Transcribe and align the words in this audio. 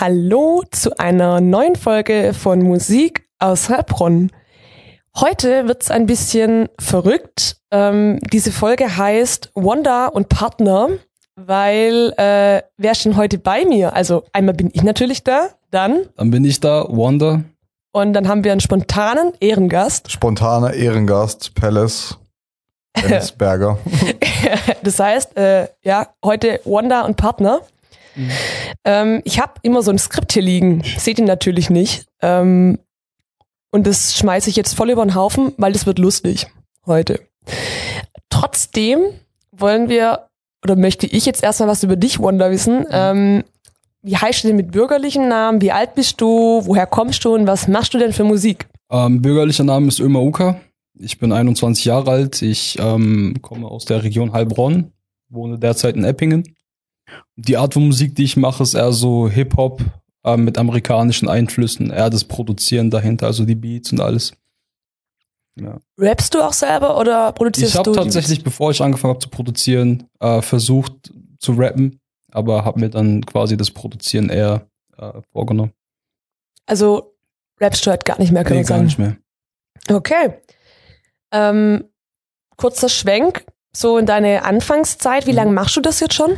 Hallo 0.00 0.62
zu 0.70 0.98
einer 0.98 1.42
neuen 1.42 1.76
Folge 1.76 2.32
von 2.32 2.60
Musik 2.60 3.26
aus 3.38 3.68
Heilbronn. 3.68 4.30
Heute 5.14 5.68
wird's 5.68 5.90
ein 5.90 6.06
bisschen 6.06 6.70
verrückt. 6.80 7.58
Ähm, 7.70 8.18
diese 8.32 8.50
Folge 8.50 8.96
heißt 8.96 9.52
Wanda 9.54 10.06
und 10.06 10.30
Partner, 10.30 10.88
weil 11.36 12.12
äh, 12.16 12.62
wer 12.76 12.92
ist 12.92 13.04
denn 13.04 13.16
heute 13.16 13.38
bei 13.38 13.64
mir? 13.64 13.94
Also 13.94 14.24
einmal 14.32 14.54
bin 14.54 14.70
ich 14.72 14.82
natürlich 14.82 15.24
da, 15.24 15.48
dann. 15.70 16.06
Dann 16.16 16.30
bin 16.30 16.44
ich 16.44 16.60
da, 16.60 16.86
Wanda. 16.88 17.42
Und 17.92 18.14
dann 18.14 18.28
haben 18.28 18.42
wir 18.44 18.52
einen 18.52 18.60
spontanen 18.60 19.32
Ehrengast. 19.40 20.10
Spontaner 20.10 20.72
Ehrengast, 20.72 21.54
Palace. 21.54 22.18
Dennis 23.02 23.32
Berger. 23.32 23.78
das 24.82 24.98
heißt, 24.98 25.36
äh, 25.36 25.68
ja, 25.82 26.08
heute 26.24 26.60
Wanda 26.64 27.02
und 27.02 27.16
Partner. 27.16 27.60
Mhm. 28.14 28.30
Ähm, 28.84 29.22
ich 29.24 29.40
habe 29.40 29.54
immer 29.62 29.82
so 29.82 29.90
ein 29.90 29.98
Skript 29.98 30.32
hier 30.32 30.42
liegen. 30.42 30.82
Seht 30.98 31.18
ihr 31.18 31.24
natürlich 31.24 31.70
nicht. 31.70 32.06
Ähm, 32.20 32.78
und 33.70 33.86
das 33.86 34.16
schmeiße 34.16 34.50
ich 34.50 34.56
jetzt 34.56 34.74
voll 34.74 34.90
über 34.90 35.04
den 35.04 35.14
Haufen, 35.14 35.54
weil 35.56 35.72
das 35.72 35.86
wird 35.86 35.98
lustig 35.98 36.46
heute. 36.86 37.20
Trotzdem 38.28 39.00
wollen 39.50 39.88
wir, 39.88 40.28
oder 40.64 40.76
möchte 40.76 41.06
ich 41.06 41.26
jetzt 41.26 41.42
erstmal 41.42 41.68
was 41.68 41.82
über 41.82 41.96
dich, 41.96 42.20
Wanda, 42.20 42.50
wissen. 42.50 42.80
Mhm. 42.80 42.86
Ähm, 42.90 43.44
wie 44.02 44.16
heißt 44.16 44.42
du 44.42 44.48
denn 44.48 44.56
mit 44.56 44.72
bürgerlichen 44.72 45.28
Namen? 45.28 45.60
Wie 45.60 45.72
alt 45.72 45.94
bist 45.94 46.20
du? 46.20 46.62
Woher 46.64 46.86
kommst 46.86 47.24
du 47.24 47.34
und 47.34 47.46
was 47.46 47.68
machst 47.68 47.94
du 47.94 47.98
denn 47.98 48.12
für 48.12 48.24
Musik? 48.24 48.66
Ähm, 48.90 49.22
bürgerlicher 49.22 49.64
Name 49.64 49.88
ist 49.88 50.00
Ömer 50.00 50.22
Uka. 50.22 50.60
Ich 50.98 51.18
bin 51.18 51.32
21 51.32 51.84
Jahre 51.84 52.10
alt. 52.10 52.42
Ich 52.42 52.78
ähm, 52.80 53.36
komme 53.42 53.68
aus 53.68 53.84
der 53.84 54.02
Region 54.02 54.32
Heilbronn, 54.32 54.92
wohne 55.28 55.58
derzeit 55.58 55.96
in 55.96 56.04
Eppingen. 56.04 56.56
Die 57.36 57.56
Art 57.56 57.74
von 57.74 57.86
Musik, 57.86 58.14
die 58.14 58.24
ich 58.24 58.36
mache, 58.36 58.62
ist 58.62 58.74
eher 58.74 58.92
so 58.92 59.28
Hip-Hop 59.28 59.82
äh, 60.24 60.36
mit 60.36 60.58
amerikanischen 60.58 61.28
Einflüssen, 61.28 61.90
eher 61.90 62.10
das 62.10 62.24
Produzieren 62.24 62.90
dahinter, 62.90 63.26
also 63.26 63.44
die 63.44 63.54
Beats 63.54 63.92
und 63.92 64.00
alles. 64.00 64.32
Ja. 65.60 65.78
Rappst 65.98 66.34
du 66.34 66.42
auch 66.42 66.52
selber 66.52 66.98
oder 66.98 67.32
produzierst 67.32 67.74
ich 67.74 67.78
hab 67.78 67.84
du? 67.84 67.92
Ich 67.92 67.96
habe 67.98 68.06
tatsächlich, 68.06 68.42
bevor 68.42 68.70
ich 68.70 68.80
angefangen 68.80 69.14
habe 69.14 69.22
zu 69.22 69.28
produzieren, 69.28 70.08
äh, 70.20 70.40
versucht 70.40 71.12
zu 71.38 71.52
rappen, 71.52 72.00
aber 72.30 72.64
habe 72.64 72.80
mir 72.80 72.88
dann 72.88 73.24
quasi 73.26 73.56
das 73.56 73.70
Produzieren 73.70 74.30
eher 74.30 74.66
äh, 74.96 75.20
vorgenommen. 75.32 75.72
Also 76.66 77.14
rappst 77.60 77.84
du 77.84 77.90
halt 77.90 78.04
gar 78.04 78.18
nicht 78.18 78.32
mehr, 78.32 78.44
kann 78.44 78.52
nee, 78.52 78.60
man 78.60 78.66
sagen? 78.66 78.80
gar 78.80 78.84
nicht 78.84 78.98
mehr. 78.98 79.16
Okay. 79.90 80.34
Ähm, 81.32 81.84
kurzer 82.56 82.88
Schwenk, 82.88 83.44
so 83.74 83.98
in 83.98 84.06
deine 84.06 84.44
Anfangszeit, 84.44 85.26
wie 85.26 85.32
mhm. 85.32 85.36
lange 85.36 85.52
machst 85.52 85.76
du 85.76 85.80
das 85.80 86.00
jetzt 86.00 86.14
schon? 86.14 86.36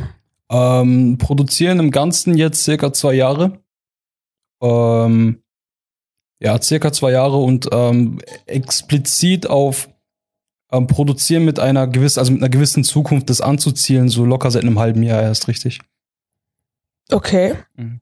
Ähm, 0.49 1.17
produzieren 1.17 1.79
im 1.79 1.91
Ganzen 1.91 2.35
jetzt 2.35 2.63
circa 2.63 2.93
zwei 2.93 3.13
Jahre. 3.13 3.59
Ähm, 4.61 5.43
ja, 6.39 6.61
circa 6.61 6.91
zwei 6.91 7.11
Jahre 7.11 7.37
und 7.37 7.69
ähm, 7.71 8.19
explizit 8.45 9.49
auf 9.49 9.89
ähm, 10.71 10.87
Produzieren 10.87 11.45
mit 11.45 11.59
einer 11.59 11.87
gewissen, 11.87 12.19
also 12.19 12.31
mit 12.31 12.41
einer 12.41 12.49
gewissen 12.49 12.83
Zukunft 12.83 13.29
das 13.29 13.41
anzuzielen, 13.41 14.09
so 14.09 14.25
locker 14.25 14.51
seit 14.51 14.63
einem 14.63 14.79
halben 14.79 15.03
Jahr 15.03 15.21
erst 15.21 15.47
richtig. 15.47 15.79
Okay. 17.11 17.55
Mhm. 17.75 17.99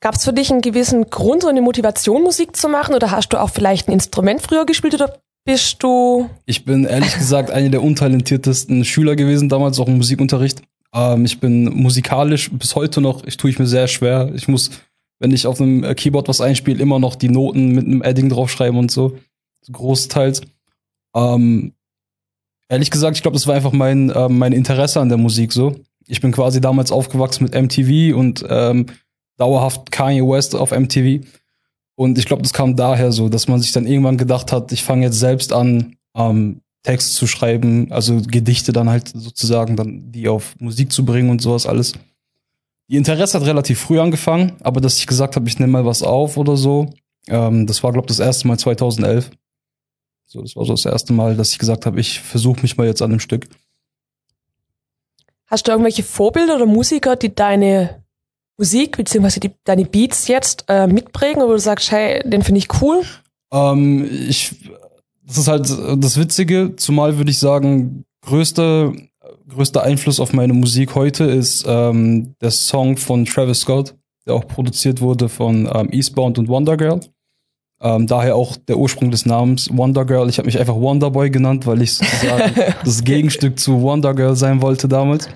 Gab 0.00 0.14
es 0.14 0.24
für 0.24 0.32
dich 0.32 0.50
einen 0.50 0.60
gewissen 0.60 1.10
Grund, 1.10 1.42
so 1.42 1.48
eine 1.48 1.62
Motivation, 1.62 2.22
Musik 2.22 2.54
zu 2.54 2.68
machen? 2.68 2.94
Oder 2.94 3.10
hast 3.10 3.30
du 3.30 3.40
auch 3.40 3.50
vielleicht 3.50 3.88
ein 3.88 3.92
Instrument 3.92 4.40
früher 4.40 4.64
gespielt 4.64 4.94
oder 4.94 5.20
bist 5.48 5.82
du. 5.82 6.28
Ich 6.44 6.66
bin 6.66 6.84
ehrlich 6.84 7.14
gesagt 7.14 7.50
einer 7.50 7.70
der 7.70 7.82
untalentiertesten 7.82 8.84
Schüler 8.84 9.16
gewesen, 9.16 9.48
damals 9.48 9.80
auch 9.80 9.88
im 9.88 9.96
Musikunterricht. 9.96 10.60
Ähm, 10.94 11.24
ich 11.24 11.40
bin 11.40 11.64
musikalisch 11.64 12.50
bis 12.50 12.76
heute 12.76 13.00
noch, 13.00 13.24
ich 13.24 13.38
tue 13.38 13.48
ich 13.48 13.58
mir 13.58 13.66
sehr 13.66 13.88
schwer. 13.88 14.30
Ich 14.34 14.46
muss, 14.46 14.70
wenn 15.18 15.32
ich 15.32 15.46
auf 15.46 15.60
einem 15.60 15.82
Keyboard 15.94 16.28
was 16.28 16.40
einspiele, 16.40 16.80
immer 16.80 16.98
noch 16.98 17.14
die 17.14 17.28
Noten 17.28 17.72
mit 17.72 17.86
einem 17.86 18.02
Adding 18.02 18.28
draufschreiben 18.28 18.78
und 18.78 18.90
so. 18.90 19.18
so 19.62 19.72
großteils. 19.72 20.42
Ähm, 21.14 21.72
ehrlich 22.68 22.90
gesagt, 22.90 23.16
ich 23.16 23.22
glaube, 23.22 23.36
das 23.36 23.46
war 23.46 23.54
einfach 23.54 23.72
mein, 23.72 24.10
äh, 24.10 24.28
mein 24.28 24.52
Interesse 24.52 25.00
an 25.00 25.08
der 25.08 25.18
Musik 25.18 25.52
so. 25.52 25.76
Ich 26.06 26.20
bin 26.20 26.32
quasi 26.32 26.60
damals 26.60 26.92
aufgewachsen 26.92 27.44
mit 27.44 27.54
MTV 27.54 28.16
und 28.16 28.44
ähm, 28.48 28.86
dauerhaft 29.36 29.90
Kanye 29.90 30.22
West 30.22 30.54
auf 30.54 30.70
MTV. 30.70 31.24
Und 31.96 32.16
ich 32.16 32.26
glaube, 32.26 32.42
das 32.42 32.52
kam 32.52 32.76
daher 32.76 33.12
so, 33.12 33.28
dass 33.28 33.48
man 33.48 33.60
sich 33.60 33.72
dann 33.72 33.86
irgendwann 33.86 34.18
gedacht 34.18 34.52
hat, 34.52 34.72
ich 34.72 34.84
fange 34.84 35.06
jetzt 35.06 35.18
selbst 35.18 35.52
an, 35.52 35.96
ähm, 36.14 36.60
Text 36.84 37.14
zu 37.14 37.26
schreiben, 37.26 37.90
also 37.90 38.20
Gedichte 38.22 38.72
dann 38.72 38.88
halt 38.88 39.08
sozusagen, 39.08 39.76
dann 39.76 40.12
die 40.12 40.28
auf 40.28 40.54
Musik 40.60 40.92
zu 40.92 41.04
bringen 41.04 41.28
und 41.28 41.42
sowas 41.42 41.66
alles. 41.66 41.94
Die 42.88 42.96
Interesse 42.96 43.38
hat 43.38 43.46
relativ 43.46 43.80
früh 43.80 44.00
angefangen, 44.00 44.56
aber 44.60 44.80
dass 44.80 44.98
ich 44.98 45.06
gesagt 45.06 45.36
habe, 45.36 45.48
ich 45.48 45.58
nehme 45.58 45.72
mal 45.72 45.84
was 45.84 46.02
auf 46.02 46.36
oder 46.36 46.56
so, 46.56 46.90
ähm, 47.28 47.66
das 47.66 47.82
war, 47.82 47.92
glaube 47.92 48.06
ich, 48.06 48.16
das 48.16 48.18
erste 48.18 48.48
Mal 48.48 48.58
2011. 48.58 49.30
So, 50.26 50.42
das 50.42 50.56
war 50.56 50.64
so 50.64 50.72
das 50.72 50.84
erste 50.84 51.12
Mal, 51.12 51.36
dass 51.36 51.52
ich 51.52 51.58
gesagt 51.58 51.86
habe, 51.86 52.00
ich 52.00 52.20
versuche 52.20 52.62
mich 52.62 52.76
mal 52.76 52.86
jetzt 52.86 53.02
an 53.02 53.10
dem 53.10 53.20
Stück. 53.20 53.48
Hast 55.46 55.66
du 55.66 55.72
irgendwelche 55.72 56.02
Vorbilder 56.02 56.56
oder 56.56 56.66
Musiker, 56.66 57.16
die 57.16 57.34
deine 57.34 58.04
Musik 58.58 58.96
bzw. 58.96 59.50
deine 59.64 59.84
Beats 59.84 60.28
jetzt 60.28 60.64
äh, 60.68 60.86
mitprägen, 60.86 61.42
wo 61.42 61.48
du 61.48 61.58
sagst, 61.58 61.90
hey, 61.90 62.22
den 62.28 62.42
finde 62.42 62.58
ich 62.58 62.82
cool? 62.82 63.02
Ähm, 63.52 64.08
ich 64.28 64.54
das 65.28 65.36
ist 65.36 65.48
halt 65.48 65.68
das 66.02 66.18
Witzige, 66.18 66.74
zumal 66.76 67.18
würde 67.18 67.30
ich 67.30 67.38
sagen, 67.38 68.06
größter 68.22 68.94
größter 69.48 69.82
Einfluss 69.82 70.20
auf 70.20 70.32
meine 70.32 70.52
Musik 70.52 70.94
heute 70.94 71.24
ist 71.24 71.64
ähm, 71.66 72.34
der 72.40 72.50
Song 72.50 72.96
von 72.96 73.24
Travis 73.24 73.60
Scott, 73.60 73.94
der 74.26 74.34
auch 74.34 74.46
produziert 74.46 75.00
wurde 75.00 75.28
von 75.28 75.68
ähm, 75.72 75.88
Eastbound 75.90 76.38
und 76.38 76.48
Wonder 76.48 76.76
Girl. 76.76 77.00
Ähm, 77.80 78.06
daher 78.06 78.36
auch 78.36 78.56
der 78.56 78.76
Ursprung 78.76 79.10
des 79.10 79.24
Namens 79.24 79.70
Wonder 79.72 80.04
Girl. 80.04 80.28
Ich 80.28 80.38
habe 80.38 80.46
mich 80.46 80.58
einfach 80.58 80.74
Wonder 80.74 81.10
Boy 81.10 81.30
genannt, 81.30 81.66
weil 81.66 81.80
ich 81.82 81.94
sozusagen 81.94 82.54
das 82.84 83.04
Gegenstück 83.04 83.58
zu 83.58 83.80
Wonder 83.82 84.14
Girl 84.14 84.36
sein 84.36 84.62
wollte 84.62 84.88
damals. 84.88 85.28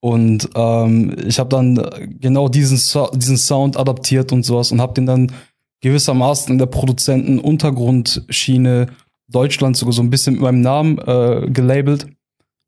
Und 0.00 0.50
ähm, 0.54 1.16
ich 1.26 1.38
habe 1.38 1.48
dann 1.48 1.80
genau 2.20 2.48
diesen, 2.48 2.76
so 2.76 3.08
diesen 3.14 3.36
Sound 3.36 3.76
adaptiert 3.76 4.32
und 4.32 4.44
sowas 4.44 4.72
und 4.72 4.80
habe 4.80 4.94
den 4.94 5.06
dann 5.06 5.32
gewissermaßen 5.80 6.52
in 6.52 6.58
der 6.58 6.66
Produzenten-Untergrundschiene 6.66 8.88
Deutschland 9.28 9.76
sogar 9.76 9.92
so 9.92 10.02
ein 10.02 10.10
bisschen 10.10 10.34
mit 10.34 10.42
meinem 10.42 10.60
Namen 10.60 10.98
äh, 10.98 11.48
gelabelt, 11.50 12.08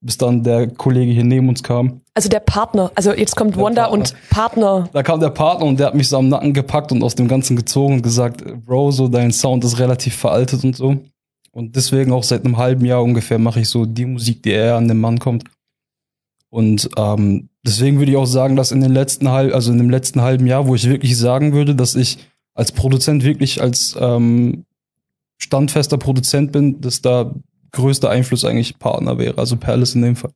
bis 0.04 0.18
dann 0.18 0.42
der 0.42 0.68
Kollege 0.68 1.12
hier 1.12 1.24
neben 1.24 1.48
uns 1.48 1.62
kam. 1.62 2.02
Also 2.12 2.28
der 2.28 2.40
Partner, 2.40 2.92
also 2.94 3.12
jetzt 3.12 3.36
kommt 3.36 3.56
Wanda 3.56 3.86
und 3.86 4.14
Partner. 4.28 4.88
Da 4.92 5.02
kam 5.02 5.18
der 5.18 5.30
Partner 5.30 5.66
und 5.66 5.80
der 5.80 5.88
hat 5.88 5.94
mich 5.94 6.08
so 6.08 6.18
am 6.18 6.28
Nacken 6.28 6.52
gepackt 6.52 6.92
und 6.92 7.02
aus 7.02 7.14
dem 7.14 7.26
Ganzen 7.26 7.56
gezogen 7.56 7.94
und 7.94 8.02
gesagt, 8.02 8.44
Bro, 8.66 8.90
so 8.92 9.08
dein 9.08 9.32
Sound 9.32 9.64
ist 9.64 9.78
relativ 9.78 10.14
veraltet 10.14 10.62
und 10.62 10.76
so. 10.76 10.98
Und 11.52 11.74
deswegen 11.74 12.12
auch 12.12 12.22
seit 12.22 12.44
einem 12.44 12.58
halben 12.58 12.84
Jahr 12.84 13.02
ungefähr 13.02 13.38
mache 13.38 13.60
ich 13.60 13.68
so 13.68 13.86
die 13.86 14.04
Musik, 14.04 14.42
die 14.42 14.50
eher 14.50 14.76
an 14.76 14.88
den 14.88 15.00
Mann 15.00 15.18
kommt. 15.18 15.44
Und 16.50 16.90
ähm, 16.96 17.48
deswegen 17.66 17.98
würde 17.98 18.12
ich 18.12 18.18
auch 18.18 18.26
sagen, 18.26 18.56
dass 18.56 18.72
in 18.72 18.80
den 18.80 18.92
letzten 18.92 19.30
halb, 19.30 19.54
also 19.54 19.72
in 19.72 19.78
dem 19.78 19.90
letzten 19.90 20.20
halben 20.20 20.46
Jahr, 20.46 20.66
wo 20.66 20.74
ich 20.74 20.88
wirklich 20.88 21.16
sagen 21.16 21.52
würde, 21.52 21.74
dass 21.74 21.94
ich 21.94 22.18
als 22.54 22.72
Produzent 22.72 23.24
wirklich 23.24 23.62
als 23.62 23.96
ähm, 23.98 24.64
standfester 25.38 25.96
Produzent 25.96 26.52
bin, 26.52 26.80
dass 26.80 27.02
da 27.02 27.34
größter 27.74 28.10
Einfluss 28.10 28.44
eigentlich 28.44 28.78
Partner 28.78 29.18
wäre, 29.18 29.38
also 29.38 29.56
Palace 29.56 29.94
in 29.94 30.02
dem 30.02 30.16
Fall. 30.16 30.32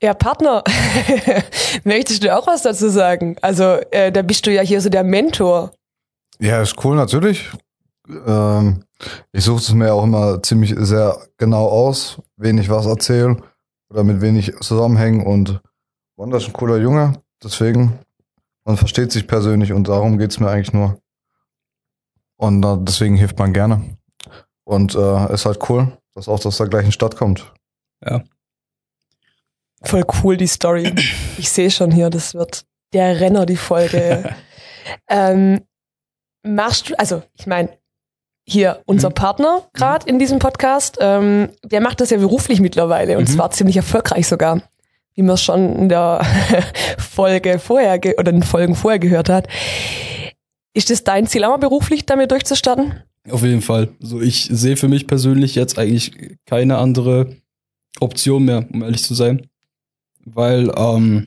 Ja, 0.00 0.14
Partner, 0.14 0.62
möchtest 1.84 2.22
du 2.22 2.36
auch 2.36 2.46
was 2.46 2.62
dazu 2.62 2.88
sagen? 2.88 3.36
Also, 3.42 3.78
äh, 3.90 4.12
da 4.12 4.22
bist 4.22 4.46
du 4.46 4.52
ja 4.52 4.62
hier 4.62 4.80
so 4.80 4.88
der 4.88 5.02
Mentor. 5.02 5.72
Ja, 6.38 6.62
ist 6.62 6.84
cool, 6.84 6.94
natürlich. 6.94 7.50
Ähm, 8.26 8.84
ich 9.32 9.44
suche 9.44 9.58
es 9.58 9.72
mir 9.72 9.92
auch 9.92 10.04
immer 10.04 10.40
ziemlich 10.42 10.74
sehr 10.78 11.18
genau 11.36 11.66
aus, 11.66 12.18
wen 12.36 12.58
ich 12.58 12.70
was 12.70 12.86
erzähle 12.86 13.38
oder 13.90 14.04
mit 14.04 14.20
wem 14.20 14.36
ich 14.36 14.54
zusammenhänge 14.60 15.24
und 15.24 15.60
Wanda 16.18 16.36
ist 16.38 16.48
ein 16.48 16.52
cooler 16.52 16.78
Junge, 16.78 17.22
deswegen, 17.44 18.00
man 18.64 18.76
versteht 18.76 19.12
sich 19.12 19.28
persönlich 19.28 19.72
und 19.72 19.86
darum 19.86 20.18
geht 20.18 20.32
es 20.32 20.40
mir 20.40 20.50
eigentlich 20.50 20.72
nur. 20.72 21.00
Und 22.36 22.64
äh, 22.64 22.76
deswegen 22.80 23.14
hilft 23.14 23.38
man 23.38 23.52
gerne. 23.52 23.97
Und 24.68 24.94
äh, 24.94 25.32
ist 25.32 25.46
halt 25.46 25.70
cool, 25.70 25.96
dass 26.14 26.28
auch 26.28 26.38
das 26.40 26.58
der 26.58 26.66
gleichen 26.66 26.92
Stadt 26.92 27.16
kommt. 27.16 27.54
Ja. 28.04 28.22
Voll 29.80 30.04
cool, 30.22 30.36
die 30.36 30.46
Story. 30.46 30.94
Ich 31.38 31.48
sehe 31.48 31.70
schon 31.70 31.90
hier, 31.90 32.10
das 32.10 32.34
wird 32.34 32.66
der 32.92 33.18
Renner, 33.18 33.46
die 33.46 33.56
Folge. 33.56 34.36
ähm, 35.08 35.62
machst 36.42 36.90
du, 36.90 36.98
also 36.98 37.22
ich 37.32 37.46
meine, 37.46 37.78
hier 38.46 38.82
unser 38.84 39.08
mhm. 39.08 39.14
Partner 39.14 39.62
gerade 39.72 40.04
mhm. 40.04 40.10
in 40.10 40.18
diesem 40.18 40.38
Podcast, 40.38 40.98
ähm, 41.00 41.48
der 41.64 41.80
macht 41.80 42.02
das 42.02 42.10
ja 42.10 42.18
beruflich 42.18 42.60
mittlerweile 42.60 43.16
und 43.16 43.26
mhm. 43.26 43.32
zwar 43.32 43.50
ziemlich 43.50 43.78
erfolgreich 43.78 44.28
sogar. 44.28 44.60
wie 45.14 45.22
man 45.22 45.36
es 45.36 45.42
schon 45.42 45.76
in 45.76 45.88
der 45.88 46.20
Folge 46.98 47.58
vorher 47.58 47.98
oder 48.18 48.32
in 48.32 48.40
den 48.40 48.42
Folgen 48.42 48.74
vorher 48.74 48.98
gehört 48.98 49.30
hat. 49.30 49.48
Ist 50.74 50.90
es 50.90 51.04
dein 51.04 51.26
Ziel, 51.26 51.44
auch 51.44 51.52
mal 51.52 51.56
beruflich 51.56 52.04
damit 52.04 52.32
durchzustarten? 52.32 53.02
Auf 53.30 53.42
jeden 53.42 53.62
Fall. 53.62 53.90
Also 54.02 54.20
ich 54.20 54.48
sehe 54.50 54.76
für 54.76 54.88
mich 54.88 55.06
persönlich 55.06 55.54
jetzt 55.54 55.78
eigentlich 55.78 56.38
keine 56.46 56.78
andere 56.78 57.36
Option 58.00 58.44
mehr, 58.44 58.66
um 58.72 58.82
ehrlich 58.82 59.02
zu 59.02 59.14
sein. 59.14 59.46
Weil 60.24 60.72
ähm, 60.76 61.26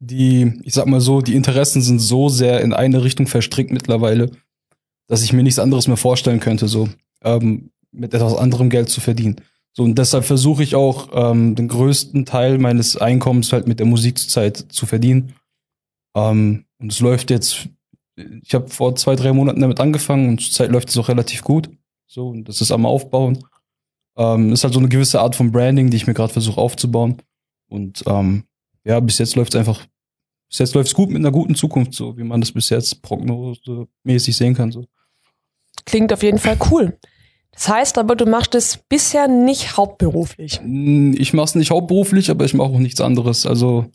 die, 0.00 0.60
ich 0.62 0.74
sag 0.74 0.86
mal 0.86 1.00
so, 1.00 1.20
die 1.20 1.34
Interessen 1.34 1.82
sind 1.82 1.98
so 1.98 2.28
sehr 2.28 2.60
in 2.60 2.72
eine 2.72 3.02
Richtung 3.02 3.26
verstrickt 3.26 3.70
mittlerweile, 3.70 4.30
dass 5.08 5.22
ich 5.22 5.32
mir 5.32 5.42
nichts 5.42 5.58
anderes 5.58 5.88
mehr 5.88 5.96
vorstellen 5.96 6.40
könnte, 6.40 6.68
so 6.68 6.88
ähm, 7.22 7.70
mit 7.90 8.14
etwas 8.14 8.34
anderem 8.34 8.70
Geld 8.70 8.90
zu 8.90 9.00
verdienen. 9.00 9.36
So, 9.72 9.82
und 9.84 9.96
deshalb 9.96 10.24
versuche 10.24 10.62
ich 10.62 10.74
auch 10.74 11.08
ähm, 11.12 11.54
den 11.54 11.68
größten 11.68 12.26
Teil 12.26 12.58
meines 12.58 12.96
Einkommens 12.96 13.52
halt 13.52 13.66
mit 13.68 13.78
der 13.78 13.86
Musik 13.86 14.18
zurzeit 14.18 14.56
zu 14.56 14.86
verdienen. 14.86 15.34
Ähm, 16.16 16.64
und 16.78 16.92
es 16.92 17.00
läuft 17.00 17.30
jetzt, 17.30 17.68
ich 18.42 18.54
habe 18.54 18.68
vor 18.68 18.96
zwei, 18.96 19.14
drei 19.16 19.32
Monaten 19.32 19.60
damit 19.60 19.80
angefangen 19.80 20.28
und 20.28 20.40
zurzeit 20.40 20.70
läuft 20.70 20.88
es 20.88 20.96
auch 20.98 21.08
relativ 21.08 21.42
gut. 21.42 21.70
So, 22.06 22.28
und 22.28 22.48
das 22.48 22.60
ist 22.60 22.72
am 22.72 22.86
Aufbauen. 22.86 23.44
Ähm, 24.16 24.52
ist 24.52 24.64
halt 24.64 24.74
so 24.74 24.80
eine 24.80 24.88
gewisse 24.88 25.20
Art 25.20 25.36
von 25.36 25.52
Branding, 25.52 25.90
die 25.90 25.96
ich 25.96 26.06
mir 26.06 26.14
gerade 26.14 26.32
versuche 26.32 26.60
aufzubauen. 26.60 27.22
Und 27.68 28.02
ähm, 28.06 28.44
ja, 28.84 28.98
bis 29.00 29.18
jetzt 29.18 29.36
läuft 29.36 29.54
es 29.54 29.58
einfach, 29.58 29.86
bis 30.48 30.58
jetzt 30.58 30.74
läuft 30.74 30.88
es 30.88 30.94
gut 30.94 31.10
mit 31.10 31.18
einer 31.18 31.30
guten 31.30 31.54
Zukunft, 31.54 31.94
so 31.94 32.16
wie 32.16 32.24
man 32.24 32.40
das 32.40 32.52
bis 32.52 32.70
jetzt 32.70 33.02
prognosemäßig 33.02 34.36
sehen 34.36 34.54
kann. 34.54 34.72
So. 34.72 34.86
Klingt 35.84 36.12
auf 36.12 36.22
jeden 36.22 36.38
Fall 36.38 36.56
cool. 36.70 36.98
Das 37.52 37.68
heißt 37.68 37.98
aber, 37.98 38.16
du 38.16 38.26
machst 38.26 38.54
es 38.54 38.78
bisher 38.88 39.28
nicht 39.28 39.76
hauptberuflich. 39.76 40.60
Hm, 40.60 41.14
ich 41.18 41.32
mache 41.32 41.46
es 41.46 41.54
nicht 41.54 41.70
hauptberuflich, 41.70 42.30
aber 42.30 42.44
ich 42.44 42.54
mache 42.54 42.70
auch 42.70 42.78
nichts 42.78 43.00
anderes. 43.00 43.46
Also 43.46 43.86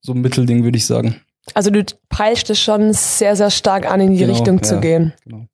so 0.00 0.12
ein 0.12 0.20
Mittelding, 0.20 0.64
würde 0.64 0.78
ich 0.78 0.86
sagen. 0.86 1.20
Also 1.54 1.70
du 1.70 1.84
peilst 2.08 2.50
es 2.50 2.60
schon 2.60 2.92
sehr, 2.92 3.36
sehr 3.36 3.50
stark 3.50 3.90
an, 3.90 4.00
in 4.00 4.12
die 4.12 4.18
Genau, 4.18 4.32
Richtung 4.32 4.56
ja, 4.56 4.62
zu 4.62 4.80
gehen. 4.80 5.14
Genau. 5.24 5.46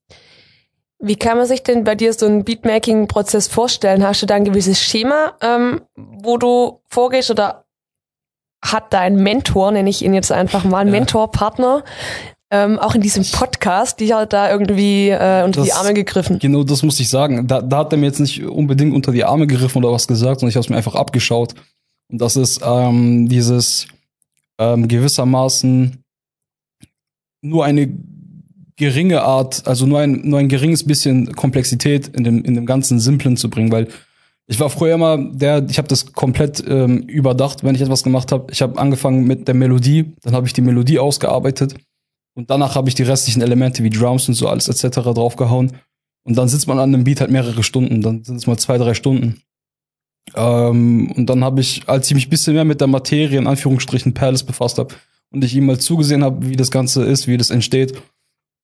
Wie 1.04 1.16
kann 1.16 1.36
man 1.36 1.46
sich 1.46 1.62
denn 1.62 1.84
bei 1.84 1.94
dir 1.96 2.12
so 2.12 2.26
einen 2.26 2.44
Beatmaking-Prozess 2.44 3.48
vorstellen? 3.48 4.06
Hast 4.06 4.22
du 4.22 4.26
da 4.26 4.34
ein 4.36 4.44
gewisses 4.44 4.80
Schema, 4.80 5.32
ähm, 5.42 5.82
wo 5.96 6.38
du 6.38 6.80
vorgehst 6.88 7.30
oder 7.30 7.64
hat 8.64 8.92
dein 8.92 9.16
Mentor, 9.16 9.72
nenne 9.72 9.90
ich 9.90 10.04
ihn 10.04 10.14
jetzt 10.14 10.30
einfach 10.30 10.62
mal, 10.64 10.86
Ja. 10.86 10.92
Mentor-Partner, 10.92 11.82
ähm, 12.52 12.78
auch 12.78 12.94
in 12.94 13.00
diesem 13.00 13.24
Podcast, 13.24 13.98
die 13.98 14.14
hat 14.14 14.32
da 14.32 14.50
irgendwie 14.50 15.08
äh, 15.08 15.42
unter 15.42 15.62
die 15.62 15.68
Das- 15.70 15.78
Arme 15.78 15.94
gegriffen? 15.94 16.38
Genau, 16.38 16.62
das 16.62 16.82
muss 16.84 17.00
ich 17.00 17.08
sagen. 17.08 17.48
Da, 17.48 17.60
da 17.62 17.78
hat 17.78 17.92
er 17.92 17.98
mir 17.98 18.06
jetzt 18.06 18.20
nicht 18.20 18.44
unbedingt 18.44 18.94
unter 18.94 19.10
die 19.10 19.24
Arme 19.24 19.46
gegriffen 19.48 19.78
oder 19.82 19.92
was 19.92 20.06
gesagt, 20.06 20.40
sondern 20.40 20.50
ich 20.50 20.56
habe 20.56 20.64
es 20.64 20.70
mir 20.70 20.76
einfach 20.76 20.94
abgeschaut. 20.94 21.54
Und 22.10 22.20
das 22.20 22.36
ist 22.36 22.60
ähm, 22.64 23.28
dieses 23.28 23.88
ähm, 24.58 24.88
gewissermaßen 24.88 26.02
nur 27.42 27.64
eine 27.64 27.92
geringe 28.76 29.22
Art, 29.22 29.66
also 29.66 29.86
nur 29.86 30.00
ein, 30.00 30.22
nur 30.24 30.38
ein 30.38 30.48
geringes 30.48 30.84
bisschen 30.84 31.34
Komplexität 31.34 32.08
in 32.08 32.24
dem, 32.24 32.44
in 32.44 32.54
dem 32.54 32.66
ganzen 32.66 33.00
Simplen 33.00 33.36
zu 33.36 33.50
bringen, 33.50 33.70
weil 33.70 33.88
ich 34.46 34.58
war 34.58 34.70
früher 34.70 34.94
immer 34.94 35.18
der, 35.18 35.64
ich 35.68 35.78
habe 35.78 35.88
das 35.88 36.12
komplett 36.12 36.62
ähm, 36.66 37.02
überdacht, 37.02 37.62
wenn 37.62 37.74
ich 37.74 37.80
etwas 37.80 38.02
gemacht 38.02 38.32
habe. 38.32 38.52
Ich 38.52 38.60
habe 38.60 38.78
angefangen 38.78 39.24
mit 39.24 39.46
der 39.46 39.54
Melodie, 39.54 40.12
dann 40.22 40.34
habe 40.34 40.46
ich 40.46 40.52
die 40.52 40.62
Melodie 40.62 40.98
ausgearbeitet 40.98 41.74
und 42.34 42.50
danach 42.50 42.74
habe 42.74 42.88
ich 42.88 42.94
die 42.94 43.02
restlichen 43.04 43.42
Elemente 43.42 43.84
wie 43.84 43.90
Drums 43.90 44.28
und 44.28 44.34
so 44.34 44.48
alles 44.48 44.68
etc. 44.68 44.98
draufgehauen. 45.00 45.72
Und 46.24 46.38
dann 46.38 46.48
sitzt 46.48 46.68
man 46.68 46.78
an 46.78 46.94
einem 46.94 47.04
Beat 47.04 47.20
halt 47.20 47.30
mehrere 47.30 47.62
Stunden, 47.62 48.00
dann 48.00 48.24
sind 48.24 48.36
es 48.36 48.46
mal 48.46 48.58
zwei, 48.58 48.78
drei 48.78 48.94
Stunden. 48.94 49.42
Ähm, 50.34 51.10
und 51.12 51.26
dann 51.26 51.44
habe 51.44 51.60
ich, 51.60 51.88
als 51.88 52.08
ich 52.08 52.14
mich 52.14 52.26
ein 52.26 52.30
bisschen 52.30 52.54
mehr 52.54 52.64
mit 52.64 52.80
der 52.80 52.88
Materie 52.88 53.38
in 53.38 53.46
Anführungsstrichen 53.46 54.14
Palace 54.14 54.44
befasst 54.44 54.78
habe 54.78 54.94
und 55.30 55.44
ich 55.44 55.54
ihm 55.54 55.66
mal 55.66 55.78
zugesehen 55.78 56.24
habe, 56.24 56.48
wie 56.48 56.56
das 56.56 56.70
Ganze 56.70 57.04
ist, 57.04 57.26
wie 57.26 57.36
das 57.36 57.50
entsteht, 57.50 58.00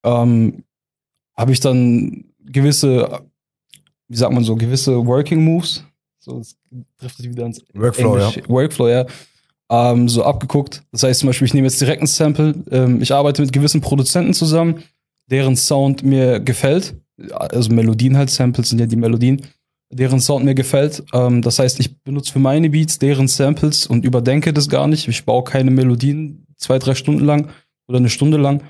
ähm, 0.05 0.65
habe 1.37 1.53
ich 1.53 1.61
dann 1.61 2.25
gewisse, 2.41 3.23
wie 4.09 4.17
sagt 4.17 4.33
man 4.33 4.45
so, 4.45 4.57
gewisse 4.57 5.07
Working 5.07 5.45
Moves, 5.45 5.85
so 6.19 6.39
das 6.39 6.57
trifft 6.99 7.17
sich 7.17 7.29
wieder 7.29 7.45
ans 7.45 7.63
Workflow, 7.75 8.17
Englisch, 8.17 8.49
Workflow, 8.49 8.89
ja. 8.89 9.07
Ähm, 9.71 10.09
so 10.09 10.25
abgeguckt. 10.25 10.83
Das 10.93 11.03
heißt 11.03 11.21
zum 11.21 11.29
Beispiel, 11.29 11.47
ich 11.47 11.55
nehme 11.55 11.67
jetzt 11.67 11.81
direkt 11.81 12.01
ein 12.01 12.07
Sample. 12.07 12.55
Ähm, 12.71 13.03
ich 13.03 13.13
arbeite 13.13 13.43
mit 13.43 13.53
gewissen 13.53 13.83
Produzenten 13.83 14.33
zusammen, 14.33 14.83
deren 15.27 15.57
Sound 15.57 16.03
mir 16.03 16.41
gefällt. 16.41 16.95
Also 17.31 17.71
Melodien 17.71 18.17
halt, 18.17 18.31
Samples 18.31 18.71
sind 18.71 18.79
ja 18.79 18.87
die 18.87 18.97
Melodien, 18.97 19.43
deren 19.90 20.20
Sound 20.20 20.44
mir 20.44 20.55
gefällt. 20.55 21.05
Ähm, 21.12 21.43
das 21.43 21.58
heißt, 21.58 21.81
ich 21.81 22.02
benutze 22.02 22.32
für 22.32 22.38
meine 22.38 22.70
Beats 22.70 22.99
deren 22.99 23.29
Samples 23.29 23.87
und 23.87 24.05
überdenke 24.05 24.52
das 24.52 24.69
gar 24.69 24.87
nicht. 24.87 25.08
Ich 25.08 25.25
baue 25.25 25.44
keine 25.44 25.70
Melodien 25.70 26.46
zwei, 26.56 26.79
drei 26.79 26.94
Stunden 26.94 27.25
lang 27.25 27.50
oder 27.87 27.99
eine 27.99 28.11
Stunde 28.11 28.37
lang 28.37 28.62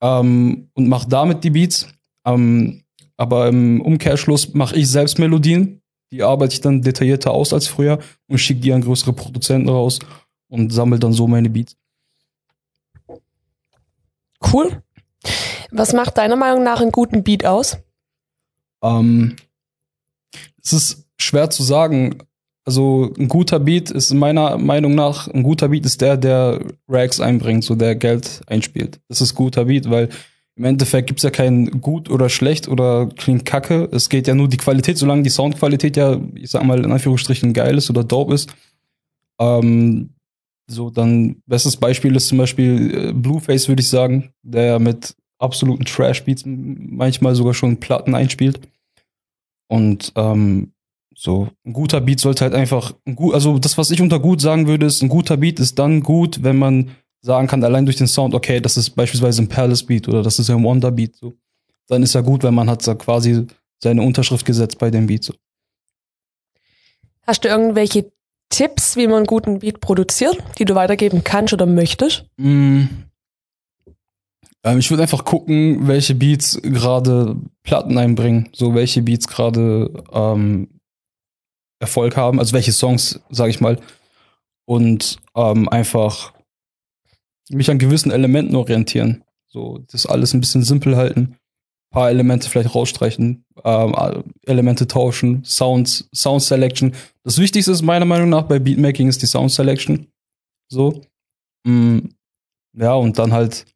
ähm, 0.00 0.70
und 0.74 0.88
mache 0.88 1.08
damit 1.08 1.44
die 1.44 1.50
Beats. 1.50 1.88
Ähm, 2.26 2.82
aber 3.16 3.48
im 3.48 3.80
Umkehrschluss 3.80 4.54
mache 4.54 4.76
ich 4.76 4.90
selbst 4.90 5.18
Melodien. 5.18 5.80
Die 6.10 6.22
arbeite 6.22 6.54
ich 6.54 6.60
dann 6.60 6.82
detaillierter 6.82 7.30
aus 7.30 7.52
als 7.52 7.66
früher 7.66 7.98
und 8.28 8.38
schicke 8.38 8.60
die 8.60 8.72
an 8.72 8.82
größere 8.82 9.12
Produzenten 9.12 9.68
raus 9.68 9.98
und 10.48 10.72
sammle 10.72 10.98
dann 10.98 11.12
so 11.12 11.26
meine 11.26 11.50
Beats. 11.50 11.76
Cool. 14.52 14.82
Was 15.70 15.92
macht 15.92 16.18
deiner 16.18 16.36
Meinung 16.36 16.62
nach 16.62 16.80
einen 16.80 16.92
guten 16.92 17.24
Beat 17.24 17.46
aus? 17.46 17.78
Ähm, 18.82 19.36
es 20.62 20.72
ist 20.72 21.06
schwer 21.18 21.50
zu 21.50 21.62
sagen. 21.62 22.22
Also 22.66 23.12
ein 23.18 23.28
guter 23.28 23.60
Beat 23.60 23.90
ist 23.90 24.12
meiner 24.14 24.56
Meinung 24.56 24.94
nach, 24.94 25.28
ein 25.28 25.42
guter 25.42 25.68
Beat 25.68 25.84
ist 25.84 26.00
der, 26.00 26.16
der 26.16 26.60
Rags 26.88 27.20
einbringt, 27.20 27.62
so 27.62 27.74
der 27.74 27.94
Geld 27.94 28.40
einspielt. 28.46 29.00
Das 29.08 29.20
ist 29.20 29.34
guter 29.34 29.66
Beat, 29.66 29.90
weil 29.90 30.08
im 30.56 30.64
Endeffekt 30.64 31.08
gibt's 31.08 31.24
ja 31.24 31.30
kein 31.30 31.80
gut 31.80 32.08
oder 32.08 32.28
schlecht 32.28 32.68
oder 32.68 33.08
klingt 33.08 33.44
kacke. 33.44 33.88
Es 33.92 34.08
geht 34.08 34.28
ja 34.28 34.34
nur 34.34 34.48
die 34.48 34.56
Qualität, 34.56 34.96
solange 34.96 35.22
die 35.22 35.30
Soundqualität 35.30 35.96
ja, 35.96 36.18
ich 36.36 36.50
sag 36.50 36.64
mal, 36.64 36.82
in 36.82 36.92
Anführungsstrichen 36.92 37.52
geil 37.52 37.76
ist 37.76 37.90
oder 37.90 38.04
dope 38.04 38.34
ist. 38.34 38.54
Ähm, 39.38 40.10
so, 40.66 40.90
dann, 40.90 41.42
bestes 41.46 41.76
Beispiel 41.76 42.16
ist 42.16 42.28
zum 42.28 42.38
Beispiel 42.38 43.08
äh, 43.08 43.12
Blueface, 43.12 43.68
würde 43.68 43.82
ich 43.82 43.88
sagen, 43.88 44.30
der 44.42 44.78
mit 44.78 45.14
absoluten 45.38 45.84
Trash-Beats 45.84 46.44
manchmal 46.46 47.34
sogar 47.34 47.52
schon 47.52 47.78
Platten 47.80 48.14
einspielt. 48.14 48.60
Und 49.68 50.12
ähm, 50.16 50.72
so, 51.14 51.48
ein 51.64 51.72
guter 51.72 52.00
Beat 52.00 52.20
sollte 52.20 52.44
halt 52.44 52.54
einfach, 52.54 52.92
ein 53.06 53.16
gut, 53.16 53.34
also 53.34 53.58
das, 53.58 53.78
was 53.78 53.90
ich 53.90 54.00
unter 54.00 54.18
gut 54.18 54.40
sagen 54.40 54.66
würde, 54.66 54.86
ist, 54.86 55.02
ein 55.02 55.08
guter 55.08 55.36
Beat 55.36 55.60
ist 55.60 55.78
dann 55.78 56.02
gut, 56.02 56.42
wenn 56.42 56.56
man 56.56 56.90
sagen 57.20 57.46
kann, 57.46 57.64
allein 57.64 57.86
durch 57.86 57.96
den 57.96 58.06
Sound, 58.06 58.34
okay, 58.34 58.60
das 58.60 58.76
ist 58.76 58.90
beispielsweise 58.90 59.42
ein 59.42 59.48
Palace 59.48 59.84
Beat 59.84 60.08
oder 60.08 60.22
das 60.22 60.38
ist 60.38 60.50
ein 60.50 60.62
Wonder 60.62 60.90
Beat, 60.90 61.16
so. 61.16 61.32
Dann 61.86 62.02
ist 62.02 62.14
er 62.14 62.22
gut, 62.22 62.42
wenn 62.42 62.54
man 62.54 62.68
hat 62.68 62.82
so 62.82 62.94
quasi 62.94 63.46
seine 63.82 64.02
Unterschrift 64.02 64.44
gesetzt 64.44 64.78
bei 64.78 64.90
dem 64.90 65.06
Beat, 65.06 65.24
so. 65.24 65.34
Hast 67.26 67.44
du 67.44 67.48
irgendwelche 67.48 68.12
Tipps, 68.50 68.96
wie 68.96 69.06
man 69.06 69.18
einen 69.18 69.26
guten 69.26 69.60
Beat 69.60 69.80
produziert, 69.80 70.36
die 70.58 70.64
du 70.64 70.74
weitergeben 70.74 71.24
kannst 71.24 71.54
oder 71.54 71.66
möchtest? 71.66 72.26
Mm. 72.36 72.84
Ähm, 74.64 74.78
ich 74.78 74.90
würde 74.90 75.02
einfach 75.02 75.24
gucken, 75.24 75.86
welche 75.86 76.14
Beats 76.14 76.60
gerade 76.62 77.36
Platten 77.62 77.98
einbringen, 77.98 78.48
so 78.52 78.74
welche 78.74 79.02
Beats 79.02 79.28
gerade 79.28 80.02
ähm, 80.12 80.68
Erfolg 81.80 82.16
haben, 82.16 82.38
also 82.38 82.54
welche 82.54 82.72
Songs, 82.72 83.20
sage 83.30 83.50
ich 83.50 83.60
mal, 83.60 83.78
und 84.66 85.18
ähm, 85.36 85.68
einfach 85.68 86.32
mich 87.50 87.70
an 87.70 87.78
gewissen 87.78 88.10
Elementen 88.10 88.56
orientieren. 88.56 89.22
So 89.46 89.84
das 89.90 90.06
alles 90.06 90.34
ein 90.34 90.40
bisschen 90.40 90.62
simpel 90.62 90.96
halten, 90.96 91.36
paar 91.90 92.10
Elemente 92.10 92.48
vielleicht 92.48 92.74
rausstreichen, 92.74 93.44
ähm, 93.62 93.94
Elemente 94.46 94.88
tauschen, 94.88 95.44
Sounds, 95.44 96.08
Sound 96.14 96.42
Selection. 96.42 96.94
Das 97.22 97.38
Wichtigste 97.38 97.70
ist 97.70 97.82
meiner 97.82 98.04
Meinung 98.04 98.30
nach 98.30 98.44
bei 98.44 98.58
Beatmaking 98.58 99.08
ist 99.08 99.22
die 99.22 99.26
Sound 99.26 99.52
Selection. 99.52 100.08
So. 100.68 101.02
Mm, 101.66 101.98
ja, 102.76 102.94
und 102.94 103.18
dann 103.18 103.32
halt, 103.32 103.66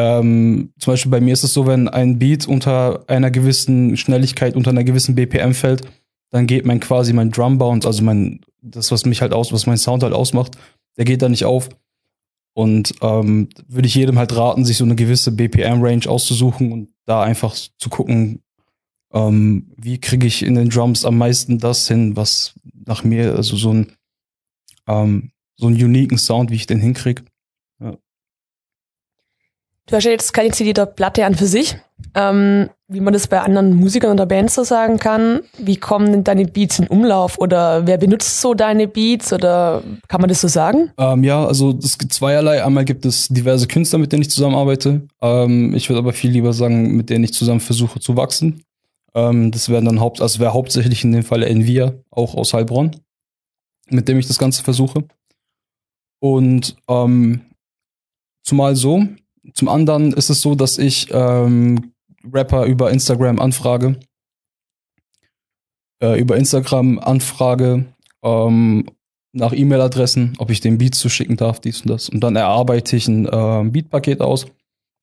ähm, 0.00 0.72
zum 0.78 0.92
Beispiel 0.92 1.10
bei 1.10 1.20
mir 1.20 1.32
ist 1.34 1.44
es 1.44 1.52
so, 1.52 1.66
wenn 1.66 1.88
ein 1.88 2.18
Beat 2.18 2.48
unter 2.48 3.04
einer 3.08 3.30
gewissen 3.30 3.96
Schnelligkeit, 3.96 4.56
unter 4.56 4.70
einer 4.70 4.84
gewissen 4.84 5.14
BPM 5.14 5.52
fällt, 5.52 5.82
dann 6.30 6.46
geht 6.46 6.64
mein 6.64 6.80
quasi 6.80 7.12
mein 7.12 7.30
Drum 7.30 7.58
Bounce, 7.58 7.86
also 7.86 8.02
mein, 8.02 8.40
das, 8.62 8.90
was 8.90 9.04
mich 9.04 9.20
halt 9.20 9.32
aus, 9.32 9.52
was 9.52 9.66
mein 9.66 9.76
Sound 9.76 10.02
halt 10.02 10.14
ausmacht, 10.14 10.56
der 10.96 11.04
geht 11.04 11.22
da 11.22 11.28
nicht 11.28 11.44
auf. 11.44 11.68
Und 12.54 12.94
ähm, 13.02 13.48
würde 13.68 13.86
ich 13.86 13.94
jedem 13.94 14.18
halt 14.18 14.34
raten, 14.34 14.64
sich 14.64 14.76
so 14.76 14.84
eine 14.84 14.96
gewisse 14.96 15.32
BPM-Range 15.32 16.08
auszusuchen 16.08 16.72
und 16.72 16.88
da 17.04 17.22
einfach 17.22 17.54
zu 17.54 17.90
gucken, 17.90 18.42
ähm, 19.12 19.72
wie 19.76 19.98
kriege 19.98 20.26
ich 20.26 20.42
in 20.42 20.54
den 20.54 20.70
Drums 20.70 21.04
am 21.04 21.18
meisten 21.18 21.58
das 21.58 21.86
hin, 21.88 22.16
was 22.16 22.54
nach 22.86 23.04
mir, 23.04 23.34
also 23.36 23.56
so 23.56 23.72
ein 23.72 23.92
so 25.60 25.66
einen 25.68 25.76
uniken 25.76 26.18
Sound, 26.18 26.50
wie 26.50 26.56
ich 26.56 26.66
den 26.66 26.80
hinkriege. 26.80 27.22
Du 29.90 29.96
hast 29.96 30.04
ja 30.04 30.12
jetzt 30.12 30.32
keine 30.32 30.52
CD 30.52 30.72
Platte 30.86 31.26
an 31.26 31.34
für 31.34 31.46
sich. 31.46 31.76
Ähm, 32.14 32.70
wie 32.86 33.00
man 33.00 33.12
das 33.12 33.26
bei 33.26 33.40
anderen 33.40 33.74
Musikern 33.74 34.12
oder 34.12 34.24
Bands 34.24 34.54
so 34.54 34.62
sagen 34.62 34.98
kann. 34.98 35.40
Wie 35.58 35.76
kommen 35.76 36.12
denn 36.12 36.24
deine 36.24 36.44
Beats 36.44 36.78
in 36.78 36.86
Umlauf? 36.86 37.38
Oder 37.38 37.86
wer 37.88 37.98
benutzt 37.98 38.40
so 38.40 38.54
deine 38.54 38.86
Beats? 38.86 39.32
Oder 39.32 39.82
kann 40.06 40.20
man 40.20 40.28
das 40.28 40.40
so 40.40 40.48
sagen? 40.48 40.92
Ähm, 40.96 41.24
ja, 41.24 41.44
also 41.44 41.76
es 41.82 41.98
gibt 41.98 42.12
zweierlei. 42.12 42.64
Einmal 42.64 42.84
gibt 42.84 43.04
es 43.04 43.28
diverse 43.28 43.66
Künstler, 43.66 43.98
mit 43.98 44.12
denen 44.12 44.22
ich 44.22 44.30
zusammenarbeite. 44.30 45.08
Ähm, 45.20 45.74
ich 45.74 45.88
würde 45.88 45.98
aber 45.98 46.12
viel 46.12 46.30
lieber 46.30 46.52
sagen, 46.52 46.96
mit 46.96 47.10
denen 47.10 47.24
ich 47.24 47.34
zusammen 47.34 47.60
versuche 47.60 47.98
zu 47.98 48.16
wachsen. 48.16 48.62
Ähm, 49.14 49.50
das 49.50 49.68
wären 49.68 49.84
dann 49.86 49.98
haupt, 49.98 50.20
also 50.20 50.38
wäre 50.38 50.54
hauptsächlich 50.54 51.02
in 51.02 51.10
dem 51.10 51.24
Fall 51.24 51.42
Envia, 51.42 51.94
auch 52.10 52.36
aus 52.36 52.54
Heilbronn, 52.54 52.94
mit 53.88 54.06
dem 54.06 54.20
ich 54.20 54.28
das 54.28 54.38
Ganze 54.38 54.62
versuche. 54.62 55.04
Und 56.20 56.76
ähm, 56.88 57.40
zumal 58.44 58.76
so, 58.76 59.04
zum 59.54 59.68
anderen 59.68 60.12
ist 60.12 60.30
es 60.30 60.40
so, 60.40 60.54
dass 60.54 60.78
ich 60.78 61.08
ähm, 61.10 61.92
Rapper 62.30 62.64
über 62.64 62.90
Instagram 62.90 63.38
anfrage. 63.38 63.98
Äh, 66.02 66.20
über 66.20 66.36
Instagram 66.36 66.98
anfrage 66.98 67.86
ähm, 68.22 68.86
nach 69.32 69.52
E-Mail-Adressen, 69.52 70.34
ob 70.38 70.50
ich 70.50 70.60
den 70.60 70.78
Beat 70.78 70.94
zuschicken 70.94 71.36
darf, 71.36 71.60
dies 71.60 71.82
und 71.82 71.90
das. 71.90 72.08
Und 72.08 72.20
dann 72.20 72.36
erarbeite 72.36 72.96
ich 72.96 73.06
ein 73.08 73.26
äh, 73.26 73.64
Beat-Paket 73.70 74.20
aus 74.20 74.46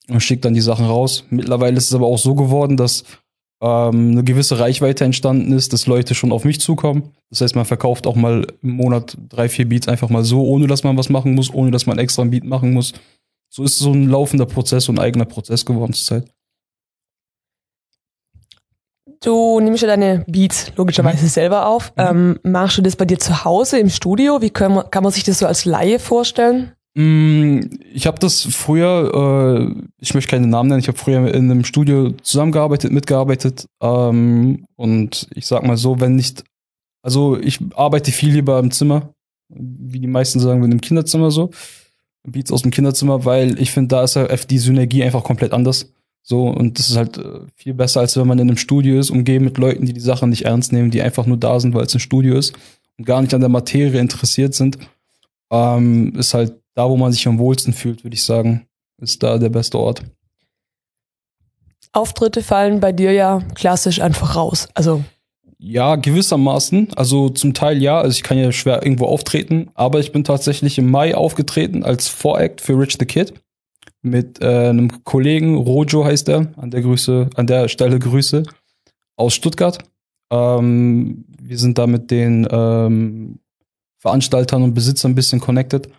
und 0.09 0.21
schicke 0.21 0.41
dann 0.41 0.53
die 0.53 0.61
Sachen 0.61 0.85
raus. 0.85 1.23
Mittlerweile 1.29 1.77
ist 1.77 1.87
es 1.87 1.95
aber 1.95 2.07
auch 2.07 2.17
so 2.17 2.35
geworden, 2.35 2.77
dass 2.77 3.03
ähm, 3.61 4.11
eine 4.11 4.23
gewisse 4.23 4.59
Reichweite 4.59 5.03
entstanden 5.03 5.51
ist, 5.53 5.73
dass 5.73 5.87
Leute 5.87 6.13
schon 6.13 6.31
auf 6.31 6.45
mich 6.45 6.59
zukommen. 6.59 7.11
Das 7.29 7.41
heißt, 7.41 7.55
man 7.55 7.65
verkauft 7.65 8.07
auch 8.07 8.15
mal 8.15 8.47
im 8.61 8.71
Monat 8.71 9.17
drei, 9.29 9.49
vier 9.49 9.67
Beats 9.67 9.87
einfach 9.87 10.09
mal 10.09 10.23
so, 10.23 10.45
ohne 10.45 10.67
dass 10.67 10.83
man 10.83 10.97
was 10.97 11.09
machen 11.09 11.33
muss, 11.33 11.53
ohne 11.53 11.71
dass 11.71 11.85
man 11.85 11.97
extra 11.97 12.21
ein 12.21 12.31
Beat 12.31 12.43
machen 12.43 12.73
muss. 12.73 12.93
So 13.49 13.63
ist 13.63 13.73
es 13.73 13.79
so 13.79 13.91
ein 13.91 14.07
laufender 14.07 14.45
Prozess, 14.45 14.85
so 14.85 14.91
ein 14.91 14.99
eigener 14.99 15.25
Prozess 15.25 15.65
geworden 15.65 15.93
zur 15.93 16.21
Zeit. 16.21 16.31
Du 19.21 19.59
nimmst 19.59 19.81
ja 19.81 19.87
deine 19.87 20.23
Beats 20.27 20.71
logischerweise 20.75 21.23
mhm. 21.23 21.29
selber 21.29 21.67
auf. 21.67 21.93
Mhm. 21.95 22.03
Ähm, 22.03 22.39
machst 22.43 22.77
du 22.77 22.81
das 22.81 22.95
bei 22.95 23.05
dir 23.05 23.17
zu 23.17 23.43
Hause 23.45 23.79
im 23.79 23.89
Studio? 23.89 24.41
Wie 24.41 24.49
kann 24.49 24.73
man, 24.73 24.91
kann 24.91 25.03
man 25.03 25.11
sich 25.11 25.23
das 25.23 25.39
so 25.39 25.47
als 25.47 25.65
Laie 25.65 25.99
vorstellen? 25.99 26.73
Mm, 26.95 27.59
ich 27.93 28.07
habe 28.07 28.19
das 28.19 28.43
früher, 28.43 29.69
äh, 29.69 29.83
ich 29.99 30.13
möchte 30.13 30.31
keine 30.31 30.47
Namen 30.47 30.69
nennen, 30.69 30.79
ich 30.79 30.87
habe 30.87 30.97
früher 30.97 31.33
in 31.33 31.51
einem 31.51 31.63
Studio 31.63 32.11
zusammengearbeitet, 32.11 32.91
mitgearbeitet. 32.91 33.65
Ähm, 33.81 34.65
und 34.75 35.27
ich 35.33 35.47
sag 35.47 35.63
mal 35.63 35.77
so, 35.77 35.99
wenn 35.99 36.15
nicht, 36.15 36.43
also 37.03 37.37
ich 37.37 37.59
arbeite 37.75 38.11
viel 38.11 38.33
lieber 38.33 38.59
im 38.59 38.71
Zimmer, 38.71 39.13
wie 39.49 39.99
die 39.99 40.07
meisten 40.07 40.39
sagen, 40.39 40.63
in 40.63 40.71
einem 40.71 40.81
Kinderzimmer 40.81 41.31
so. 41.31 41.51
Beats 42.31 42.51
aus 42.51 42.61
dem 42.61 42.71
Kinderzimmer, 42.71 43.25
weil 43.25 43.59
ich 43.59 43.71
finde, 43.71 43.89
da 43.89 44.03
ist 44.03 44.15
halt 44.15 44.49
die 44.49 44.59
Synergie 44.59 45.03
einfach 45.03 45.23
komplett 45.23 45.53
anders. 45.53 45.91
So, 46.23 46.47
und 46.47 46.77
das 46.77 46.89
ist 46.89 46.97
halt 46.97 47.17
äh, 47.17 47.39
viel 47.55 47.73
besser, 47.73 48.01
als 48.01 48.17
wenn 48.17 48.27
man 48.27 48.37
in 48.37 48.49
einem 48.49 48.57
Studio 48.57 48.99
ist, 48.99 49.11
umgeben 49.11 49.45
mit 49.45 49.57
Leuten, 49.57 49.85
die 49.85 49.93
die 49.93 49.99
Sachen 50.01 50.29
nicht 50.29 50.43
ernst 50.43 50.73
nehmen, 50.73 50.91
die 50.91 51.01
einfach 51.01 51.25
nur 51.25 51.37
da 51.37 51.59
sind, 51.59 51.73
weil 51.73 51.85
es 51.85 51.93
ein 51.93 52.01
Studio 52.01 52.37
ist 52.37 52.53
und 52.97 53.05
gar 53.05 53.21
nicht 53.21 53.33
an 53.33 53.39
der 53.39 53.49
Materie 53.49 54.01
interessiert 54.01 54.53
sind. 54.53 54.77
Ähm, 55.49 56.13
ist 56.17 56.33
halt 56.33 56.55
da, 56.75 56.89
wo 56.89 56.97
man 56.97 57.13
sich 57.13 57.25
am 57.27 57.39
wohlsten 57.39 57.71
fühlt, 57.71 58.03
würde 58.03 58.15
ich 58.15 58.23
sagen, 58.23 58.67
ist 59.01 59.23
da 59.23 59.37
der 59.37 59.49
beste 59.49 59.79
Ort. 59.79 60.03
Auftritte 61.93 62.43
fallen 62.43 62.81
bei 62.81 62.91
dir 62.91 63.13
ja 63.13 63.41
klassisch 63.55 64.01
einfach 64.01 64.35
raus. 64.35 64.67
Also 64.73 65.03
ja, 65.59 65.95
gewissermaßen. 65.95 66.89
Also 66.95 67.29
zum 67.29 67.53
Teil 67.53 67.81
ja. 67.81 67.99
Also 67.99 68.15
ich 68.15 68.23
kann 68.23 68.37
ja 68.37 68.51
schwer 68.51 68.83
irgendwo 68.83 69.05
auftreten, 69.05 69.69
aber 69.73 69.99
ich 69.99 70.11
bin 70.11 70.23
tatsächlich 70.23 70.77
im 70.77 70.89
Mai 70.89 71.15
aufgetreten 71.15 71.83
als 71.83 72.07
Voract 72.07 72.61
für 72.61 72.77
Rich 72.79 72.97
the 72.99 73.05
Kid 73.05 73.33
mit 74.01 74.41
äh, 74.41 74.69
einem 74.69 75.03
Kollegen, 75.03 75.55
Rojo 75.57 76.05
heißt 76.05 76.29
er, 76.29 76.51
an 76.57 76.71
der 76.71 76.81
Grüße, 76.81 77.29
an 77.35 77.47
der 77.47 77.67
Stelle 77.67 77.99
Grüße, 77.99 78.43
aus 79.15 79.33
Stuttgart. 79.33 79.83
Ähm, 80.31 81.25
wir 81.41 81.57
sind 81.57 81.77
da 81.77 81.87
mit 81.87 82.11
den 82.11 82.47
ähm, 82.49 83.39
Veranstaltern 83.99 84.63
und 84.63 84.73
Besitzern 84.73 85.11
ein 85.11 85.15
bisschen 85.15 85.39
connected. 85.39 85.89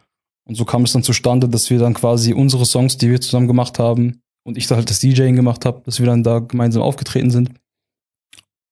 Und 0.46 0.54
so 0.54 0.64
kam 0.64 0.84
es 0.84 0.92
dann 0.92 1.02
zustande, 1.02 1.48
dass 1.48 1.68
wir 1.70 1.78
dann 1.78 1.94
quasi 1.94 2.32
unsere 2.32 2.64
Songs, 2.64 2.96
die 2.96 3.10
wir 3.10 3.20
zusammen 3.20 3.48
gemacht 3.48 3.78
haben, 3.78 4.20
und 4.44 4.56
ich 4.56 4.66
da 4.66 4.76
halt 4.76 4.88
das 4.88 5.00
DJing 5.00 5.36
gemacht 5.36 5.66
habe, 5.66 5.82
dass 5.84 5.98
wir 5.98 6.06
dann 6.06 6.22
da 6.22 6.38
gemeinsam 6.38 6.82
aufgetreten 6.82 7.30
sind. 7.30 7.50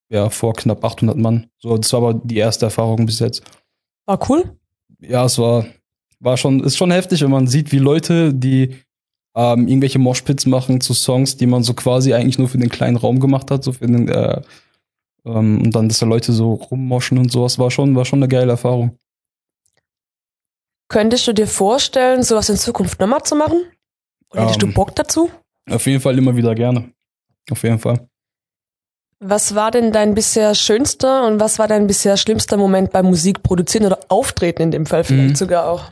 Ja, 0.08 0.30
vor 0.30 0.54
knapp 0.54 0.84
800 0.84 1.16
Mann. 1.16 1.48
So, 1.58 1.76
das 1.76 1.92
war 1.92 2.02
aber 2.02 2.14
die 2.14 2.36
erste 2.36 2.66
Erfahrung 2.66 3.06
bis 3.06 3.18
jetzt. 3.18 3.42
War 4.06 4.18
cool? 4.30 4.56
Ja, 5.00 5.24
es 5.24 5.38
war, 5.38 5.66
war 6.20 6.36
schon, 6.36 6.62
ist 6.62 6.76
schon 6.76 6.92
heftig, 6.92 7.22
wenn 7.22 7.30
man 7.30 7.46
sieht, 7.46 7.72
wie 7.72 7.78
Leute, 7.78 8.32
die 8.32 8.76
ähm, 9.34 9.68
irgendwelche 9.68 9.98
Moshpits 9.98 10.46
machen 10.46 10.80
zu 10.80 10.94
Songs, 10.94 11.36
die 11.36 11.46
man 11.46 11.62
so 11.62 11.74
quasi 11.74 12.14
eigentlich 12.14 12.38
nur 12.38 12.48
für 12.48 12.58
den 12.58 12.70
kleinen 12.70 12.96
Raum 12.96 13.20
gemacht 13.20 13.50
hat, 13.50 13.64
so 13.64 13.72
für 13.72 13.86
den, 13.86 14.08
äh, 14.08 14.40
ähm, 15.26 15.62
und 15.62 15.72
dann, 15.72 15.88
dass 15.88 15.98
da 15.98 16.06
Leute 16.06 16.32
so 16.32 16.54
rummoschen 16.54 17.18
und 17.18 17.30
sowas, 17.30 17.58
war 17.58 17.70
schon, 17.70 17.94
war 17.96 18.04
schon 18.04 18.20
eine 18.20 18.28
geile 18.28 18.52
Erfahrung. 18.52 18.96
Könntest 20.88 21.26
du 21.26 21.32
dir 21.32 21.48
vorstellen, 21.48 22.22
sowas 22.22 22.48
in 22.48 22.56
Zukunft 22.56 23.00
nochmal 23.00 23.24
zu 23.24 23.34
machen? 23.34 23.64
Oder 24.30 24.42
hättest 24.42 24.62
ähm, 24.62 24.70
du 24.70 24.74
Bock 24.74 24.94
dazu? 24.94 25.30
Auf 25.68 25.86
jeden 25.86 26.00
Fall 26.00 26.16
immer 26.16 26.36
wieder 26.36 26.54
gerne. 26.54 26.92
Auf 27.50 27.62
jeden 27.64 27.78
Fall. 27.78 28.08
Was 29.20 29.54
war 29.54 29.70
denn 29.70 29.92
dein 29.92 30.14
bisher 30.14 30.54
schönster 30.54 31.26
und 31.26 31.40
was 31.40 31.58
war 31.58 31.68
dein 31.68 31.86
bisher 31.86 32.16
schlimmster 32.16 32.56
Moment 32.56 32.92
beim 32.92 33.06
Musik 33.06 33.42
produzieren 33.42 33.86
oder 33.86 33.98
Auftreten 34.08 34.62
in 34.62 34.70
dem 34.70 34.86
Fall 34.86 35.04
vielleicht 35.04 35.30
mhm. 35.30 35.36
sogar 35.36 35.68
auch? 35.68 35.84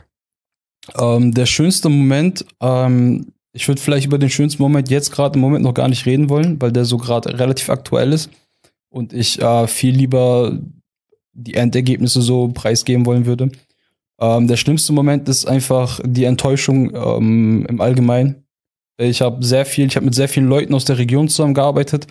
Ähm, 0.99 1.33
der 1.33 1.47
schönste 1.47 1.89
Moment, 1.89 2.45
ähm, 2.61 3.33
ich 3.53 3.67
würde 3.67 3.81
vielleicht 3.81 4.05
über 4.05 4.19
den 4.19 4.29
schönsten 4.29 4.61
Moment 4.61 4.89
jetzt 4.91 5.11
gerade 5.11 5.35
im 5.35 5.41
Moment 5.41 5.63
noch 5.63 5.73
gar 5.73 5.87
nicht 5.87 6.05
reden 6.05 6.29
wollen, 6.29 6.61
weil 6.61 6.71
der 6.71 6.85
so 6.85 6.97
gerade 6.97 7.39
relativ 7.39 7.69
aktuell 7.69 8.13
ist 8.13 8.29
und 8.89 9.11
ich 9.11 9.41
äh, 9.41 9.67
viel 9.67 9.95
lieber 9.95 10.57
die 11.33 11.55
Endergebnisse 11.55 12.21
so 12.21 12.49
preisgeben 12.49 13.05
wollen 13.05 13.25
würde. 13.25 13.49
Ähm, 14.19 14.47
der 14.47 14.57
schlimmste 14.57 14.93
Moment 14.93 15.27
ist 15.27 15.45
einfach 15.45 15.99
die 16.03 16.25
Enttäuschung 16.25 16.95
ähm, 16.95 17.65
im 17.67 17.81
Allgemeinen. 17.81 18.43
Ich 18.97 19.21
habe 19.21 19.43
sehr 19.43 19.65
viel, 19.65 19.87
ich 19.87 19.95
habe 19.95 20.05
mit 20.05 20.15
sehr 20.15 20.29
vielen 20.29 20.47
Leuten 20.47 20.73
aus 20.73 20.85
der 20.85 20.97
Region 20.97 21.27
zusammengearbeitet, 21.27 22.07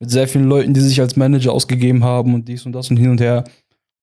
mit 0.00 0.10
sehr 0.10 0.28
vielen 0.28 0.48
Leuten, 0.48 0.74
die 0.74 0.80
sich 0.80 1.00
als 1.00 1.16
Manager 1.16 1.52
ausgegeben 1.52 2.04
haben 2.04 2.34
und 2.34 2.48
dies 2.48 2.66
und 2.66 2.72
das 2.72 2.90
und 2.90 2.96
hin 2.96 3.10
und 3.10 3.20
her 3.20 3.44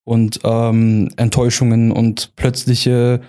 und 0.05 0.39
ähm, 0.43 1.09
Enttäuschungen 1.17 1.91
und 1.91 2.35
plötzliche 2.35 3.21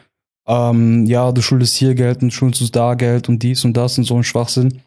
ähm, 0.46 1.06
ja, 1.06 1.32
du 1.32 1.40
schuldest 1.40 1.76
hier 1.76 1.94
Geld 1.94 2.22
und 2.22 2.32
schuldest 2.32 2.74
da 2.76 2.94
Geld 2.94 3.28
und 3.28 3.42
dies 3.42 3.64
und 3.64 3.76
das 3.76 3.96
und 3.98 4.04
so 4.04 4.16
ein 4.16 4.24
Schwachsinn. 4.24 4.80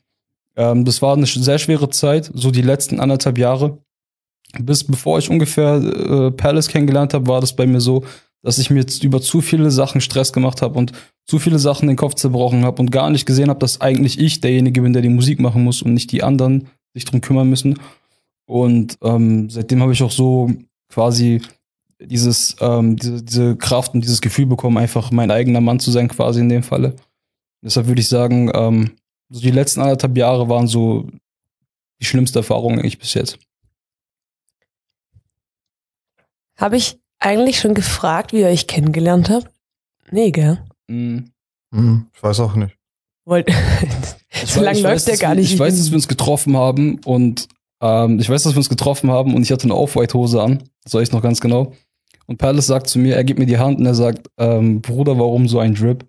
Ähm, 0.56 0.86
das 0.86 1.02
war 1.02 1.16
eine 1.16 1.26
sehr 1.26 1.58
schwere 1.58 1.90
Zeit, 1.90 2.30
so 2.34 2.52
die 2.52 2.62
letzten 2.62 3.00
anderthalb 3.00 3.38
Jahre. 3.38 3.80
Bis 4.60 4.84
bevor 4.84 5.20
ich 5.20 5.30
ungefähr 5.30 5.76
äh, 5.76 6.32
Palace 6.32 6.70
kennengelernt 6.70 7.14
habe, 7.14 7.28
war 7.28 7.42
das 7.42 7.56
bei 7.56 7.66
mir 7.66 7.82
so, 7.82 8.06
dass 8.44 8.60
ich 8.60 8.70
mir 8.70 8.80
jetzt 8.80 9.04
über 9.04 9.20
zu 9.20 9.42
viele 9.42 9.72
Sachen 9.72 10.00
Stress 10.00 10.32
gemacht 10.32 10.62
habe 10.62 10.78
und 10.78 10.94
zu 11.26 11.40
viele 11.40 11.60
Sachen 11.60 11.88
den 11.88 11.98
Kopf 11.98 12.14
zerbrochen 12.14 12.64
habe 12.64 12.82
und 12.82 12.92
gar 12.92 13.10
nicht 13.10 13.26
gesehen 13.26 13.50
habe, 13.50 13.60
dass 13.60 13.82
eigentlich 13.82 14.20
ich 14.20 14.40
derjenige 14.40 14.82
bin, 14.82 14.94
der 14.94 15.02
die 15.02 15.10
Musik 15.10 15.40
machen 15.40 15.64
muss 15.64 15.82
und 15.82 15.94
nicht 15.94 16.12
die 16.12 16.24
anderen 16.24 16.70
sich 16.98 17.06
drum 17.06 17.22
kümmern 17.22 17.50
müssen. 17.50 17.80
Und 18.46 18.98
ähm, 19.04 19.50
seitdem 19.50 19.82
habe 19.82 19.94
ich 19.94 20.04
auch 20.04 20.12
so 20.12 20.50
quasi 20.90 21.42
dieses, 22.00 22.56
ähm, 22.60 22.96
diese, 22.96 23.24
diese 23.24 23.56
Kraft 23.56 23.94
und 23.94 24.02
dieses 24.02 24.22
Gefühl 24.22 24.46
bekommen, 24.46 24.78
einfach 24.78 25.12
mein 25.12 25.32
eigener 25.32 25.62
Mann 25.62 25.80
zu 25.80 25.92
sein, 25.92 26.08
quasi 26.08 26.40
in 26.40 26.50
dem 26.50 26.64
Falle. 26.64 26.96
Deshalb 27.62 27.88
würde 27.88 28.02
ich 28.02 28.08
sagen, 28.08 28.52
ähm, 28.54 28.92
so 29.30 29.42
die 29.42 29.52
letzten 29.52 29.82
anderthalb 29.82 30.16
Jahre 30.16 30.48
waren 30.48 30.68
so 30.68 31.08
die 32.00 32.06
schlimmste 32.06 32.40
Erfahrung 32.40 32.74
eigentlich 32.74 33.00
bis 33.00 33.14
jetzt. 33.14 33.40
Habe 36.56 36.78
ich 36.78 37.00
eigentlich 37.20 37.60
schon 37.60 37.74
gefragt, 37.74 38.32
wie 38.32 38.42
ihr 38.42 38.48
euch 38.48 38.68
kennengelernt 38.68 39.30
habt? 39.30 39.50
Nee, 40.12 40.32
gell? 40.32 40.64
Mm. 40.88 41.26
Mm, 41.72 42.08
ich 42.14 42.24
weiß 42.24 42.40
auch 42.40 42.56
nicht. 42.56 42.77
Wollt, 43.28 43.52
so 44.46 44.62
lange 44.62 44.80
läuft 44.80 45.06
der 45.08 45.18
gar 45.18 45.36
nicht. 45.36 45.52
Ich 45.54 45.60
weiß, 45.60 45.78
dass 45.78 45.90
wir 45.90 45.96
uns 45.96 46.08
getroffen 46.08 46.56
haben 46.56 47.02
und 47.04 47.50
ähm, 47.82 48.20
ich 48.20 48.30
weiß, 48.30 48.44
dass 48.44 48.54
wir 48.54 48.60
uns 48.60 48.70
getroffen 48.70 49.12
haben 49.12 49.36
und 49.36 49.44
ich 49.44 49.52
hatte 49.52 49.66
eine 49.66 49.76
Off-White-Hose 49.76 50.42
an. 50.42 50.64
Das 50.86 50.94
weiß 50.94 51.10
ich 51.10 51.12
noch 51.12 51.22
ganz 51.22 51.42
genau. 51.42 51.74
Und 52.26 52.38
Palace 52.38 52.68
sagt 52.68 52.88
zu 52.88 53.00
mir, 53.00 53.18
er 53.18 53.26
gibt 53.26 53.38
mir 53.38 53.46
die 53.46 53.58
Hand 53.58 53.80
und 53.80 53.86
er 53.86 53.96
sagt, 53.96 54.30
ähm, 54.38 54.82
Bruder, 54.82 55.20
warum 55.20 55.50
so 55.50 55.60
ein 55.60 55.76
Drip? 55.76 56.06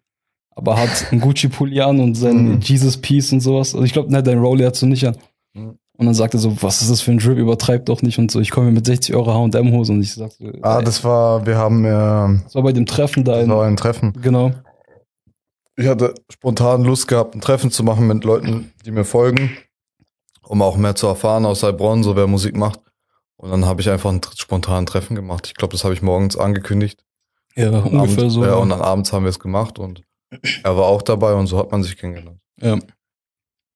Aber 0.54 0.76
hat 0.76 1.06
einen 1.10 1.20
Gucci-Pulli 1.20 1.80
an 1.80 1.98
und 1.98 2.14
sein 2.14 2.52
mhm. 2.52 2.60
Jesus 2.60 2.96
Piece 2.98 3.32
und 3.32 3.40
sowas. 3.40 3.75
Also 3.75 3.84
ich 3.84 3.92
glaube, 3.92 4.12
ne, 4.12 4.22
dein 4.22 4.38
Rolli 4.38 4.62
hat 4.62 4.76
so 4.76 4.87
nicht 4.87 5.04
an. 5.04 5.16
Mhm. 5.54 5.75
Und 5.96 6.06
dann 6.06 6.14
sagt 6.14 6.34
er 6.34 6.40
so, 6.40 6.62
was 6.62 6.82
ist 6.82 6.90
das 6.92 7.00
für 7.00 7.10
ein 7.10 7.18
Drip? 7.18 7.37
Übertreib 7.37 7.87
doch 7.87 8.02
nicht 8.02 8.20
und 8.20 8.30
so. 8.30 8.38
Ich 8.38 8.52
komme 8.52 8.70
mit 8.70 8.87
60 8.87 9.16
Euro 9.16 9.34
H&M-Hose 9.34 9.92
und 9.92 10.02
ich 10.02 10.14
sag 10.14 10.30
so, 10.30 10.52
Ah, 10.62 10.82
das 10.82 11.02
war, 11.02 11.44
wir 11.44 11.56
haben, 11.56 11.84
äh, 11.84 11.88
Das 12.44 12.54
war 12.54 12.62
bei 12.62 12.72
dem 12.72 12.87
Treffen 12.87 13.25
da. 13.25 13.40
Das 13.40 13.48
war 13.48 13.66
ein 13.66 13.76
Treffen. 13.76 14.12
Genau. 14.22 14.52
Ich 15.78 15.87
hatte 15.87 16.14
spontan 16.28 16.82
Lust 16.82 17.06
gehabt, 17.06 17.37
ein 17.37 17.40
Treffen 17.40 17.70
zu 17.70 17.85
machen 17.85 18.08
mit 18.08 18.25
Leuten, 18.25 18.73
die 18.85 18.90
mir 18.90 19.04
folgen, 19.04 19.56
um 20.42 20.61
auch 20.61 20.76
mehr 20.76 20.97
zu 20.97 21.06
erfahren 21.06 21.47
aus 21.47 21.62
Heilbronn, 21.62 22.02
so 22.02 22.16
wer 22.16 22.26
Musik 22.26 22.56
macht. 22.56 22.80
Und 23.37 23.50
dann 23.50 23.64
habe 23.64 23.80
ich 23.80 23.88
einfach 23.88 24.11
ein 24.11 24.20
spontanen 24.37 24.87
Treffen 24.87 25.14
gemacht. 25.14 25.47
Ich 25.47 25.54
glaube, 25.54 25.70
das 25.70 25.85
habe 25.85 25.94
ich 25.94 26.02
morgens 26.02 26.37
angekündigt. 26.37 27.04
Ja, 27.54 27.68
und 27.68 27.92
ungefähr 27.92 28.25
Abend, 28.25 28.32
so. 28.32 28.44
Ja, 28.44 28.56
und 28.56 28.70
dann 28.70 28.80
abends 28.80 29.12
haben 29.12 29.23
wir 29.23 29.30
es 29.30 29.38
gemacht 29.38 29.78
und 29.78 30.02
er 30.64 30.76
war 30.76 30.87
auch 30.87 31.02
dabei 31.02 31.35
und 31.35 31.47
so 31.47 31.56
hat 31.56 31.70
man 31.70 31.85
sich 31.85 31.97
kennengelernt. 31.97 32.40
Ja. 32.61 32.78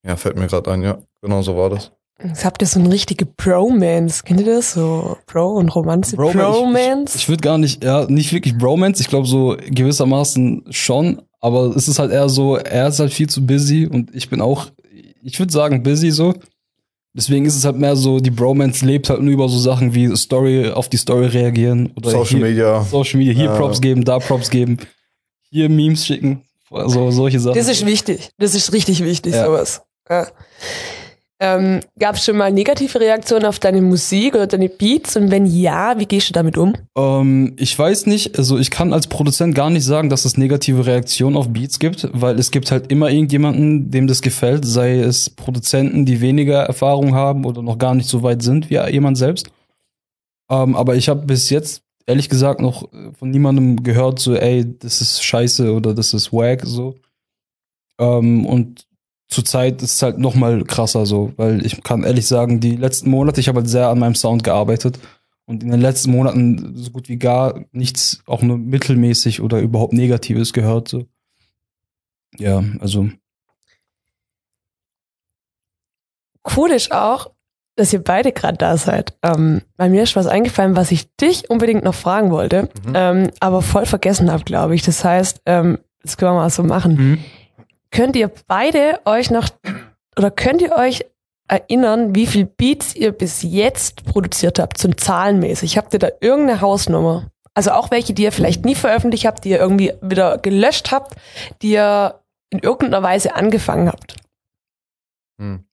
Ja, 0.04 0.16
fällt 0.16 0.36
mir 0.36 0.48
gerade 0.48 0.72
ein, 0.72 0.82
ja. 0.82 0.98
Genau 1.20 1.42
so 1.42 1.56
war 1.56 1.70
das. 1.70 1.92
Jetzt 2.20 2.44
habt 2.44 2.62
ihr 2.62 2.66
so 2.66 2.80
eine 2.80 2.90
richtige 2.90 3.26
Bromance. 3.26 4.24
Kennt 4.24 4.40
ihr 4.40 4.46
das? 4.46 4.72
So 4.72 5.18
Bro 5.26 5.52
und 5.52 5.68
Romanze. 5.68 6.16
Bro, 6.16 6.32
Bromance. 6.32 7.10
Ich, 7.10 7.14
ich, 7.14 7.22
ich 7.22 7.28
würde 7.28 7.42
gar 7.42 7.58
nicht, 7.58 7.84
ja, 7.84 8.06
nicht 8.06 8.32
wirklich 8.32 8.58
Bromance. 8.58 9.00
Ich 9.00 9.08
glaube 9.08 9.28
so 9.28 9.56
gewissermaßen 9.68 10.64
schon, 10.70 11.22
aber 11.42 11.76
es 11.76 11.88
ist 11.88 11.98
halt 11.98 12.10
eher 12.12 12.28
so, 12.30 12.56
er 12.56 12.88
ist 12.88 12.98
halt 13.00 13.12
viel 13.12 13.28
zu 13.28 13.44
busy 13.46 13.86
und 13.86 14.14
ich 14.14 14.30
bin 14.30 14.40
auch, 14.40 14.68
ich 15.22 15.38
würde 15.38 15.52
sagen 15.52 15.82
busy 15.82 16.10
so. 16.10 16.32
Deswegen 17.14 17.44
ist 17.44 17.56
es 17.56 17.66
halt 17.66 17.76
mehr 17.76 17.94
so, 17.94 18.20
die 18.20 18.30
Bromance 18.30 18.86
lebt 18.86 19.10
halt 19.10 19.20
nur 19.20 19.34
über 19.34 19.46
so 19.46 19.58
Sachen 19.58 19.94
wie 19.94 20.16
Story, 20.16 20.70
auf 20.70 20.88
die 20.88 20.96
Story 20.96 21.26
reagieren 21.26 21.92
oder 21.94 22.10
Social 22.10 22.38
hier, 22.38 22.46
Media. 22.48 22.84
Social 22.84 23.18
Media, 23.18 23.34
hier 23.34 23.44
Ja. 23.44 23.56
Props 23.56 23.82
geben, 23.82 24.02
da 24.02 24.18
Props 24.18 24.48
geben, 24.48 24.78
hier 25.50 25.68
Memes 25.68 26.06
schicken, 26.06 26.40
also 26.70 27.10
solche 27.10 27.38
Sachen. 27.38 27.58
Das 27.58 27.68
ist 27.68 27.84
wichtig. 27.84 28.30
Das 28.38 28.54
ist 28.54 28.72
richtig 28.72 29.04
wichtig, 29.04 29.34
Ja. 29.34 29.44
sowas. 29.44 29.82
Ja. 30.08 30.26
Ähm, 31.44 31.80
Gab 31.98 32.14
es 32.14 32.24
schon 32.24 32.36
mal 32.36 32.52
negative 32.52 33.00
Reaktionen 33.00 33.46
auf 33.46 33.58
deine 33.58 33.82
Musik 33.82 34.36
oder 34.36 34.46
deine 34.46 34.68
Beats? 34.68 35.16
Und 35.16 35.32
wenn 35.32 35.44
ja, 35.44 35.98
wie 35.98 36.06
gehst 36.06 36.28
du 36.28 36.32
damit 36.32 36.56
um? 36.56 36.74
Ähm, 36.96 37.54
ich 37.58 37.76
weiß 37.76 38.06
nicht, 38.06 38.38
also 38.38 38.58
ich 38.58 38.70
kann 38.70 38.92
als 38.92 39.08
Produzent 39.08 39.52
gar 39.52 39.68
nicht 39.68 39.84
sagen, 39.84 40.08
dass 40.08 40.24
es 40.24 40.36
negative 40.36 40.86
Reaktionen 40.86 41.36
auf 41.36 41.48
Beats 41.48 41.80
gibt, 41.80 42.08
weil 42.12 42.38
es 42.38 42.52
gibt 42.52 42.70
halt 42.70 42.92
immer 42.92 43.10
irgendjemanden, 43.10 43.90
dem 43.90 44.06
das 44.06 44.22
gefällt, 44.22 44.64
sei 44.64 45.00
es 45.00 45.30
Produzenten, 45.30 46.06
die 46.06 46.20
weniger 46.20 46.62
Erfahrung 46.62 47.16
haben 47.16 47.44
oder 47.44 47.60
noch 47.60 47.76
gar 47.76 47.96
nicht 47.96 48.08
so 48.08 48.22
weit 48.22 48.40
sind 48.42 48.70
wie 48.70 48.78
jemand 48.92 49.18
selbst. 49.18 49.50
Ähm, 50.48 50.76
aber 50.76 50.94
ich 50.94 51.08
habe 51.08 51.26
bis 51.26 51.50
jetzt 51.50 51.82
ehrlich 52.06 52.28
gesagt 52.28 52.60
noch 52.60 52.88
von 53.18 53.30
niemandem 53.30 53.82
gehört, 53.82 54.20
so 54.20 54.36
ey, 54.36 54.64
das 54.78 55.00
ist 55.00 55.24
scheiße 55.24 55.72
oder 55.72 55.92
das 55.92 56.14
ist 56.14 56.32
wack 56.32 56.62
so. 56.64 56.94
Ähm, 57.98 58.46
und 58.46 58.86
zurzeit 59.32 59.82
ist 59.82 59.94
es 59.94 60.02
halt 60.02 60.18
noch 60.18 60.34
mal 60.34 60.62
krasser 60.64 61.06
so, 61.06 61.32
weil 61.36 61.64
ich 61.66 61.82
kann 61.82 62.04
ehrlich 62.04 62.26
sagen, 62.26 62.60
die 62.60 62.76
letzten 62.76 63.10
Monate, 63.10 63.40
ich 63.40 63.48
habe 63.48 63.60
halt 63.60 63.68
sehr 63.68 63.88
an 63.88 63.98
meinem 63.98 64.14
Sound 64.14 64.44
gearbeitet 64.44 64.98
und 65.46 65.62
in 65.62 65.70
den 65.70 65.80
letzten 65.80 66.10
Monaten 66.12 66.72
so 66.76 66.90
gut 66.90 67.08
wie 67.08 67.16
gar 67.18 67.64
nichts, 67.72 68.22
auch 68.26 68.42
nur 68.42 68.58
mittelmäßig 68.58 69.40
oder 69.40 69.60
überhaupt 69.60 69.92
Negatives 69.92 70.52
gehört. 70.52 70.88
So. 70.88 71.06
Ja, 72.38 72.62
also 72.80 73.08
Cool 76.56 76.70
ist 76.72 76.92
auch, 76.92 77.30
dass 77.76 77.92
ihr 77.92 78.02
beide 78.02 78.32
gerade 78.32 78.58
da 78.58 78.76
seid. 78.76 79.16
Ähm, 79.22 79.62
bei 79.76 79.88
mir 79.88 80.02
ist 80.02 80.16
was 80.16 80.26
eingefallen, 80.26 80.76
was 80.76 80.90
ich 80.90 81.14
dich 81.16 81.48
unbedingt 81.48 81.84
noch 81.84 81.94
fragen 81.94 82.30
wollte, 82.30 82.68
Mhm. 82.86 82.92
ähm, 82.94 83.30
aber 83.40 83.62
voll 83.62 83.86
vergessen 83.86 84.30
habe, 84.30 84.44
glaube 84.44 84.74
ich. 84.74 84.82
Das 84.82 85.04
heißt, 85.04 85.42
ähm, 85.46 85.78
das 86.02 86.16
können 86.16 86.32
wir 86.32 86.40
mal 86.40 86.50
so 86.50 86.64
machen. 86.64 86.94
Mhm. 86.96 87.18
Könnt 87.92 88.16
ihr 88.16 88.32
beide 88.48 89.00
euch 89.04 89.30
noch 89.30 89.48
oder 90.16 90.30
könnt 90.30 90.62
ihr 90.62 90.72
euch 90.72 91.04
erinnern, 91.46 92.14
wie 92.14 92.26
viel 92.26 92.46
Beats 92.46 92.96
ihr 92.96 93.12
bis 93.12 93.42
jetzt 93.42 94.04
produziert 94.04 94.58
habt, 94.58 94.78
so 94.78 94.88
zahlenmäßig? 94.88 95.76
Habt 95.76 95.92
ihr 95.92 95.98
da 95.98 96.08
irgendeine 96.20 96.60
Hausnummer? 96.60 97.30
Also 97.54 97.70
auch 97.72 97.90
welche, 97.90 98.14
die 98.14 98.22
ihr 98.22 98.32
vielleicht 98.32 98.64
nie 98.64 98.74
veröffentlicht 98.74 99.26
habt, 99.26 99.44
die 99.44 99.50
ihr 99.50 99.58
irgendwie 99.58 99.92
wieder 100.00 100.38
gelöscht 100.38 100.90
habt, 100.90 101.14
die 101.60 101.72
ihr 101.72 102.20
in 102.50 102.60
irgendeiner 102.60 103.02
Weise 103.02 103.34
angefangen 103.34 103.88
habt. 103.88 104.16
Hm. 105.38 105.64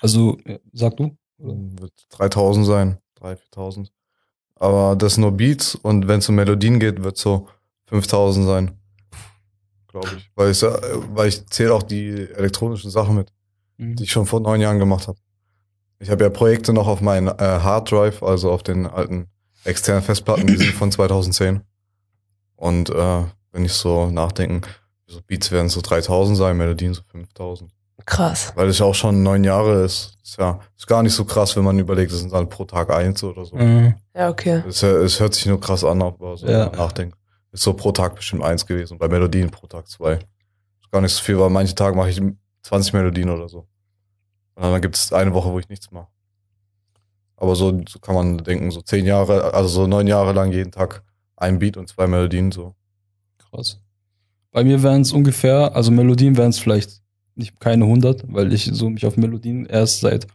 also 0.00 0.38
sag 0.72 0.96
du. 0.96 1.16
Wird 1.38 1.92
3000 2.10 2.66
sein, 2.66 2.98
3.000, 3.20 3.38
4.000. 3.52 3.90
Aber 4.58 4.96
das 4.96 5.14
sind 5.14 5.22
nur 5.22 5.32
Beats 5.32 5.74
und 5.74 6.08
wenn 6.08 6.18
es 6.18 6.28
um 6.28 6.34
Melodien 6.34 6.80
geht, 6.80 7.02
wird 7.04 7.16
so 7.16 7.48
5000 7.86 8.46
sein. 8.46 8.70
Glaube 9.88 10.08
ich. 10.16 10.30
Weil 10.34 10.50
ich, 10.50 10.62
weil 10.62 11.28
ich 11.28 11.46
zähle 11.46 11.74
auch 11.74 11.82
die 11.82 12.28
elektronischen 12.34 12.90
Sachen 12.90 13.16
mit, 13.16 13.32
Mhm. 13.78 13.96
die 13.96 14.04
ich 14.04 14.12
schon 14.12 14.26
vor 14.26 14.40
neun 14.40 14.60
Jahren 14.60 14.78
gemacht 14.78 15.06
habe. 15.06 15.18
Ich 15.98 16.10
habe 16.10 16.24
ja 16.24 16.30
Projekte 16.30 16.72
noch 16.72 16.86
auf 16.86 17.00
meinen 17.00 17.28
äh, 17.28 17.32
Hard 17.38 17.90
Drive, 17.90 18.22
also 18.22 18.50
auf 18.50 18.62
den 18.62 18.86
alten 18.86 19.28
externen 19.64 20.02
Festplatten, 20.02 20.46
die 20.46 20.56
sind 20.56 20.72
von 20.74 20.90
2010. 20.92 21.60
Und 22.56 22.90
äh, 22.90 23.24
wenn 23.52 23.64
ich 23.64 23.72
so 23.72 24.10
nachdenken, 24.10 24.62
so 25.06 25.20
Beats 25.26 25.50
werden 25.52 25.68
so 25.68 25.80
3000 25.80 26.36
sein, 26.36 26.56
Melodien 26.56 26.94
so 26.94 27.02
5000. 27.10 27.70
Krass. 28.04 28.52
Weil 28.54 28.68
es 28.68 28.78
ja 28.78 28.86
auch 28.86 28.94
schon 28.94 29.22
neun 29.22 29.42
Jahre 29.42 29.84
ist. 29.84 30.16
Ist 30.22 30.38
ja 30.38 30.60
ist 30.76 30.86
gar 30.86 31.02
nicht 31.02 31.14
so 31.14 31.24
krass, 31.24 31.56
wenn 31.56 31.64
man 31.64 31.78
überlegt, 31.78 32.12
es 32.12 32.20
sind 32.20 32.32
dann 32.32 32.48
pro 32.48 32.64
Tag 32.64 32.90
eins 32.90 33.22
oder 33.24 33.44
so. 33.44 33.56
Mhm. 33.56 33.94
Ja, 34.14 34.28
okay. 34.28 34.62
Es, 34.68 34.82
es 34.82 35.18
hört 35.18 35.34
sich 35.34 35.46
nur 35.46 35.60
krass 35.60 35.82
an, 35.82 36.02
aber 36.02 36.36
so 36.36 36.46
Ja. 36.46 36.52
wenn 36.66 36.70
man 36.70 36.78
nachdenkt. 36.78 37.16
Ist 37.52 37.62
so 37.62 37.72
pro 37.72 37.92
Tag 37.92 38.14
bestimmt 38.16 38.42
eins 38.42 38.66
gewesen 38.66 38.94
und 38.94 38.98
bei 38.98 39.08
Melodien 39.08 39.50
pro 39.50 39.66
Tag 39.66 39.88
zwei. 39.88 40.14
Ist 40.14 40.90
gar 40.92 41.00
nicht 41.00 41.12
so 41.14 41.22
viel, 41.22 41.38
weil 41.38 41.50
manche 41.50 41.74
Tage 41.74 41.96
mache 41.96 42.10
ich 42.10 42.20
20 42.62 42.92
Melodien 42.92 43.30
oder 43.30 43.48
so. 43.48 43.66
Und 44.54 44.62
dann 44.62 44.80
gibt 44.80 44.96
es 44.96 45.12
eine 45.12 45.32
Woche, 45.32 45.50
wo 45.50 45.58
ich 45.58 45.68
nichts 45.68 45.90
mache. 45.90 46.08
Aber 47.36 47.54
so, 47.56 47.80
so 47.88 47.98
kann 47.98 48.14
man 48.14 48.38
denken, 48.38 48.70
so 48.70 48.80
zehn 48.82 49.04
Jahre, 49.04 49.52
also 49.54 49.68
so 49.68 49.86
neun 49.86 50.06
Jahre 50.06 50.32
lang 50.32 50.52
jeden 50.52 50.72
Tag 50.72 51.02
ein 51.36 51.58
Beat 51.58 51.76
und 51.76 51.88
zwei 51.88 52.06
Melodien 52.06 52.50
so. 52.52 52.74
Krass. 53.50 53.80
Bei 54.52 54.64
mir 54.64 54.82
wären 54.82 55.02
es 55.02 55.12
ungefähr, 55.12 55.74
also 55.74 55.90
Melodien 55.90 56.36
wären 56.36 56.50
es 56.50 56.58
vielleicht 56.58 57.02
nicht 57.36 57.60
keine 57.60 57.84
100, 57.84 58.24
weil 58.32 58.52
ich 58.52 58.64
so 58.72 58.90
mich 58.90 59.06
auf 59.06 59.16
Melodien 59.16 59.66
erst 59.66 60.00
seit 60.00 60.26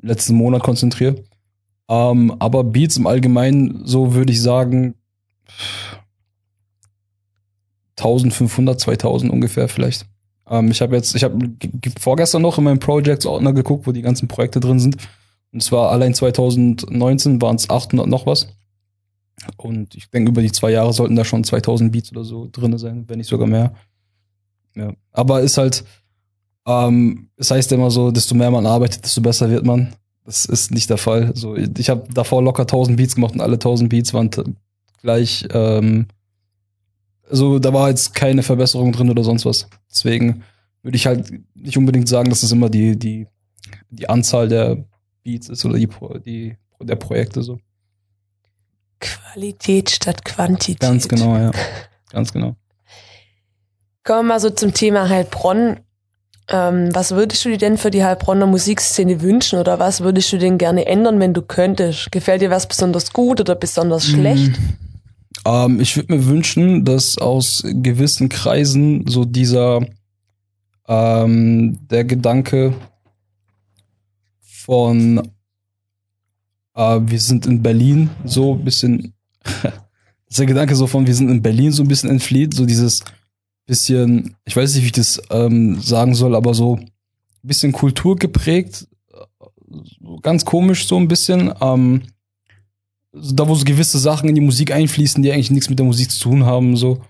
letzten 0.00 0.36
Monat 0.36 0.62
konzentriere. 0.62 1.24
Ähm, 1.88 2.34
aber 2.38 2.64
Beats 2.64 2.96
im 2.96 3.06
Allgemeinen, 3.06 3.86
so 3.86 4.14
würde 4.14 4.32
ich 4.32 4.42
sagen, 4.42 4.94
1500, 7.98 8.78
2000 8.78 9.32
ungefähr 9.32 9.68
vielleicht. 9.68 10.06
Ähm, 10.48 10.70
ich 10.70 10.80
habe 10.80 10.96
jetzt, 10.96 11.14
ich 11.14 11.24
habe 11.24 11.38
vorgestern 11.98 12.42
noch 12.42 12.58
in 12.58 12.64
meinem 12.64 12.78
Projects-Ordner 12.78 13.52
geguckt, 13.52 13.86
wo 13.86 13.92
die 13.92 14.02
ganzen 14.02 14.28
Projekte 14.28 14.60
drin 14.60 14.80
sind. 14.80 14.96
Und 15.52 15.62
zwar 15.62 15.90
allein 15.90 16.12
2019 16.12 17.40
waren 17.40 17.56
es 17.56 17.70
800 17.70 18.06
noch 18.06 18.26
was. 18.26 18.48
Und 19.56 19.94
ich 19.94 20.10
denke, 20.10 20.30
über 20.30 20.42
die 20.42 20.52
zwei 20.52 20.70
Jahre 20.70 20.92
sollten 20.92 21.16
da 21.16 21.24
schon 21.24 21.44
2000 21.44 21.92
Beats 21.92 22.10
oder 22.10 22.24
so 22.24 22.48
drin 22.50 22.76
sein, 22.78 23.04
wenn 23.08 23.18
nicht 23.18 23.28
sogar 23.28 23.46
mehr. 23.46 23.74
Ja. 24.74 24.92
Aber 25.12 25.40
ist 25.40 25.58
halt, 25.58 25.84
ähm, 26.66 27.28
es 27.36 27.50
heißt 27.50 27.72
immer 27.72 27.90
so, 27.90 28.10
desto 28.10 28.34
mehr 28.34 28.50
man 28.50 28.66
arbeitet, 28.66 29.04
desto 29.04 29.20
besser 29.20 29.50
wird 29.50 29.64
man. 29.64 29.94
Das 30.24 30.44
ist 30.44 30.72
nicht 30.72 30.90
der 30.90 30.98
Fall. 30.98 31.30
So, 31.36 31.56
ich 31.56 31.88
habe 31.88 32.12
davor 32.12 32.42
locker 32.42 32.62
1000 32.62 32.96
Beats 32.96 33.14
gemacht 33.14 33.34
und 33.34 33.40
alle 33.40 33.54
1000 33.54 33.88
Beats 33.88 34.12
waren 34.12 34.30
gleich. 35.00 35.46
Ähm, 35.52 36.06
also 37.30 37.58
da 37.58 37.72
war 37.72 37.88
jetzt 37.88 38.14
keine 38.14 38.42
Verbesserung 38.42 38.92
drin 38.92 39.10
oder 39.10 39.22
sonst 39.22 39.44
was. 39.46 39.68
Deswegen 39.90 40.42
würde 40.82 40.96
ich 40.96 41.06
halt 41.06 41.32
nicht 41.54 41.76
unbedingt 41.76 42.08
sagen, 42.08 42.30
dass 42.30 42.42
es 42.42 42.52
immer 42.52 42.68
die, 42.68 42.98
die, 42.98 43.26
die 43.90 44.08
Anzahl 44.08 44.48
der 44.48 44.84
Beats 45.22 45.48
ist 45.48 45.64
oder 45.64 45.78
die, 45.78 45.88
die 46.24 46.56
der 46.80 46.96
Projekte 46.96 47.42
so. 47.42 47.58
Qualität 49.00 49.90
statt 49.90 50.24
Quantität. 50.24 50.80
Ganz 50.80 51.08
genau, 51.08 51.36
ja. 51.36 51.50
Ganz 52.10 52.32
genau. 52.32 52.56
Kommen 54.04 54.28
wir 54.28 54.34
mal 54.34 54.40
so 54.40 54.50
zum 54.50 54.72
Thema 54.72 55.08
Heilbronn. 55.08 55.80
Ähm, 56.48 56.94
was 56.94 57.12
würdest 57.12 57.44
du 57.44 57.48
dir 57.48 57.58
denn 57.58 57.76
für 57.76 57.90
die 57.90 58.04
Heilbronner 58.04 58.46
Musikszene 58.46 59.20
wünschen 59.20 59.58
oder 59.58 59.78
was 59.80 60.00
würdest 60.00 60.32
du 60.32 60.38
denn 60.38 60.58
gerne 60.58 60.86
ändern, 60.86 61.18
wenn 61.18 61.34
du 61.34 61.42
könntest? 61.42 62.12
Gefällt 62.12 62.40
dir 62.40 62.50
was 62.50 62.68
besonders 62.68 63.12
gut 63.12 63.40
oder 63.40 63.56
besonders 63.56 64.06
schlecht? 64.06 64.52
Ähm, 65.44 65.80
ich 65.80 65.96
würde 65.96 66.14
mir 66.14 66.26
wünschen, 66.26 66.84
dass 66.84 67.18
aus 67.18 67.64
gewissen 67.64 68.28
Kreisen 68.28 69.06
so 69.08 69.24
dieser 69.24 69.80
ähm, 70.88 71.78
der 71.90 72.04
Gedanke 72.04 72.74
von 74.40 75.28
äh, 76.74 77.00
wir 77.00 77.20
sind 77.20 77.46
in 77.46 77.62
Berlin 77.62 78.10
so 78.24 78.54
ein 78.54 78.64
bisschen 78.64 79.14
dass 80.28 80.36
der 80.38 80.46
Gedanke 80.46 80.74
so 80.74 80.86
von 80.86 81.06
wir 81.06 81.14
sind 81.14 81.28
in 81.28 81.42
Berlin 81.42 81.72
so 81.72 81.82
ein 81.82 81.88
bisschen 81.88 82.10
entflieht, 82.10 82.54
so 82.54 82.66
dieses 82.66 83.02
bisschen, 83.66 84.36
ich 84.44 84.56
weiß 84.56 84.74
nicht, 84.74 84.82
wie 84.82 84.86
ich 84.86 84.92
das 84.92 85.20
ähm, 85.30 85.80
sagen 85.80 86.14
soll, 86.14 86.34
aber 86.34 86.54
so 86.54 86.76
ein 86.76 86.90
bisschen 87.42 87.72
Kultur 87.72 88.16
geprägt, 88.16 88.86
so 90.00 90.16
ganz 90.22 90.44
komisch 90.44 90.86
so 90.86 90.96
ein 90.96 91.08
bisschen. 91.08 91.52
Ähm, 91.60 92.02
da 93.12 93.48
wo 93.48 93.54
so 93.54 93.64
gewisse 93.64 93.98
Sachen 93.98 94.28
in 94.28 94.34
die 94.34 94.40
Musik 94.40 94.72
einfließen, 94.72 95.22
die 95.22 95.32
eigentlich 95.32 95.50
nichts 95.50 95.70
mit 95.70 95.78
der 95.78 95.86
Musik 95.86 96.10
zu 96.10 96.20
tun 96.20 96.44
haben, 96.44 96.76
so. 96.76 97.02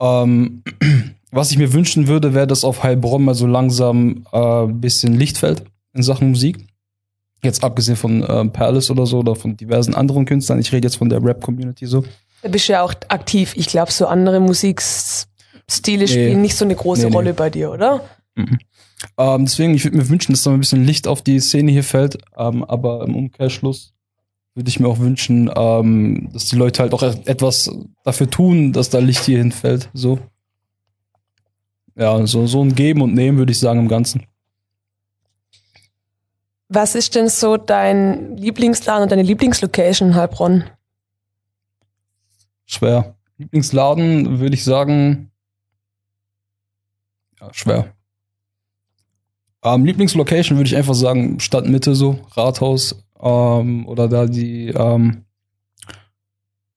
Ähm, 0.00 0.62
was 1.30 1.50
ich 1.50 1.58
mir 1.58 1.72
wünschen 1.72 2.06
würde, 2.06 2.34
wäre, 2.34 2.46
dass 2.46 2.64
auf 2.64 2.82
Heilbronn 2.82 3.24
mal 3.24 3.34
so 3.34 3.46
langsam 3.46 4.24
äh, 4.32 4.64
ein 4.64 4.80
bisschen 4.80 5.18
Licht 5.18 5.38
fällt 5.38 5.64
in 5.94 6.02
Sachen 6.02 6.30
Musik. 6.30 6.64
Jetzt 7.42 7.64
abgesehen 7.64 7.96
von 7.96 8.22
äh, 8.22 8.44
Palace 8.46 8.90
oder 8.90 9.04
so 9.04 9.18
oder 9.18 9.34
von 9.34 9.56
diversen 9.56 9.94
anderen 9.94 10.26
Künstlern. 10.26 10.60
Ich 10.60 10.72
rede 10.72 10.86
jetzt 10.86 10.96
von 10.96 11.08
der 11.08 11.24
Rap-Community 11.24 11.86
so. 11.86 12.04
Da 12.42 12.48
bist 12.48 12.68
du 12.68 12.72
ja 12.72 12.82
auch 12.82 12.94
aktiv. 13.08 13.54
Ich 13.56 13.66
glaube, 13.66 13.90
so 13.90 14.06
andere 14.06 14.38
Musikstile 15.68 16.08
spielen 16.08 16.42
nicht 16.42 16.56
so 16.56 16.64
eine 16.64 16.74
große 16.74 17.02
Nee, 17.02 17.08
nee. 17.10 17.14
Rolle 17.14 17.34
bei 17.34 17.50
dir, 17.50 17.70
oder? 17.70 18.04
Ähm, 18.36 19.44
deswegen, 19.44 19.74
ich 19.74 19.84
würde 19.84 19.96
mir 19.96 20.08
wünschen, 20.08 20.32
dass 20.32 20.42
da 20.42 20.52
ein 20.52 20.60
bisschen 20.60 20.84
Licht 20.84 21.06
auf 21.06 21.22
die 21.22 21.40
Szene 21.40 21.72
hier 21.72 21.84
fällt. 21.84 22.18
Ähm, 22.36 22.64
aber 22.64 23.04
im 23.04 23.16
Umkehrschluss 23.16 23.94
würde 24.54 24.68
ich 24.68 24.80
mir 24.80 24.88
auch 24.88 24.98
wünschen, 24.98 25.50
ähm, 25.54 26.28
dass 26.32 26.46
die 26.46 26.56
Leute 26.56 26.82
halt 26.82 26.94
auch 26.94 27.02
etwas 27.02 27.70
dafür 28.04 28.30
tun, 28.30 28.72
dass 28.72 28.90
da 28.90 28.98
Licht 28.98 29.24
hier 29.24 29.38
hinfällt. 29.38 29.88
So. 29.92 30.18
Ja, 31.96 32.26
so, 32.26 32.46
so 32.46 32.62
ein 32.62 32.74
Geben 32.74 33.02
und 33.02 33.14
Nehmen, 33.14 33.38
würde 33.38 33.52
ich 33.52 33.58
sagen, 33.58 33.80
im 33.80 33.88
Ganzen. 33.88 34.26
Was 36.68 36.94
ist 36.94 37.14
denn 37.14 37.28
so 37.28 37.58
dein 37.58 38.36
Lieblingsladen 38.38 39.02
und 39.02 39.12
deine 39.12 39.22
Lieblingslocation 39.22 40.10
in 40.10 40.14
Heilbronn? 40.14 40.64
Schwer. 42.64 43.14
Lieblingsladen 43.36 44.40
würde 44.40 44.54
ich 44.54 44.64
sagen. 44.64 45.31
Ja, 47.42 47.48
schwer. 47.52 47.92
Ähm, 49.64 49.84
Lieblingslocation 49.84 50.58
würde 50.58 50.68
ich 50.68 50.76
einfach 50.76 50.94
sagen, 50.94 51.40
Stadtmitte 51.40 51.94
so, 51.94 52.18
Rathaus 52.32 53.04
ähm, 53.20 53.86
oder 53.86 54.08
da 54.08 54.26
die 54.26 54.68
ähm, 54.68 55.24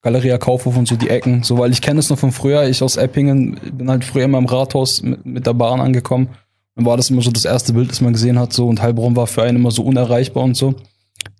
Galeria 0.02 0.38
Kaufhof 0.38 0.76
und 0.76 0.88
so 0.88 0.96
die 0.96 1.08
Ecken. 1.08 1.42
So, 1.42 1.58
weil 1.58 1.72
ich 1.72 1.82
kenne 1.82 2.00
es 2.00 2.10
noch 2.10 2.18
von 2.18 2.32
früher. 2.32 2.68
Ich 2.68 2.82
aus 2.82 2.96
Eppingen 2.96 3.58
bin 3.72 3.90
halt 3.90 4.04
früher 4.04 4.24
immer 4.24 4.38
im 4.38 4.46
Rathaus 4.46 5.02
mit, 5.02 5.24
mit 5.24 5.46
der 5.46 5.54
Bahn 5.54 5.80
angekommen. 5.80 6.28
Dann 6.74 6.84
war 6.84 6.96
das 6.96 7.10
immer 7.10 7.22
so 7.22 7.30
das 7.30 7.44
erste 7.44 7.72
Bild, 7.72 7.90
das 7.90 8.00
man 8.00 8.12
gesehen 8.12 8.38
hat. 8.38 8.52
So 8.52 8.68
und 8.68 8.82
Heilbronn 8.82 9.16
war 9.16 9.26
für 9.26 9.42
einen 9.42 9.56
immer 9.56 9.70
so 9.70 9.82
unerreichbar 9.82 10.44
und 10.44 10.56
so. 10.56 10.74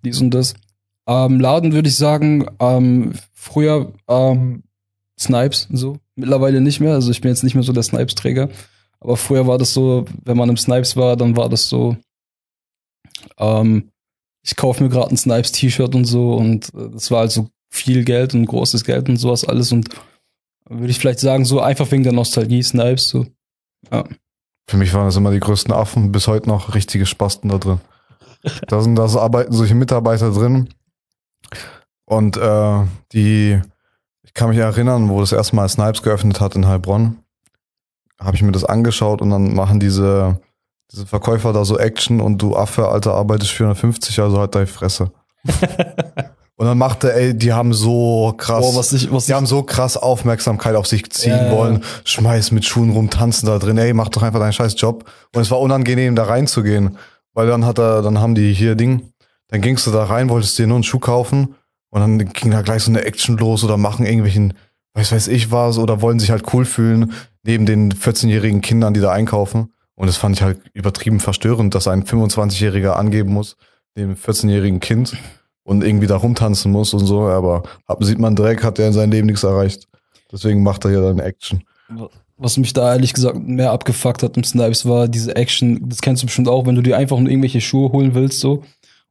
Dies 0.03 0.21
und 0.21 0.31
das. 0.31 0.53
Ähm, 1.05 1.39
Laden 1.39 1.73
würde 1.73 1.87
ich 1.89 1.95
sagen, 1.95 2.45
ähm, 2.59 3.13
früher 3.33 3.93
ähm, 4.09 4.63
Snipes 5.17 5.67
so. 5.71 5.97
Mittlerweile 6.15 6.59
nicht 6.59 6.79
mehr. 6.79 6.93
Also 6.93 7.11
ich 7.11 7.21
bin 7.21 7.29
jetzt 7.29 7.43
nicht 7.43 7.55
mehr 7.55 7.63
so 7.63 7.71
der 7.71 7.83
Snipes-Träger. 7.83 8.49
Aber 8.99 9.17
früher 9.17 9.45
war 9.47 9.57
das 9.57 9.73
so, 9.73 10.05
wenn 10.23 10.37
man 10.37 10.49
im 10.49 10.57
Snipes 10.57 10.95
war, 10.95 11.15
dann 11.15 11.35
war 11.35 11.49
das 11.49 11.69
so, 11.69 11.97
ähm, 13.37 13.91
ich 14.43 14.55
kaufe 14.55 14.83
mir 14.83 14.89
gerade 14.89 15.11
ein 15.11 15.17
Snipes-T-Shirt 15.17 15.93
und 15.93 16.05
so 16.05 16.33
und 16.35 16.73
äh, 16.73 16.89
das 16.91 17.11
war 17.11 17.21
also 17.21 17.49
viel 17.69 18.03
Geld 18.03 18.33
und 18.33 18.45
großes 18.45 18.83
Geld 18.83 19.09
und 19.09 19.17
sowas 19.17 19.43
alles 19.45 19.71
und 19.71 19.89
würde 20.69 20.91
ich 20.91 20.99
vielleicht 20.99 21.19
sagen, 21.19 21.45
so 21.45 21.61
einfach 21.61 21.89
wegen 21.91 22.03
der 22.03 22.13
Nostalgie 22.13 22.63
Snipes, 22.63 23.09
so. 23.09 23.25
Ja. 23.91 24.03
Für 24.69 24.77
mich 24.77 24.93
waren 24.93 25.05
das 25.05 25.15
immer 25.15 25.31
die 25.31 25.39
größten 25.39 25.73
Affen, 25.73 26.11
bis 26.11 26.27
heute 26.27 26.49
noch 26.49 26.75
richtige 26.75 27.05
Spasten 27.05 27.49
da 27.49 27.57
drin. 27.57 27.79
Da 28.67 28.81
sind, 28.81 28.95
da 28.95 29.05
arbeiten 29.05 29.51
solche 29.51 29.75
Mitarbeiter 29.75 30.31
drin. 30.31 30.69
Und 32.05 32.37
äh, 32.37 32.85
die, 33.11 33.59
ich 34.21 34.33
kann 34.33 34.49
mich 34.49 34.59
erinnern, 34.59 35.09
wo 35.09 35.19
das 35.19 35.33
erste 35.33 35.55
Mal 35.55 35.67
Snipes 35.67 36.03
geöffnet 36.03 36.39
hat 36.39 36.55
in 36.55 36.67
Heilbronn, 36.67 37.17
habe 38.19 38.35
ich 38.35 38.41
mir 38.41 38.51
das 38.51 38.63
angeschaut 38.63 39.21
und 39.21 39.29
dann 39.29 39.53
machen 39.53 39.79
diese, 39.79 40.39
diese 40.91 41.05
Verkäufer 41.05 41.53
da 41.53 41.65
so 41.65 41.77
Action 41.77 42.19
und 42.19 42.41
du 42.41 42.55
Affe, 42.55 42.87
Alter, 42.87 43.13
arbeitest 43.13 43.51
450, 43.51 44.19
also 44.19 44.39
halt 44.39 44.55
deine 44.55 44.67
Fresse. 44.67 45.11
und 46.55 46.65
dann 46.65 46.77
machte, 46.77 47.13
ey, 47.13 47.37
die 47.37 47.53
haben 47.53 47.73
so 47.73 48.33
krass, 48.37 48.61
Boah, 48.61 48.75
was 48.75 48.93
ich, 48.93 49.11
was 49.11 49.25
die 49.25 49.31
ich, 49.31 49.35
haben 49.35 49.45
so 49.45 49.63
krass 49.63 49.97
Aufmerksamkeit 49.97 50.75
auf 50.75 50.87
sich 50.87 51.09
ziehen 51.11 51.31
ja. 51.31 51.51
wollen, 51.51 51.83
schmeiß 52.03 52.51
mit 52.51 52.65
Schuhen 52.65 52.91
rum, 52.91 53.09
tanzen 53.09 53.45
da 53.45 53.59
drin, 53.59 53.77
ey, 53.77 53.93
mach 53.93 54.09
doch 54.09 54.23
einfach 54.23 54.39
deinen 54.39 54.53
scheiß 54.53 54.75
Job. 54.77 55.05
Und 55.33 55.41
es 55.41 55.51
war 55.51 55.59
unangenehm, 55.59 56.15
da 56.15 56.23
reinzugehen, 56.23 56.97
weil 57.33 57.47
dann 57.47 57.65
hat 57.65 57.77
er, 57.77 58.01
dann 58.01 58.19
haben 58.19 58.35
die 58.35 58.53
hier 58.53 58.75
Ding, 58.75 59.13
dann 59.49 59.61
gingst 59.61 59.85
du 59.87 59.91
da 59.91 60.05
rein, 60.05 60.29
wolltest 60.29 60.57
dir 60.57 60.67
nur 60.67 60.77
einen 60.77 60.83
Schuh 60.83 60.99
kaufen 60.99 61.55
und 61.89 62.01
dann 62.01 62.17
ging 62.17 62.51
da 62.51 62.61
gleich 62.61 62.83
so 62.83 62.91
eine 62.91 63.05
Action 63.05 63.37
los 63.37 63.63
oder 63.63 63.77
machen 63.77 64.05
irgendwelchen, 64.05 64.53
weiß 64.97 65.11
weiß 65.11 65.27
ich 65.27 65.51
was, 65.51 65.77
oder 65.77 66.01
wollen 66.01 66.19
sich 66.19 66.31
halt 66.31 66.53
cool 66.53 66.65
fühlen, 66.65 67.13
neben 67.43 67.65
den 67.65 67.93
14-jährigen 67.93 68.61
Kindern, 68.61 68.93
die 68.93 68.99
da 68.99 69.11
einkaufen. 69.11 69.73
Und 69.95 70.07
das 70.07 70.17
fand 70.17 70.35
ich 70.35 70.41
halt 70.41 70.59
übertrieben 70.73 71.19
verstörend, 71.19 71.73
dass 71.73 71.87
ein 71.87 72.03
25-Jähriger 72.03 72.91
angeben 72.91 73.33
muss, 73.33 73.57
dem 73.95 74.15
14-jährigen 74.15 74.79
Kind 74.79 75.17
und 75.63 75.83
irgendwie 75.83 76.07
da 76.07 76.17
rumtanzen 76.17 76.71
muss 76.71 76.93
und 76.93 77.05
so, 77.05 77.21
aber 77.21 77.63
hab, 77.87 78.03
sieht 78.03 78.19
man 78.19 78.35
direkt, 78.35 78.63
hat 78.63 78.79
er 78.79 78.87
in 78.87 78.93
seinem 78.93 79.11
Leben 79.11 79.27
nichts 79.27 79.43
erreicht. 79.43 79.87
Deswegen 80.31 80.63
macht 80.63 80.85
er 80.85 80.91
ja 80.91 81.01
dann 81.01 81.19
Action. 81.19 81.63
was 82.37 82.57
mich 82.57 82.73
da 82.73 82.93
ehrlich 82.93 83.13
gesagt 83.13 83.39
mehr 83.39 83.71
abgefuckt 83.71 84.23
hat 84.23 84.37
im 84.37 84.43
Snipes 84.43 84.85
war 84.85 85.07
diese 85.07 85.35
Action, 85.35 85.89
das 85.89 86.01
kennst 86.01 86.21
du 86.21 86.27
bestimmt 86.27 86.47
auch, 86.47 86.65
wenn 86.65 86.75
du 86.75 86.81
dir 86.81 86.97
einfach 86.97 87.17
nur 87.17 87.29
irgendwelche 87.29 87.61
Schuhe 87.61 87.91
holen 87.91 88.13
willst, 88.13 88.39
so. 88.39 88.63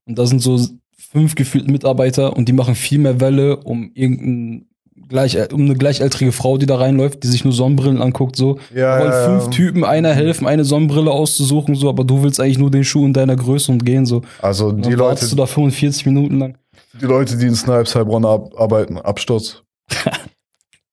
Und 0.05 0.19
da 0.19 0.27
sind 0.27 0.41
so 0.41 0.59
fünf 0.97 1.35
gefühlte 1.35 1.71
Mitarbeiter 1.71 2.37
und 2.37 2.49
die 2.49 2.53
machen 2.53 2.75
viel 2.75 2.99
mehr 2.99 3.21
Welle, 3.21 3.57
um 3.57 3.91
irgendein 3.95 4.67
gleich, 5.09 5.53
um 5.53 5.63
eine 5.63 5.75
gleichaltrige 5.75 6.33
Frau, 6.33 6.59
die 6.59 6.67
da 6.67 6.77
reinläuft, 6.77 7.23
die 7.23 7.29
sich 7.29 7.45
nur 7.45 7.53
Sonnenbrillen 7.53 8.01
anguckt, 8.01 8.37
so. 8.37 8.59
Ja, 8.75 8.99
wollen 8.99 9.13
ja, 9.13 9.25
fünf 9.25 9.45
ja. 9.45 9.51
Typen 9.51 9.85
einer 9.85 10.13
helfen, 10.15 10.47
eine 10.47 10.65
Sonnenbrille 10.65 11.11
auszusuchen, 11.11 11.75
so, 11.75 11.89
aber 11.89 12.05
du 12.05 12.23
willst 12.23 12.41
eigentlich 12.41 12.59
nur 12.59 12.71
den 12.71 12.85
Schuh 12.85 13.05
in 13.05 13.13
deiner 13.13 13.37
Größe 13.37 13.73
und 13.73 13.85
gehen, 13.85 14.07
so. 14.07 14.23
Also 14.41 14.69
Und 14.69 14.85
die 14.85 14.91
dann 14.91 15.01
wartest 15.01 15.33
Leute, 15.33 15.37
du 15.37 15.43
da 15.43 15.47
45 15.47 16.07
Minuten 16.07 16.39
lang. 16.39 16.59
die 17.01 17.07
Leute, 17.07 17.37
die 17.37 17.47
in 17.47 17.55
Snipes 17.55 17.95
Heilbronn 17.95 18.25
ab, 18.25 18.53
arbeiten, 18.57 18.99
Absturz. 18.99 19.63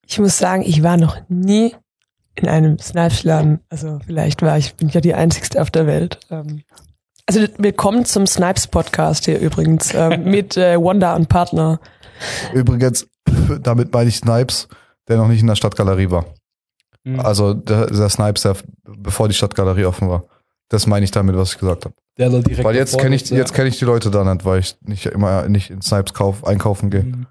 Ich 0.05 0.19
muss 0.19 0.37
sagen, 0.37 0.63
ich 0.63 0.83
war 0.83 0.97
noch 0.97 1.17
nie 1.27 1.73
in 2.35 2.47
einem 2.47 2.77
Snipes-Laden. 2.77 3.61
Also 3.69 3.99
vielleicht 4.05 4.41
war 4.43 4.57
ich, 4.57 4.75
bin 4.75 4.89
ich 4.89 4.93
ja 4.93 5.01
die 5.01 5.15
Einzigste 5.15 5.59
auf 5.61 5.71
der 5.71 5.87
Welt. 5.87 6.19
Ähm, 6.29 6.61
Also 7.25 7.47
willkommen 7.57 8.03
zum 8.03 8.27
Snipes-Podcast 8.27 9.25
hier 9.25 9.39
übrigens 9.39 9.93
ähm, 9.93 10.23
mit 10.29 10.57
äh, 10.57 10.75
Wanda 10.77 11.15
und 11.15 11.29
Partner. 11.29 11.79
Übrigens, 12.53 13.07
damit 13.61 13.93
meine 13.93 14.09
ich 14.09 14.17
Snipes, 14.17 14.67
der 15.07 15.17
noch 15.17 15.29
nicht 15.29 15.39
in 15.39 15.47
der 15.47 15.55
Stadtgalerie 15.55 16.11
war. 16.11 16.25
Mhm. 17.05 17.21
Also 17.21 17.53
der, 17.53 17.87
der 17.87 18.09
Snipes, 18.09 18.41
der 18.41 18.57
bevor 18.83 19.29
die 19.29 19.33
Stadtgalerie 19.33 19.85
offen 19.85 20.09
war. 20.09 20.25
Das 20.67 20.85
meine 20.85 21.05
ich 21.05 21.11
damit, 21.11 21.37
was 21.37 21.53
ich 21.53 21.59
gesagt 21.59 21.85
habe. 21.85 21.95
Der 22.17 22.29
da 22.29 22.39
direkt 22.39 22.63
Weil 22.63 22.75
jetzt 22.75 22.97
kenne 22.99 23.15
ich, 23.15 23.29
ja. 23.29 23.37
jetzt 23.37 23.53
kenne 23.53 23.69
ich 23.69 23.79
die 23.79 23.85
Leute 23.85 24.11
da 24.11 24.23
nicht, 24.23 24.43
weil 24.43 24.59
ich 24.59 24.75
nicht 24.81 25.05
immer 25.05 25.47
nicht 25.47 25.69
in 25.69 25.81
Snipes 25.81 26.13
kauf, 26.13 26.45
einkaufen 26.45 26.89
gehe. 26.89 27.03
Mhm. 27.03 27.27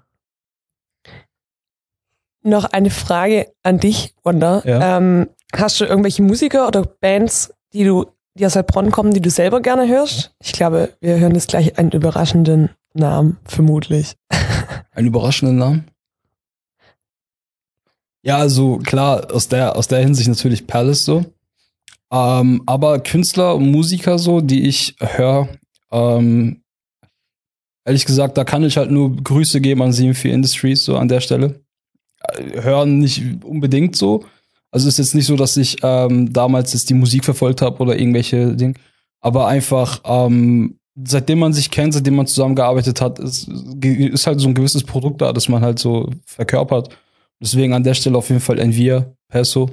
Noch 2.41 2.65
eine 2.65 2.89
Frage 2.89 3.53
an 3.61 3.79
dich, 3.79 4.15
Wanda. 4.23 4.63
Ja. 4.65 4.97
Ähm, 4.97 5.29
hast 5.55 5.79
du 5.79 5.85
irgendwelche 5.85 6.23
Musiker 6.23 6.67
oder 6.67 6.81
Bands, 6.81 7.53
die 7.73 7.85
du, 7.85 8.07
die 8.35 8.45
aus 8.45 8.55
Heilbronn 8.55 8.91
kommen, 8.91 9.13
die 9.13 9.21
du 9.21 9.29
selber 9.29 9.61
gerne 9.61 9.87
hörst? 9.87 10.33
Ich 10.41 10.53
glaube, 10.53 10.93
wir 11.01 11.19
hören 11.19 11.35
jetzt 11.35 11.49
gleich 11.49 11.77
einen 11.77 11.91
überraschenden 11.91 12.69
Namen, 12.93 13.37
vermutlich. 13.45 14.15
Einen 14.91 15.07
überraschenden 15.07 15.57
Namen? 15.57 15.85
Ja, 18.21 18.37
also 18.37 18.77
klar, 18.77 19.33
aus 19.33 19.47
der, 19.47 19.75
aus 19.75 19.87
der 19.87 19.99
Hinsicht 19.99 20.29
natürlich 20.29 20.67
Palace 20.67 21.03
so. 21.03 21.25
Ähm, 22.11 22.61
aber 22.67 22.99
Künstler 22.99 23.55
und 23.55 23.71
Musiker 23.71 24.19
so, 24.19 24.39
die 24.39 24.67
ich 24.67 24.95
höre, 24.99 25.49
ähm, 25.91 26.61
ehrlich 27.85 28.05
gesagt, 28.05 28.37
da 28.37 28.43
kann 28.43 28.63
ich 28.63 28.77
halt 28.77 28.91
nur 28.91 29.15
Grüße 29.15 29.59
geben 29.59 29.81
an 29.81 29.91
CM4 29.91 30.29
Industries 30.29 30.85
so 30.85 30.95
an 30.97 31.07
der 31.07 31.19
Stelle. 31.19 31.61
Äh, 32.19 32.61
Hören 32.61 32.99
nicht 32.99 33.43
unbedingt 33.43 33.95
so. 33.95 34.25
Also 34.73 34.87
ist 34.87 34.97
jetzt 34.97 35.13
nicht 35.13 35.27
so, 35.27 35.35
dass 35.35 35.55
ich 35.55 35.77
ähm, 35.83 36.33
damals 36.33 36.73
jetzt 36.73 36.89
die 36.89 36.95
Musik 36.95 37.23
verfolgt 37.23 37.61
habe 37.61 37.77
oder 37.77 37.95
irgendwelche 37.95 38.55
Dinge. 38.55 38.73
Aber 39.21 39.45
einfach, 39.47 40.01
ähm, 40.03 40.79
seitdem 40.95 41.39
man 41.39 41.53
sich 41.53 41.69
kennt, 41.69 41.93
seitdem 41.93 42.15
man 42.15 42.25
zusammengearbeitet 42.25 42.99
hat, 42.99 43.19
ist, 43.19 43.47
ist 43.47 44.25
halt 44.25 44.39
so 44.39 44.47
ein 44.47 44.55
gewisses 44.55 44.83
Produkt 44.83 45.21
da, 45.21 45.31
das 45.31 45.47
man 45.47 45.61
halt 45.61 45.77
so 45.77 46.09
verkörpert. 46.25 46.89
Deswegen 47.39 47.73
an 47.73 47.83
der 47.83 47.93
Stelle 47.93 48.17
auf 48.17 48.29
jeden 48.29 48.41
Fall 48.41 48.57
Envia, 48.57 49.05
Peso 49.29 49.69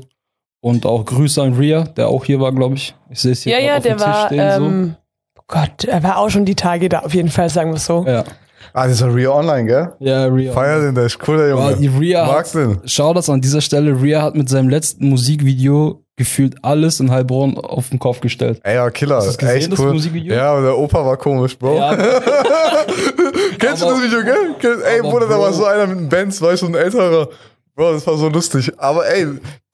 und 0.61 0.85
auch 0.85 1.07
Grüße 1.07 1.43
an 1.43 1.55
Ria, 1.55 1.85
der 1.85 2.09
auch 2.09 2.27
hier 2.27 2.39
war, 2.39 2.53
glaube 2.53 2.75
ich. 2.75 2.95
Ich 3.09 3.21
sehe 3.21 3.33
es 3.33 3.43
hier 3.43 3.59
Ja, 3.59 3.65
ja, 3.65 3.77
auf 3.79 3.83
der 3.83 3.95
dem 3.95 3.99
Tisch 3.99 4.07
war, 4.07 4.27
stehen, 4.27 4.63
ähm, 4.63 4.97
oh 5.39 5.43
Gott, 5.47 5.85
er 5.85 6.03
war 6.03 6.19
auch 6.19 6.29
schon 6.29 6.45
die 6.45 6.55
Tage 6.55 6.91
da, 6.91 6.99
auf 6.99 7.15
jeden 7.15 7.31
Fall, 7.31 7.49
sagen 7.49 7.71
wir 7.71 7.77
es 7.77 7.87
so. 7.87 8.03
so. 8.03 8.07
Ja, 8.07 8.25
Ah, 8.73 8.85
das 8.85 8.95
ist 8.95 9.01
ja 9.01 9.07
Real 9.09 9.33
Online, 9.33 9.65
gell? 9.67 9.89
ja 10.01 10.25
Ria. 10.27 10.53
Feier 10.53 10.81
den, 10.81 10.95
der 10.95 11.07
ist 11.07 11.19
cool, 11.27 11.37
der 11.39 11.49
Junge. 11.51 11.77
Ria 12.01 12.27
Magst 12.27 12.55
hat, 12.55 12.63
den? 12.63 12.79
schau 12.85 13.15
das 13.15 13.29
an 13.31 13.41
dieser 13.41 13.61
Stelle, 13.61 14.01
Ria 14.01 14.23
hat 14.23 14.35
mit 14.35 14.49
seinem 14.49 14.69
letzten 14.69 15.09
Musikvideo 15.09 16.03
gefühlt 16.17 16.57
alles 16.63 17.01
in 17.01 17.11
Heilbronn 17.11 17.57
auf 17.57 17.89
den 17.89 17.99
Kopf 17.99 18.21
gestellt. 18.21 18.61
Ey, 18.63 18.75
ja, 18.75 18.91
Killer. 18.91 19.17
Hast 19.17 19.25
du 19.25 19.29
das 19.31 19.39
gesehen, 19.39 19.57
Echt 19.57 19.73
das 19.73 19.79
cool. 19.81 19.93
Musikvideo? 19.95 20.35
Ja, 20.35 20.53
aber 20.53 20.61
der 20.63 20.77
Opa 20.77 21.05
war 21.07 21.17
komisch, 21.17 21.59
Bro. 21.59 21.77
Ja, 21.77 21.97
Kennst 23.59 23.83
du 23.83 23.87
Aber- 23.87 23.95
das 23.97 24.05
Video, 24.05 24.23
gell? 24.23 24.77
Ey, 24.85 25.01
Bruder, 25.01 25.27
da 25.29 25.39
war 25.39 25.53
so 25.53 25.65
einer 25.65 25.87
mit 25.87 25.97
einem 25.99 26.09
Benz, 26.09 26.41
weißt 26.41 26.63
du, 26.63 26.67
ein 26.67 26.75
älterer. 26.75 27.29
Bro, 27.75 27.93
das 27.93 28.07
war 28.07 28.17
so 28.17 28.29
lustig. 28.29 28.73
Aber 28.79 29.09
ey, 29.09 29.27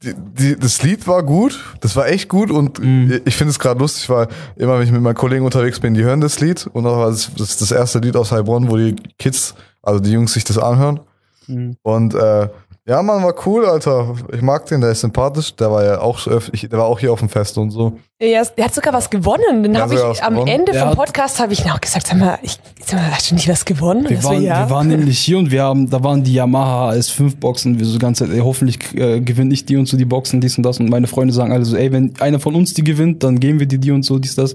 die, 0.03 0.15
die, 0.15 0.57
das 0.57 0.83
Lied 0.83 1.07
war 1.07 1.23
gut. 1.23 1.59
Das 1.81 1.97
war 1.97 2.07
echt 2.09 2.29
gut. 2.29 2.51
Und 2.51 2.79
Mhm. 2.79 3.21
ich 3.25 3.37
finde 3.37 3.51
es 3.51 3.59
gerade 3.59 3.81
lustig, 3.81 4.09
weil 4.09 4.29
immer, 4.57 4.79
wenn 4.79 4.87
ich 4.87 4.93
mit 4.93 5.03
meinen 5.03 5.15
Kollegen 5.15 5.45
unterwegs 5.45 5.81
bin, 5.81 5.95
die 5.95 6.05
hören 6.05 6.21
das 6.21 6.41
Lied. 6.41 6.67
Und 6.73 6.85
das 6.85 6.93
war 6.93 7.11
das, 7.11 7.31
das, 7.37 7.57
das 7.59 7.73
erste 7.73 7.99
Lied 7.99 8.17
aus 8.17 8.33
Heilbronn, 8.33 8.71
wo 8.71 8.77
die 8.77 8.95
Kids, 9.19 9.55
also 9.83 10.01
die 10.01 10.13
Jungs, 10.13 10.33
sich 10.35 10.45
das 10.45 10.59
anhören. 10.59 11.01
Mhm. 11.47 11.77
Und 11.83 12.15
äh, 12.15 12.49
ja, 12.89 13.03
Mann, 13.03 13.23
war 13.25 13.35
cool, 13.47 13.67
Alter. 13.67 14.15
Ich 14.33 14.43
mag 14.43 14.67
den, 14.67 14.81
der 14.81 14.91
ist 14.93 15.01
sympathisch. 15.01 15.55
Der 15.57 15.71
war 15.73 15.85
ja 15.85 16.01
auch, 16.01 16.19
so 16.19 16.31
öf- 16.31 16.51
ich, 16.53 16.69
der 16.69 16.79
war 16.79 16.87
auch 16.87 16.99
hier 17.01 17.13
auf 17.13 17.19
dem 17.19 17.29
Fest 17.29 17.59
und 17.59 17.71
so. 17.73 17.99
Ja, 18.23 18.43
der 18.45 18.65
hat 18.65 18.75
sogar 18.75 18.93
was 18.95 19.11
gewonnen. 19.11 19.63
Den 19.63 19.75
Ja, 19.75 19.81
habe 19.81 19.95
ich 19.95 20.23
am 20.23 20.35
gewonnen. 20.35 20.49
Ende 20.49 20.73
Der 20.73 20.87
vom 20.87 20.95
Podcast 20.97 21.41
habe 21.41 21.53
ich 21.53 21.65
noch 21.67 21.81
gesagt, 21.81 22.07
sag 22.07 22.17
mal, 22.17 22.39
ich, 22.43 22.59
sag 22.85 23.01
mal, 23.01 23.11
hast 23.11 23.31
du 23.31 23.35
nicht 23.35 23.49
was 23.49 23.65
gewonnen? 23.65 24.09
Wir 24.09 24.23
waren, 24.25 24.41
ja. 24.41 24.61
wir 24.67 24.71
waren 24.75 24.89
nämlich 24.89 25.19
hier 25.19 25.37
und 25.37 25.51
wir 25.51 25.65
haben, 25.65 25.91
da 25.91 26.03
waren 26.05 26.23
die 26.23 26.33
Yamaha 26.35 26.93
S5 26.93 27.37
Boxen, 27.39 27.79
wir 27.79 27.85
so 27.87 27.99
ganz, 27.99 28.21
ey, 28.21 28.39
hoffentlich 28.39 28.79
äh, 28.95 29.21
gewinne 29.21 29.53
ich 29.53 29.67
die 29.67 29.77
und 29.77 29.87
so 29.87 29.97
die 29.97 30.05
Boxen, 30.05 30.41
dies 30.41 30.57
und 30.57 30.63
das. 30.63 30.79
Und 30.79 30.89
meine 30.89 31.09
Freunde 31.09 31.35
sagen 31.35 31.53
alle 31.53 31.65
so, 31.65 31.77
ey, 31.77 31.91
wenn 31.93 32.15
einer 32.21 32.41
von 32.41 32.55
uns 32.55 32.73
die 32.73 32.85
gewinnt, 32.85 33.23
dann 33.25 33.41
geben 33.41 33.59
wir 33.59 33.67
die 33.67 33.79
die 33.79 33.91
und 33.91 34.05
so, 34.05 34.19
dies, 34.19 34.37
das. 34.37 34.55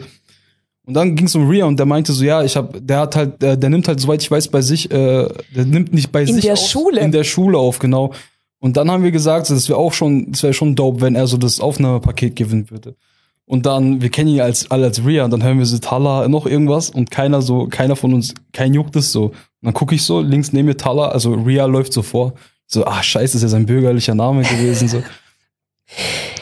Und 0.92 0.96
dann 0.96 1.16
ging 1.16 1.28
es 1.28 1.36
um 1.36 1.48
Ria 1.48 1.64
und 1.64 1.80
der 1.80 1.86
meinte 1.86 2.12
so, 2.12 2.22
ja, 2.26 2.44
ich 2.44 2.58
hab, 2.58 2.76
der 2.86 3.00
hat 3.00 3.16
halt, 3.16 3.42
der, 3.42 3.56
der 3.56 3.70
nimmt 3.70 3.88
halt, 3.88 4.02
soweit 4.02 4.22
ich 4.22 4.30
weiß, 4.30 4.50
bei 4.50 4.60
sich, 4.60 4.92
äh, 4.92 5.26
der 5.56 5.64
nimmt 5.64 5.94
nicht 5.94 6.12
bei 6.12 6.24
In 6.24 6.34
sich 6.34 6.44
der 6.44 6.56
auf, 6.56 6.68
Schule? 6.68 7.00
In 7.00 7.14
der 7.14 7.24
Schule 7.24 7.58
auf, 7.58 7.80
genau. 7.80 8.12
Und 8.60 8.76
dann 8.76 8.92
haben 8.92 9.02
wir 9.02 9.12
gesagt, 9.12 9.50
das 9.50 9.70
wäre 9.70 9.80
auch 9.80 9.94
schon, 9.94 10.34
das 10.34 10.44
wäre 10.44 10.54
schon 10.54 10.76
dope, 10.76 11.00
wenn 11.00 11.16
er 11.16 11.28
so 11.28 11.38
das 11.38 11.62
Aufnahmepaket 11.62 12.36
gewinnen 12.36 12.70
würde. 12.70 12.98
Und 13.46 13.66
dann, 13.66 14.02
wir 14.02 14.10
kennen 14.10 14.32
ihn 14.32 14.42
als, 14.42 14.70
alle 14.70 14.88
als 14.88 15.06
Ria, 15.06 15.24
und 15.24 15.32
dann 15.32 15.42
hören 15.44 15.60
wir 15.60 15.66
so 15.66 15.78
Tala 15.78 16.28
noch 16.28 16.46
irgendwas 16.46 16.90
und 16.90 17.10
keiner 17.10 17.42
so, 17.42 17.68
keiner 17.68 17.96
von 17.96 18.14
uns, 18.14 18.34
kein 18.52 18.74
juckt 18.74 18.98
es 18.98 19.14
so. 19.14 19.28
Und 19.28 19.36
dann 19.62 19.74
gucke 19.74 19.96
ich 19.96 20.04
so, 20.04 20.20
links 20.20 20.52
neben 20.52 20.66
mir 20.66 20.76
Tala, 20.76 21.08
also 21.08 21.36
Ria 21.36 21.68
läuft 21.68 21.94
so 21.94 22.02
vor. 22.02 22.34
So, 22.68 22.86
ah, 22.86 23.02
scheiße, 23.02 23.38
ist 23.38 23.44
ja 23.44 23.48
sein 23.48 23.66
bürgerlicher 23.66 24.14
Name 24.14 24.42
gewesen, 24.42 24.90
so. 24.90 25.02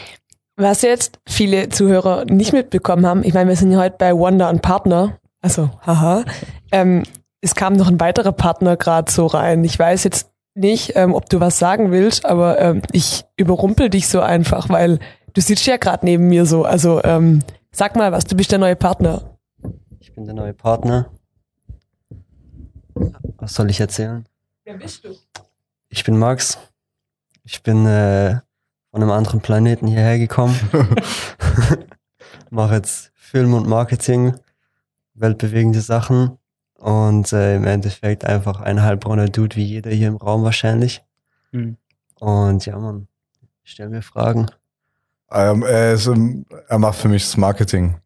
Was 0.60 0.82
jetzt 0.82 1.18
viele 1.26 1.70
Zuhörer 1.70 2.26
nicht 2.26 2.52
mitbekommen 2.52 3.06
haben, 3.06 3.24
ich 3.24 3.32
meine, 3.32 3.48
wir 3.48 3.56
sind 3.56 3.72
ja 3.72 3.78
heute 3.78 3.96
bei 3.98 4.14
Wonder 4.14 4.50
und 4.50 4.60
Partner, 4.60 5.18
also 5.40 5.70
haha, 5.86 6.22
ähm, 6.70 7.04
es 7.40 7.54
kam 7.54 7.72
noch 7.72 7.88
ein 7.88 7.98
weiterer 7.98 8.32
Partner 8.32 8.76
gerade 8.76 9.10
so 9.10 9.24
rein. 9.26 9.64
Ich 9.64 9.78
weiß 9.78 10.04
jetzt 10.04 10.30
nicht, 10.54 10.96
ähm, 10.96 11.14
ob 11.14 11.30
du 11.30 11.40
was 11.40 11.58
sagen 11.58 11.92
willst, 11.92 12.26
aber 12.26 12.60
ähm, 12.60 12.82
ich 12.92 13.24
überrumpel 13.38 13.88
dich 13.88 14.08
so 14.08 14.20
einfach, 14.20 14.68
weil 14.68 14.98
du 15.32 15.40
sitzt 15.40 15.64
ja 15.64 15.78
gerade 15.78 16.04
neben 16.04 16.28
mir 16.28 16.44
so. 16.44 16.66
Also 16.66 17.02
ähm, 17.04 17.42
sag 17.72 17.96
mal 17.96 18.12
was, 18.12 18.24
du 18.24 18.36
bist 18.36 18.52
der 18.52 18.58
neue 18.58 18.76
Partner. 18.76 19.38
Ich 19.98 20.14
bin 20.14 20.26
der 20.26 20.34
neue 20.34 20.52
Partner. 20.52 21.10
Was 23.38 23.54
soll 23.54 23.70
ich 23.70 23.80
erzählen? 23.80 24.26
Wer 24.64 24.76
bist 24.76 25.06
du? 25.06 25.16
Ich 25.88 26.04
bin 26.04 26.18
Max. 26.18 26.58
Ich 27.44 27.62
bin 27.62 27.86
äh, 27.86 28.40
von 28.90 29.02
einem 29.02 29.10
anderen 29.10 29.40
Planeten 29.40 29.86
hierher 29.86 30.18
gekommen. 30.18 30.58
Mache 32.50 32.74
jetzt 32.74 33.12
Film 33.14 33.54
und 33.54 33.66
Marketing, 33.66 34.34
weltbewegende 35.14 35.80
Sachen 35.80 36.38
und 36.78 37.32
äh, 37.32 37.56
im 37.56 37.64
Endeffekt 37.64 38.24
einfach 38.24 38.60
ein 38.60 38.82
halbbrauner 38.82 39.28
Dude 39.28 39.56
wie 39.56 39.64
jeder 39.64 39.90
hier 39.90 40.08
im 40.08 40.16
Raum 40.16 40.42
wahrscheinlich. 40.42 41.02
Hm. 41.52 41.76
Und 42.18 42.66
ja, 42.66 42.78
man, 42.78 43.06
stell 43.62 43.88
mir 43.88 44.02
Fragen. 44.02 44.46
Ähm, 45.30 45.62
er, 45.62 45.92
ist, 45.92 46.10
er 46.68 46.78
macht 46.78 46.98
für 46.98 47.08
mich 47.08 47.24
das 47.24 47.36
Marketing. 47.36 47.96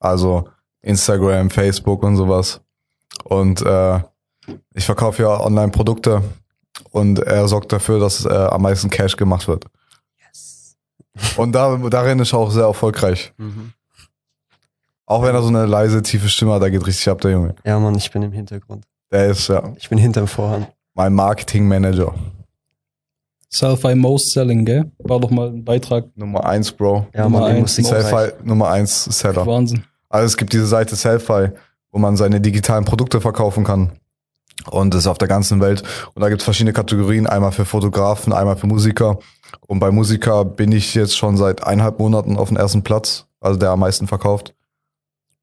Also 0.00 0.48
Instagram, 0.80 1.50
Facebook 1.50 2.02
und 2.02 2.16
sowas. 2.16 2.60
Und 3.24 3.60
äh, 3.62 4.00
ich 4.74 4.86
verkaufe 4.86 5.22
ja 5.22 5.40
Online-Produkte 5.40 6.22
und 6.90 7.18
er 7.20 7.46
sorgt 7.46 7.72
dafür, 7.72 8.00
dass 8.00 8.24
äh, 8.24 8.30
am 8.30 8.62
meisten 8.62 8.90
Cash 8.90 9.16
gemacht 9.16 9.46
wird. 9.46 9.66
Und 11.36 11.52
da, 11.52 11.76
darin 11.76 12.18
ist 12.20 12.32
er 12.32 12.38
auch 12.38 12.50
sehr 12.50 12.64
erfolgreich. 12.64 13.32
Mhm. 13.36 13.72
Auch 15.06 15.22
wenn 15.22 15.34
er 15.34 15.42
so 15.42 15.48
eine 15.48 15.66
leise, 15.66 16.02
tiefe 16.02 16.28
Stimme 16.28 16.52
hat, 16.54 16.62
da 16.62 16.68
geht 16.70 16.86
richtig 16.86 17.08
ab, 17.08 17.20
der 17.20 17.32
Junge. 17.32 17.54
Ja, 17.64 17.78
Mann, 17.78 17.94
ich 17.96 18.10
bin 18.10 18.22
im 18.22 18.32
Hintergrund. 18.32 18.84
Der 19.10 19.26
ist 19.26 19.48
ja 19.48 19.72
Ich 19.76 19.88
bin 19.90 19.98
hinterm 19.98 20.26
Vorhang. 20.26 20.66
mein 20.94 21.12
Marketing-Manager. 21.12 22.14
Selfie 23.50 23.94
Most 23.94 24.30
Selling, 24.32 24.64
gell? 24.64 24.90
War 25.00 25.20
doch 25.20 25.30
mal 25.30 25.48
ein 25.48 25.62
Beitrag. 25.62 26.06
Nummer 26.16 26.46
eins, 26.46 26.72
Bro. 26.72 27.06
Ja, 27.14 27.24
Nummer 27.24 27.40
Mann, 27.40 27.50
im 27.50 27.56
eins, 27.58 27.76
Musikbereich. 27.78 28.06
Selfie 28.06 28.32
Nummer 28.48 28.70
eins 28.70 29.04
Seller. 29.04 29.46
Wahnsinn. 29.46 29.84
Also 30.08 30.26
es 30.26 30.36
gibt 30.38 30.54
diese 30.54 30.66
Seite 30.66 30.96
Selfie, 30.96 31.50
wo 31.90 31.98
man 31.98 32.16
seine 32.16 32.40
digitalen 32.40 32.86
Produkte 32.86 33.20
verkaufen 33.20 33.64
kann. 33.64 33.92
Und 34.70 34.94
das 34.94 35.00
ist 35.00 35.06
auf 35.06 35.18
der 35.18 35.28
ganzen 35.28 35.60
Welt. 35.60 35.82
Und 36.14 36.22
da 36.22 36.28
gibt 36.30 36.40
es 36.40 36.44
verschiedene 36.44 36.72
Kategorien, 36.72 37.26
einmal 37.26 37.52
für 37.52 37.66
Fotografen, 37.66 38.32
einmal 38.32 38.56
für 38.56 38.66
Musiker. 38.66 39.18
Und 39.60 39.78
bei 39.78 39.90
Musiker 39.90 40.44
bin 40.44 40.72
ich 40.72 40.94
jetzt 40.94 41.16
schon 41.16 41.36
seit 41.36 41.64
eineinhalb 41.64 41.98
Monaten 41.98 42.36
auf 42.36 42.48
dem 42.48 42.56
ersten 42.56 42.82
Platz, 42.82 43.26
also 43.40 43.58
der 43.58 43.70
am 43.70 43.80
meisten 43.80 44.06
verkauft. 44.06 44.54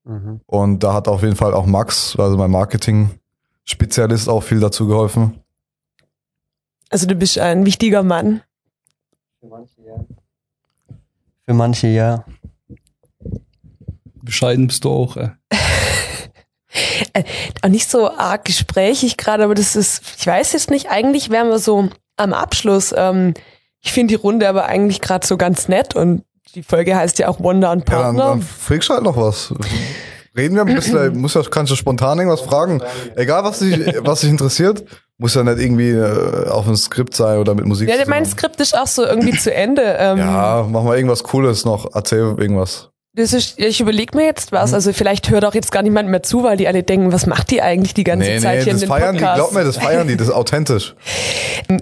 Mhm. 0.03 0.41
Und 0.45 0.79
da 0.79 0.93
hat 0.93 1.07
auf 1.07 1.21
jeden 1.21 1.35
Fall 1.35 1.53
auch 1.53 1.65
Max, 1.65 2.15
also 2.17 2.37
mein 2.37 2.51
Marketing-Spezialist, 2.51 4.29
auch 4.29 4.41
viel 4.41 4.59
dazu 4.59 4.87
geholfen. 4.87 5.39
Also 6.89 7.05
du 7.05 7.15
bist 7.15 7.37
ein 7.37 7.65
wichtiger 7.65 8.03
Mann. 8.03 8.41
Für 9.39 9.47
manche 9.47 9.81
ja. 9.81 10.05
Für 11.45 11.53
manche 11.53 11.87
ja. 11.87 12.25
Bescheiden 14.21 14.67
bist 14.67 14.83
du 14.83 14.89
auch, 14.89 15.17
ey. 15.17 15.29
Auch 17.63 17.69
nicht 17.69 17.89
so 17.89 18.11
arg 18.11 18.45
gesprächig 18.45 19.17
gerade, 19.17 19.43
aber 19.43 19.55
das 19.55 19.75
ist, 19.75 20.03
ich 20.19 20.27
weiß 20.27 20.53
jetzt 20.53 20.69
nicht, 20.69 20.89
eigentlich 20.89 21.29
wären 21.29 21.49
wir 21.49 21.57
so 21.59 21.89
am 22.15 22.33
Abschluss. 22.33 22.93
Ähm, 22.95 23.33
ich 23.81 23.91
finde 23.91 24.15
die 24.15 24.21
Runde 24.21 24.47
aber 24.49 24.65
eigentlich 24.65 25.01
gerade 25.01 25.25
so 25.25 25.37
ganz 25.37 25.67
nett 25.67 25.95
und 25.95 26.23
die 26.55 26.63
Folge 26.63 26.95
heißt 26.95 27.19
ja 27.19 27.27
auch 27.27 27.39
Wonder 27.39 27.71
und 27.71 27.87
Ja, 27.89 27.95
dann, 27.95 28.01
Partner. 28.15 28.25
dann 28.29 28.41
du 28.89 28.93
halt 28.95 29.03
noch 29.03 29.15
was. 29.17 29.53
Reden 30.35 30.55
wir 30.55 30.63
ein 30.65 30.73
bisschen, 30.75 31.17
muss 31.21 31.33
ja, 31.33 31.41
kannst 31.49 31.71
du 31.71 31.75
spontan 31.75 32.17
irgendwas 32.17 32.41
fragen. 32.41 32.81
Egal, 33.15 33.43
was 33.43 33.59
dich, 33.59 33.77
was 34.01 34.21
dich 34.21 34.29
interessiert, 34.29 34.83
muss 35.17 35.35
ja 35.35 35.43
nicht 35.43 35.59
irgendwie 35.59 35.89
äh, 35.91 36.47
auf 36.47 36.65
einem 36.65 36.75
Skript 36.77 37.13
sein 37.15 37.39
oder 37.39 37.53
mit 37.53 37.65
Musik. 37.65 37.89
ja, 37.89 37.95
mein 38.07 38.25
Skript 38.25 38.59
ist 38.61 38.77
auch 38.77 38.87
so 38.87 39.05
irgendwie 39.05 39.37
zu 39.37 39.53
Ende. 39.53 39.81
Ähm, 39.99 40.17
Ja, 40.17 40.65
mach 40.69 40.83
mal 40.83 40.95
irgendwas 40.95 41.23
Cooles 41.23 41.65
noch. 41.65 41.93
Erzähl 41.93 42.19
irgendwas. 42.37 42.89
Das 43.13 43.33
ist, 43.33 43.57
ich 43.59 43.81
überlege 43.81 44.15
mir 44.15 44.25
jetzt 44.25 44.51
Mhm. 44.51 44.57
was. 44.57 44.73
Also 44.73 44.93
vielleicht 44.93 45.29
hört 45.29 45.43
auch 45.43 45.53
jetzt 45.55 45.71
gar 45.71 45.81
niemand 45.81 46.09
mehr 46.09 46.21
zu, 46.23 46.43
weil 46.43 46.57
die 46.57 46.67
alle 46.67 46.83
denken, 46.83 47.11
was 47.11 47.25
macht 47.25 47.49
die 47.51 47.61
eigentlich 47.61 47.93
die 47.93 48.03
ganze 48.03 48.29
Nee, 48.29 48.39
Zeit 48.39 48.57
nee, 48.59 48.63
hier 48.63 48.71
in 48.73 48.75
das 48.75 48.81
den 48.81 48.89
feiern 48.89 49.15
die. 49.15 49.19
Podcast? 49.19 49.35
Glaub 49.37 49.53
mir, 49.53 49.63
das 49.63 49.77
feiern 49.77 50.07
die. 50.07 50.15
Das 50.17 50.27
ist 50.27 50.33
authentisch. 50.33 50.95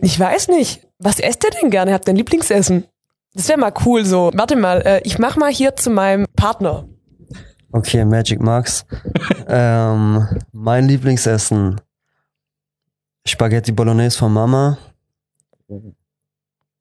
Ich 0.01 0.19
weiß 0.19 0.47
nicht. 0.49 0.81
Was 0.99 1.19
esst 1.19 1.43
ihr 1.45 1.51
denn 1.51 1.69
gerne? 1.69 1.93
Habt 1.93 2.07
ihr 2.09 2.13
ein 2.13 2.17
Lieblingsessen? 2.17 2.85
Das 3.33 3.47
wäre 3.47 3.57
mal 3.59 3.71
cool 3.85 4.03
so. 4.03 4.31
Warte 4.33 4.55
mal, 4.55 4.81
äh, 4.81 5.01
ich 5.03 5.17
mach 5.19 5.35
mal 5.37 5.51
hier 5.51 5.75
zu 5.75 5.89
meinem 5.91 6.25
Partner. 6.35 6.87
Okay, 7.71 8.03
Magic 8.03 8.41
Max. 8.41 8.85
ähm, 9.47 10.27
mein 10.51 10.87
Lieblingsessen. 10.87 11.79
Spaghetti 13.25 13.71
Bolognese 13.71 14.17
von 14.17 14.33
Mama. 14.33 14.77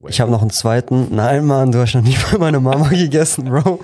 Ich 0.08 0.20
habe 0.20 0.30
noch 0.30 0.40
einen 0.42 0.50
zweiten. 0.50 1.08
Nein, 1.14 1.44
Mann, 1.44 1.72
du 1.72 1.78
hast 1.80 1.94
noch 1.94 2.02
nicht 2.02 2.24
bei 2.32 2.38
meiner 2.38 2.60
Mama 2.60 2.88
gegessen, 2.88 3.44
Bro. 3.44 3.80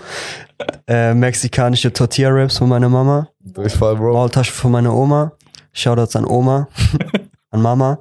Äh, 0.87 1.15
mexikanische 1.15 1.93
Tortilla 1.93 2.35
Wraps 2.35 2.59
von 2.59 2.69
meiner 2.69 2.89
Mama. 2.89 3.29
Durchfall, 3.41 3.97
Bro. 3.97 4.13
Maultasche 4.13 4.53
von 4.53 4.73
meiner 4.73 4.95
Oma. 4.95 5.33
Shoutouts 5.73 6.17
an 6.17 6.27
Oma, 6.27 6.69
an 7.51 7.63
Mama. 7.63 7.99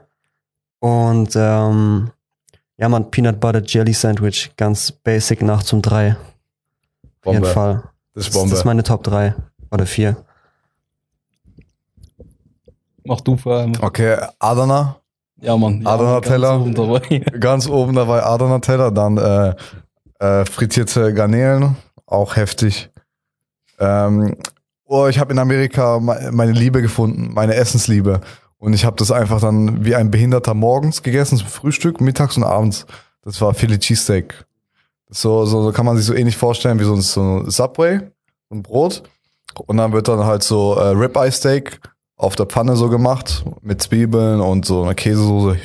Und 0.80 1.34
ähm, 1.36 2.12
ja, 2.78 2.90
man, 2.90 3.10
Peanut 3.12 3.40
Butter 3.40 3.62
Jelly 3.64 3.94
Sandwich. 3.94 4.52
Ganz 4.58 4.92
basic 4.92 5.42
nachts 5.42 5.72
um 5.72 5.82
drei. 5.82 6.18
Auf 7.24 7.34
jeden 7.34 7.42
Bombe. 7.42 7.48
Fall. 7.48 7.84
Das 8.14 8.26
ist 8.26 8.28
Das, 8.28 8.34
das 8.34 8.34
Bombe. 8.42 8.56
ist 8.56 8.66
meine 8.66 8.84
Top 8.84 9.04
3 9.04 9.36
oder 9.72 9.86
4. 9.86 10.18
Mach 13.06 13.22
du 13.22 13.38
vor 13.38 13.58
allem. 13.58 13.74
Okay, 13.82 14.18
Adana. 14.40 14.98
Ja, 15.40 15.58
Mann. 15.58 15.82
Ja, 15.82 15.90
Adana 15.92 16.12
Mann, 16.14 16.22
ganz 16.22 16.28
Teller. 16.28 16.60
oben 16.60 16.76
dabei. 16.76 17.20
Ganz 17.40 17.68
oben 17.70 17.96
dabei 17.96 18.24
Adana 18.24 18.60
Teller. 18.60 18.92
Dann 18.92 19.18
äh, 19.18 19.56
äh, 20.20 20.46
frittierte 20.46 21.14
Garnelen. 21.14 21.76
Auch 22.12 22.36
heftig. 22.36 22.90
Ähm, 23.80 24.36
oh, 24.86 25.08
ich 25.08 25.18
habe 25.18 25.32
in 25.32 25.40
Amerika 25.40 26.00
me- 26.00 26.30
meine 26.34 26.52
Liebe 26.52 26.82
gefunden. 26.82 27.34
Meine 27.34 27.56
Essensliebe. 27.56 28.20
Und 28.58 28.74
ich 28.74 28.84
habe 28.84 28.98
das 28.98 29.12
einfach 29.12 29.40
dann 29.40 29.86
wie 29.86 29.96
ein 29.96 30.12
Behinderter 30.12 30.54
morgens 30.54 31.02
gegessen, 31.04 31.38
zum 31.38 31.48
Frühstück, 31.48 32.02
mittags 32.02 32.36
und 32.36 32.44
abends. 32.44 32.86
Das 33.24 33.40
war 33.40 33.54
Philly 33.54 33.80
Cheesesteak. 33.80 34.46
So, 35.10 35.46
so, 35.46 35.64
so 35.64 35.72
kann 35.72 35.86
man 35.86 35.96
sich 35.96 36.06
so 36.06 36.14
ähnlich 36.14 36.36
vorstellen 36.36 36.80
wie 36.80 36.84
so 36.84 36.94
ein, 36.94 37.02
so 37.02 37.22
ein 37.22 37.50
Subway, 37.50 38.02
ein 38.52 38.62
Brot. 38.62 39.04
Und 39.68 39.78
dann 39.78 39.94
wird 39.94 40.10
dann 40.10 40.26
halt 40.26 40.44
so 40.44 40.76
äh, 40.76 40.90
Ribeye 40.90 41.32
Steak 41.32 41.80
auf 42.18 42.36
der 42.36 42.46
Pfanne 42.46 42.76
so 42.76 42.90
gemacht 42.90 43.46
mit 43.62 43.82
Zwiebeln 43.82 44.42
und 44.42 44.66
so 44.66 44.84
einer 44.84 44.96
Käsesoße. 44.96 45.60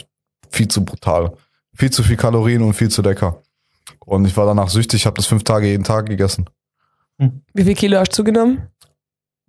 Viel 0.50 0.68
zu 0.68 0.84
brutal. 0.84 1.32
Viel 1.74 1.90
zu 1.90 2.02
viel 2.04 2.16
Kalorien 2.16 2.62
und 2.62 2.74
viel 2.74 2.88
zu 2.88 3.02
lecker. 3.02 3.42
Und 4.06 4.24
ich 4.24 4.36
war 4.36 4.46
danach 4.46 4.70
süchtig, 4.70 5.00
ich 5.02 5.06
habe 5.06 5.16
das 5.16 5.26
fünf 5.26 5.44
Tage 5.44 5.66
jeden 5.66 5.84
Tag 5.84 6.06
gegessen. 6.06 6.48
Wie 7.18 7.64
viel 7.64 7.74
Kilo 7.74 7.98
hast 7.98 8.12
du 8.12 8.16
zugenommen? 8.16 8.68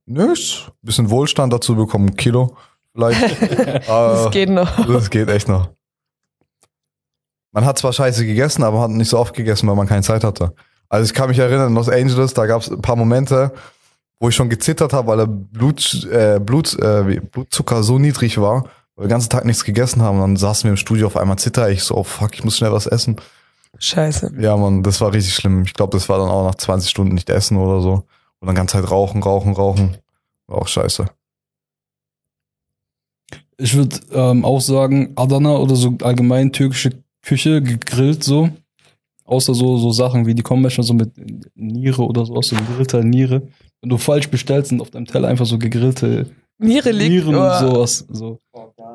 Nix. 0.06 0.72
Bisschen 0.82 1.10
Wohlstand 1.10 1.54
dazu 1.54 1.76
bekommen, 1.76 2.10
ein 2.10 2.16
Kilo 2.16 2.58
vielleicht. 2.98 3.22
Das 3.88 3.90
Aber 3.90 4.30
geht 4.32 4.50
noch. 4.50 4.86
das 4.88 5.10
geht 5.10 5.30
echt 5.30 5.48
noch. 5.48 5.70
Man 7.52 7.66
hat 7.66 7.78
zwar 7.78 7.94
scheiße 7.94 8.26
gegessen, 8.26 8.64
aber 8.64 8.82
hat 8.82 8.90
nicht 8.90 9.10
so 9.10 9.18
oft 9.18 9.34
gegessen, 9.34 9.68
weil 9.68 9.76
man 9.76 9.88
keine 9.88 10.04
Zeit 10.04 10.24
hatte. 10.24 10.54
Also 10.90 11.06
ich 11.06 11.14
kann 11.14 11.30
mich 11.30 11.40
erinnern, 11.40 11.70
in 11.70 11.76
Los 11.76 11.90
Angeles, 11.90 12.34
da 12.34 12.46
gab 12.46 12.62
es 12.62 12.70
ein 12.70 12.82
paar 12.82 12.96
Momente, 12.96 13.54
wo 14.20 14.30
ich 14.30 14.36
schon 14.36 14.50
gezittert 14.50 14.94
habe, 14.94 15.08
weil 15.08 15.18
der 15.18 15.28
Blut, 15.28 16.08
äh, 16.12 16.40
Blut, 16.40 16.78
äh, 16.80 17.20
Blutzucker 17.32 17.84
so 17.84 18.00
niedrig 18.00 18.40
war, 18.40 18.64
weil 18.96 19.04
wir 19.04 19.08
den 19.08 19.10
ganzen 19.10 19.30
Tag 19.30 19.46
nichts 19.46 19.64
gegessen 19.64 20.02
haben. 20.02 20.18
Und 20.18 20.22
dann 20.22 20.38
saßen 20.38 20.64
wir 20.64 20.72
im 20.72 20.78
Studio, 20.78 21.08
auf 21.08 21.18
einmal 21.18 21.38
zitter 21.38 21.70
ich 21.70 21.84
so, 21.84 21.96
oh 21.96 22.04
fuck, 22.04 22.34
ich 22.34 22.44
muss 22.44 22.58
schnell 22.58 22.72
was 22.72 22.88
essen. 22.88 23.18
Scheiße. 23.80 24.34
Ja, 24.40 24.58
Mann, 24.58 24.84
das 24.84 25.02
war 25.02 25.14
richtig 25.14 25.34
schlimm. 25.34 25.64
Ich 25.64 25.74
glaube, 25.74 25.96
das 25.96 26.10
war 26.10 26.18
dann 26.18 26.30
auch 26.30 26.46
nach 26.46 26.56
20 26.56 26.90
Stunden 26.90 27.14
nicht 27.14 27.30
essen 27.30 27.58
oder 27.58 27.82
so. 27.82 28.04
Und 28.40 28.48
dann 28.48 28.56
ganze 28.56 28.78
Zeit 28.78 28.90
rauchen, 28.90 29.24
rauchen, 29.24 29.54
rauchen. 29.54 29.98
War 30.48 30.60
auch 30.60 30.68
scheiße. 30.68 31.06
Ich 33.58 33.76
würde 33.76 33.98
ähm, 34.12 34.46
auch 34.46 34.62
sagen, 34.62 35.14
Adana 35.16 35.58
oder 35.58 35.76
so 35.76 35.96
allgemein 36.02 36.52
türkische 36.52 36.92
Küche, 37.22 37.62
gegrillt 37.62 38.24
so. 38.24 38.50
Außer 39.26 39.54
so, 39.54 39.78
so 39.78 39.92
Sachen 39.92 40.26
wie 40.26 40.36
die 40.36 40.44
kommen 40.44 40.62
manchmal 40.62 40.86
so 40.86 40.94
mit 40.94 41.12
Niere 41.56 42.04
oder 42.04 42.26
so 42.26 42.36
aus 42.36 42.48
so 42.48 42.56
gegrillter 42.56 43.04
Niere. 43.04 43.42
Wenn 43.82 43.90
du 43.90 43.98
falsch 43.98 44.30
bestellst, 44.30 44.70
sind 44.70 44.82
auf 44.82 44.92
deinem 44.92 45.06
Teller 45.06 45.28
einfach 45.28 45.46
so 45.46 45.58
gegrillte 45.58 46.28
Niere 46.60 46.92
liegt. 46.92 47.12
Nieren 47.12 47.36
oh. 47.36 47.42
und 47.42 47.60
sowas. 47.60 48.06
So. 48.10 48.40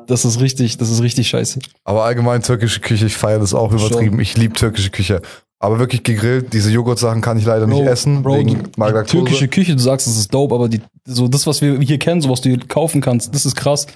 Das 0.07 0.25
ist 0.25 0.39
richtig, 0.39 0.77
das 0.77 0.89
ist 0.89 1.01
richtig 1.01 1.27
scheiße. 1.27 1.59
Aber 1.83 2.03
allgemein 2.03 2.41
türkische 2.41 2.79
Küche, 2.79 3.05
ich 3.05 3.15
feiere 3.15 3.39
das 3.39 3.53
auch 3.53 3.71
übertrieben. 3.71 4.13
Schon. 4.13 4.19
Ich 4.19 4.37
liebe 4.37 4.53
türkische 4.53 4.89
Küche. 4.89 5.21
Aber 5.59 5.79
wirklich 5.79 6.03
gegrillt, 6.03 6.51
diese 6.51 6.71
Joghurtsachen 6.71 7.21
kann 7.21 7.37
ich 7.37 7.45
leider 7.45 7.67
nicht 7.67 7.83
Bro, 7.83 7.89
essen, 7.89 8.21
Bro, 8.21 8.37
wegen 8.37 8.63
die, 8.63 9.03
türkische 9.05 9.47
Küche, 9.47 9.75
du 9.77 9.81
sagst, 9.81 10.07
es 10.07 10.17
ist 10.17 10.33
dope, 10.33 10.53
aber 10.53 10.67
die, 10.67 10.81
so 11.05 11.29
das, 11.29 11.47
was 11.47 11.61
wir 11.61 11.79
hier 11.79 11.97
kennen, 11.99 12.19
so 12.19 12.29
was 12.29 12.41
du 12.41 12.49
hier 12.49 12.59
kaufen 12.59 12.99
kannst, 12.99 13.33
das 13.33 13.45
ist 13.45 13.55
krass. 13.55 13.87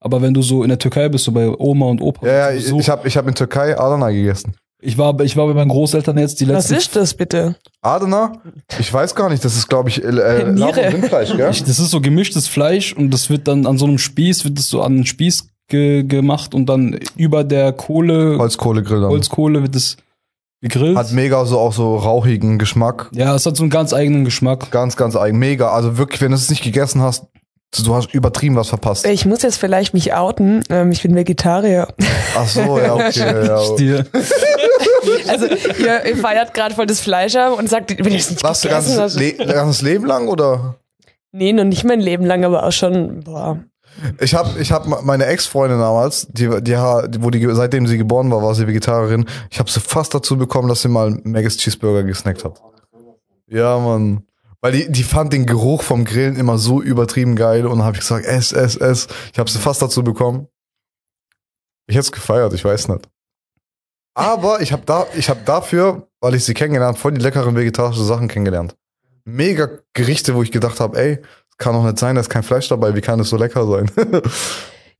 Aber 0.00 0.22
wenn 0.22 0.32
du 0.32 0.40
so 0.40 0.62
in 0.62 0.70
der 0.70 0.78
Türkei 0.78 1.10
bist, 1.10 1.24
so 1.24 1.32
bei 1.32 1.46
Oma 1.46 1.86
und 1.86 2.00
Opa, 2.00 2.26
Ja, 2.26 2.50
ja, 2.50 2.60
so, 2.60 2.80
ich 2.80 2.88
habe 2.88 3.06
ich 3.06 3.18
hab 3.18 3.28
in 3.28 3.34
Türkei 3.34 3.78
Adana 3.78 4.10
gegessen. 4.10 4.54
Ich 4.82 4.96
war, 4.98 5.18
ich 5.20 5.36
war 5.36 5.46
bei 5.46 5.54
meinen 5.54 5.68
Großeltern 5.68 6.16
jetzt 6.18 6.40
die 6.40 6.48
Was 6.48 6.70
letzten. 6.70 6.74
ist 6.74 6.96
das 6.96 7.14
bitte? 7.14 7.56
Adana? 7.82 8.32
Ich 8.78 8.92
weiß 8.92 9.14
gar 9.14 9.28
nicht, 9.28 9.44
das 9.44 9.56
ist, 9.56 9.68
glaube 9.68 9.88
ich, 9.88 10.02
äh, 10.02 10.08
äh, 10.08 10.52
Niere. 10.52 10.68
und 10.68 10.94
Rindfleisch, 10.94 11.36
gell? 11.36 11.50
Ich, 11.50 11.62
das 11.64 11.78
ist 11.78 11.90
so 11.90 12.00
gemischtes 12.00 12.48
Fleisch 12.48 12.92
und 12.92 13.10
das 13.10 13.30
wird 13.30 13.48
dann 13.48 13.66
an 13.66 13.78
so 13.78 13.86
einem 13.86 13.98
Spieß, 13.98 14.44
wird 14.44 14.58
das 14.58 14.68
so 14.68 14.82
an 14.82 14.94
einen 14.94 15.06
Spieß 15.06 15.48
ge 15.68 16.02
gemacht 16.02 16.54
und 16.54 16.66
dann 16.66 16.98
über 17.16 17.44
der 17.44 17.72
Kohle, 17.72 18.36
Holzkohlegrill 18.38 19.00
dann. 19.02 19.10
Holzkohle 19.10 19.62
wird 19.62 19.76
es 19.76 19.96
gegrillt. 20.60 20.96
Hat 20.96 21.12
mega 21.12 21.44
so 21.44 21.58
auch 21.58 21.72
so 21.72 21.96
rauchigen 21.96 22.58
Geschmack. 22.58 23.08
ja, 23.12 23.34
es 23.34 23.46
hat 23.46 23.56
so 23.56 23.62
einen 23.62 23.70
ganz 23.70 23.92
eigenen 23.94 24.24
Geschmack. 24.24 24.70
Ganz, 24.70 24.96
ganz 24.96 25.16
eigen. 25.16 25.38
Mega. 25.38 25.70
Also 25.70 25.96
wirklich, 25.96 26.20
wenn 26.20 26.32
du 26.32 26.36
es 26.36 26.50
nicht 26.50 26.62
gegessen 26.62 27.00
hast, 27.00 27.26
du 27.84 27.94
hast 27.94 28.12
übertrieben 28.14 28.56
was 28.56 28.68
verpasst. 28.68 29.06
Ich 29.06 29.24
muss 29.26 29.42
jetzt 29.42 29.56
vielleicht 29.58 29.94
mich 29.94 30.12
outen. 30.12 30.62
Ähm, 30.70 30.90
ich 30.90 31.02
bin 31.02 31.14
Vegetarier. 31.14 31.88
Ach 32.36 32.48
so, 32.48 32.78
ja, 32.78 32.94
okay. 32.94 33.46
ja. 33.86 34.02
Also 35.28 35.46
ihr, 35.46 36.06
ihr 36.06 36.16
feiert 36.16 36.54
gerade 36.54 36.74
voll 36.74 36.86
das 36.86 37.00
Fleisch 37.00 37.36
ab 37.36 37.58
und 37.58 37.68
sagt, 37.68 37.90
wenn 37.90 38.12
ich 38.12 38.22
es 38.22 38.30
nicht 38.30 38.44
Was, 38.44 38.62
gegessen 38.62 38.96
ganzes, 38.96 39.16
habe. 39.16 39.24
Le 39.24 39.54
ganzes 39.54 39.82
Leben 39.82 40.06
lang 40.06 40.28
oder? 40.28 40.76
Nee, 41.32 41.52
noch 41.52 41.64
nicht 41.64 41.84
mein 41.84 42.00
Leben 42.00 42.24
lang, 42.24 42.44
aber 42.44 42.64
auch 42.64 42.72
schon, 42.72 43.20
boah. 43.20 43.58
Ich 44.20 44.34
habe 44.34 44.58
ich 44.58 44.72
hab 44.72 44.86
meine 45.04 45.26
Ex-Freundin 45.26 45.78
damals, 45.78 46.28
die, 46.28 46.48
die, 46.62 46.76
wo 47.20 47.30
die, 47.30 47.46
seitdem 47.54 47.86
sie 47.86 47.98
geboren 47.98 48.30
war, 48.30 48.42
war 48.42 48.54
sie 48.54 48.66
Vegetarierin. 48.66 49.26
Ich 49.50 49.58
habe 49.58 49.70
sie 49.70 49.80
fast 49.80 50.14
dazu 50.14 50.36
bekommen, 50.36 50.68
dass 50.68 50.82
sie 50.82 50.88
mal 50.88 51.10
Maggis 51.24 51.56
Cheeseburger 51.56 52.04
gesnackt 52.04 52.44
hat. 52.44 52.60
Ja, 53.48 53.78
Mann. 53.78 54.24
Weil 54.60 54.72
die, 54.72 54.92
die 54.92 55.02
fand 55.02 55.32
den 55.32 55.46
Geruch 55.46 55.82
vom 55.82 56.04
Grillen 56.04 56.36
immer 56.36 56.58
so 56.58 56.82
übertrieben 56.82 57.34
geil 57.34 57.66
und 57.66 57.78
dann 57.78 57.86
habe 57.86 57.96
ich 57.96 58.00
gesagt, 58.00 58.26
ess, 58.26 58.52
ess, 58.52 58.76
ess. 58.76 59.08
Ich 59.32 59.38
habe 59.38 59.50
sie 59.50 59.58
fast 59.58 59.80
dazu 59.80 60.04
bekommen. 60.04 60.48
Ich 61.86 61.96
hätte 61.96 62.04
es 62.04 62.12
gefeiert, 62.12 62.52
ich 62.52 62.64
weiß 62.64 62.88
nicht. 62.88 63.08
Aber 64.14 64.60
ich 64.60 64.72
habe 64.72 64.82
da, 64.86 65.06
ich 65.16 65.30
hab 65.30 65.44
dafür, 65.46 66.06
weil 66.20 66.34
ich 66.34 66.44
sie 66.44 66.54
kennengelernt, 66.54 66.98
voll 66.98 67.12
die 67.12 67.20
leckeren 67.20 67.54
vegetarischen 67.56 68.04
Sachen 68.04 68.28
kennengelernt. 68.28 68.74
Mega 69.24 69.68
Gerichte, 69.94 70.34
wo 70.34 70.42
ich 70.42 70.50
gedacht 70.50 70.80
habe, 70.80 70.98
ey, 71.00 71.18
kann 71.58 71.74
doch 71.74 71.84
nicht 71.84 71.98
sein, 71.98 72.14
da 72.16 72.20
ist 72.20 72.30
kein 72.30 72.42
Fleisch 72.42 72.68
dabei, 72.68 72.94
wie 72.94 73.00
kann 73.00 73.18
das 73.18 73.28
so 73.28 73.36
lecker 73.36 73.66
sein? 73.66 73.90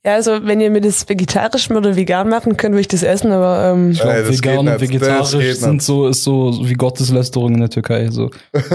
Ja, 0.02 0.14
also 0.14 0.46
wenn 0.46 0.62
ihr 0.62 0.70
mir 0.70 0.80
das 0.80 1.06
vegetarisch 1.06 1.70
oder 1.70 1.94
vegan 1.94 2.30
machen 2.30 2.56
könnt, 2.56 2.72
würde 2.72 2.80
ich 2.80 2.88
das 2.88 3.02
essen, 3.02 3.32
aber 3.32 3.72
ähm, 3.74 3.90
Ich 3.90 4.00
glaube, 4.00 4.14
Ey, 4.16 4.22
das 4.24 4.38
vegan 4.38 4.58
und. 4.60 4.66
Das 4.66 4.80
vegetarisch 4.80 5.56
sind 5.58 5.82
so, 5.82 6.08
ist 6.08 6.24
so, 6.24 6.52
so 6.52 6.66
wie 6.66 6.72
Gotteslästerung 6.72 7.52
in 7.52 7.60
der 7.60 7.68
Türkei. 7.68 8.08
So. 8.10 8.30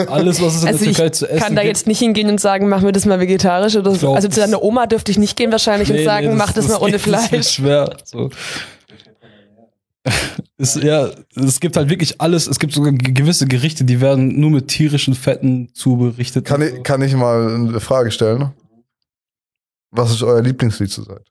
Alles, 0.05 0.39
was 0.39 0.57
es 0.57 0.61
in 0.61 0.67
also 0.67 0.79
der 0.83 0.91
ich 0.91 0.95
Türkei 0.97 1.09
zu 1.09 1.27
essen 1.27 1.39
kann 1.39 1.55
da 1.55 1.63
gibt, 1.63 1.77
jetzt 1.77 1.87
nicht 1.87 1.97
hingehen 1.97 2.29
und 2.29 2.39
sagen, 2.39 2.69
mach 2.69 2.81
mir 2.81 2.91
das 2.91 3.07
mal 3.07 3.19
vegetarisch 3.19 3.75
oder 3.75 3.89
so. 3.93 3.97
glaub, 3.97 4.15
Also 4.17 4.27
zu 4.27 4.39
deiner 4.39 4.61
Oma 4.61 4.85
dürfte 4.85 5.09
ich 5.09 5.17
nicht 5.17 5.35
gehen 5.35 5.51
wahrscheinlich 5.51 5.89
und 5.89 5.95
Nee, 5.95 6.05
sagen, 6.05 6.27
nee, 6.27 6.35
mach 6.35 6.51
das, 6.53 6.67
mal 6.67 6.77
ohne 6.77 6.91
Das 6.91 7.07
wird 7.07 7.21
Fleisch. 7.25 7.49
schwer. 7.49 7.97
So. 8.03 8.29
ist, 10.57 10.75
ja, 10.83 11.09
es 11.35 11.59
gibt 11.59 11.75
halt 11.77 11.89
wirklich 11.89 12.21
alles. 12.21 12.47
Es 12.47 12.59
gibt 12.59 12.73
sogar 12.73 12.91
ge- 12.93 13.11
gewisse 13.13 13.47
Gerichte, 13.47 13.83
die 13.83 14.01
werden 14.01 14.39
nur 14.39 14.51
mit 14.51 14.67
tierischen 14.67 15.13
Fetten 15.15 15.69
zuberichtet. 15.73 16.45
Kann 16.45 16.61
ich, 16.61 16.83
kann 16.83 17.01
ich 17.01 17.15
mal 17.15 17.53
eine 17.55 17.79
Frage 17.79 18.11
stellen? 18.11 18.51
Was 19.91 20.11
ist 20.11 20.21
euer 20.23 20.41
Lieblingslied 20.41 20.91
zurzeit? 20.91 21.23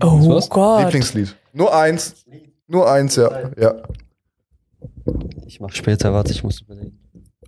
Oh 0.00 0.28
Was? 0.30 0.48
Gott. 0.48 0.84
Lieblingslied. 0.84 1.36
Nur 1.52 1.74
eins. 1.76 2.24
Nur 2.66 2.90
eins, 2.90 3.16
ja. 3.16 3.50
ja. 3.60 3.74
Ich 5.46 5.60
mach 5.60 5.72
später, 5.72 6.12
warte, 6.12 6.32
ich 6.32 6.42
muss 6.42 6.60
überlegen. 6.62 6.98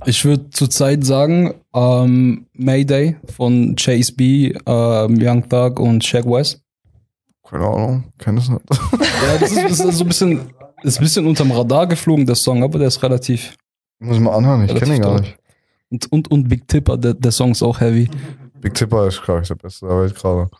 Ich 0.07 0.25
würde 0.25 0.51
zurzeit 0.51 1.05
sagen, 1.05 1.55
ähm, 1.75 2.47
Mayday 2.53 3.17
von 3.35 3.75
Chase 3.77 4.13
B, 4.13 4.53
ähm, 4.67 5.19
Young 5.19 5.49
Thug 5.49 5.81
und 5.81 6.05
Shaq 6.05 6.27
West. 6.27 6.61
Keine 7.49 7.67
Ahnung, 7.67 8.05
kenn 8.19 8.39
es 8.39 8.49
nicht. 8.49 8.61
Ja, 9.01 9.39
das 9.39 9.53
ist, 9.53 9.65
das 9.65 9.81
ist 9.81 9.99
so 9.99 10.05
ein 10.05 10.09
bisschen, 10.09 10.51
ist 10.83 10.99
ein 10.99 11.05
bisschen 11.05 11.27
unterm 11.27 11.51
Radar 11.53 11.87
geflogen, 11.87 12.27
der 12.27 12.35
Song, 12.35 12.63
aber 12.63 12.79
der 12.79 12.89
ist 12.89 13.03
relativ. 13.03 13.55
Muss 14.01 14.17
ich 14.17 14.23
mal 14.23 14.35
anhören, 14.35 14.65
ich 14.69 14.75
kenne 14.75 14.97
ihn 14.97 15.03
gar 15.03 15.21
nicht. 15.21 15.37
Und, 15.91 16.11
und, 16.13 16.31
und 16.31 16.49
Big 16.49 16.67
Tipper, 16.69 16.97
der, 16.99 17.15
der 17.15 17.31
Song 17.33 17.53
ist 17.53 17.63
auch 17.63 17.81
heavy. 17.81 18.09
Big 18.61 18.75
Tipper 18.75 19.07
ist, 19.07 19.23
glaube 19.23 19.43
ich, 19.43 19.49
der 19.49 19.55
beste 19.55 19.87
der 19.87 19.99
Welt 20.01 20.15
gerade. 20.15 20.51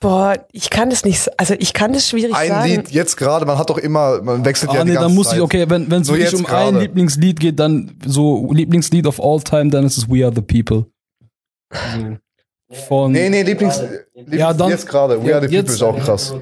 Boah, 0.00 0.34
ich 0.52 0.70
kann 0.70 0.88
das 0.88 1.04
nicht, 1.04 1.28
also 1.38 1.54
ich 1.58 1.74
kann 1.74 1.92
das 1.92 2.08
schwierig 2.08 2.34
Ein 2.34 2.48
sagen. 2.48 2.68
Lied, 2.70 2.90
jetzt 2.90 3.16
gerade, 3.18 3.44
man 3.44 3.58
hat 3.58 3.68
doch 3.68 3.76
immer, 3.76 4.22
man 4.22 4.42
wechselt 4.46 4.72
ja 4.72 4.80
Ah, 4.80 4.84
die 4.84 4.88
nee, 4.90 4.94
ganze 4.94 5.08
dann 5.08 5.14
muss 5.14 5.28
Zeit. 5.28 5.36
ich, 5.36 5.42
okay, 5.42 5.66
wenn 5.68 5.92
es 5.92 6.06
So 6.06 6.14
wirklich 6.14 6.32
um 6.34 6.40
ein 6.40 6.44
gerade. 6.46 6.78
Lieblingslied 6.80 7.38
geht, 7.38 7.58
dann 7.60 7.98
so 8.06 8.50
Lieblingslied 8.50 9.06
of 9.06 9.20
all 9.20 9.40
time, 9.42 9.68
dann 9.70 9.84
ist 9.84 9.98
es 9.98 10.08
We 10.08 10.24
Are 10.24 10.34
the 10.34 10.40
People. 10.40 10.86
So. 11.70 12.16
Von 12.88 13.12
Nee, 13.12 13.28
nee, 13.30 13.42
Lieblings, 13.42 13.80
Lieblings 14.14 14.40
Ja, 14.40 14.52
dann- 14.52 14.70
jetzt 14.70 14.86
gerade. 14.86 15.22
We 15.22 15.30
ja, 15.30 15.36
Are 15.38 15.48
the 15.48 15.54
People 15.56 15.72
ist 15.74 15.82
auch 15.82 15.98
krass. 15.98 16.34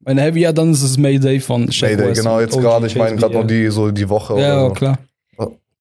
mein 0.00 0.18
Heavy, 0.18 0.40
ja, 0.42 0.52
dann 0.52 0.70
ist 0.72 0.82
es 0.82 0.96
Mayday 0.96 1.40
von 1.40 1.70
Shaq 1.72 1.90
Mayday, 1.90 2.08
West 2.10 2.20
genau, 2.22 2.40
jetzt 2.40 2.56
gerade. 2.58 2.86
Ich 2.86 2.94
meine 2.96 3.16
gerade 3.16 3.34
noch 3.34 3.46
die, 3.46 3.68
so 3.70 3.90
die 3.90 4.08
Woche 4.08 4.34
Ja, 4.34 4.38
oder 4.38 4.46
ja 4.62 4.68
so. 4.68 4.74
klar. 4.74 4.98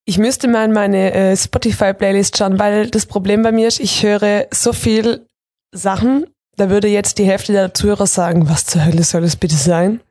Ich 0.08 0.19
müsste 0.19 0.48
mal 0.48 0.65
in 0.65 0.71
meine 0.71 1.13
äh, 1.13 1.36
Spotify-Playlist 1.36 2.38
schauen, 2.38 2.60
weil 2.60 2.89
das 2.91 3.08
Problem 3.08 3.41
bei 3.41 3.52
mir 3.52 3.67
ist, 3.67 3.80
ich 3.80 4.04
höre 4.04 4.45
so 4.52 4.71
viel 4.71 5.26
Sachen, 5.71 6.28
da 6.58 6.69
würde 6.69 6.88
jetzt 6.88 7.17
die 7.17 7.26
Hälfte 7.26 7.54
der 7.54 7.74
Zuhörer 7.74 8.06
sagen, 8.06 8.48
was 8.48 8.65
zur 8.67 8.86
Hölle 8.86 9.04
soll 9.04 9.21
das 9.21 9.36
bitte 9.36 9.56
sein? 9.56 10.02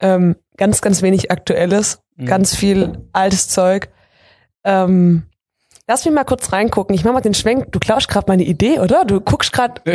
Ähm, 0.00 0.36
ganz, 0.58 0.82
ganz 0.82 1.00
wenig 1.02 1.30
Aktuelles, 1.30 2.00
Mhm. 2.16 2.26
ganz 2.26 2.54
viel 2.54 2.98
altes 3.14 3.48
Zeug. 3.48 3.88
Ähm, 4.62 5.22
lass 5.90 6.04
mich 6.04 6.14
mal 6.14 6.24
kurz 6.24 6.52
reingucken. 6.52 6.94
Ich 6.94 7.04
mach 7.04 7.12
mal 7.12 7.20
den 7.20 7.34
Schwenk. 7.34 7.72
Du 7.72 7.80
klaust 7.80 8.08
gerade 8.08 8.26
meine 8.28 8.44
Idee, 8.44 8.78
oder? 8.78 9.04
Du 9.04 9.20
guckst 9.20 9.52
gerade. 9.52 9.82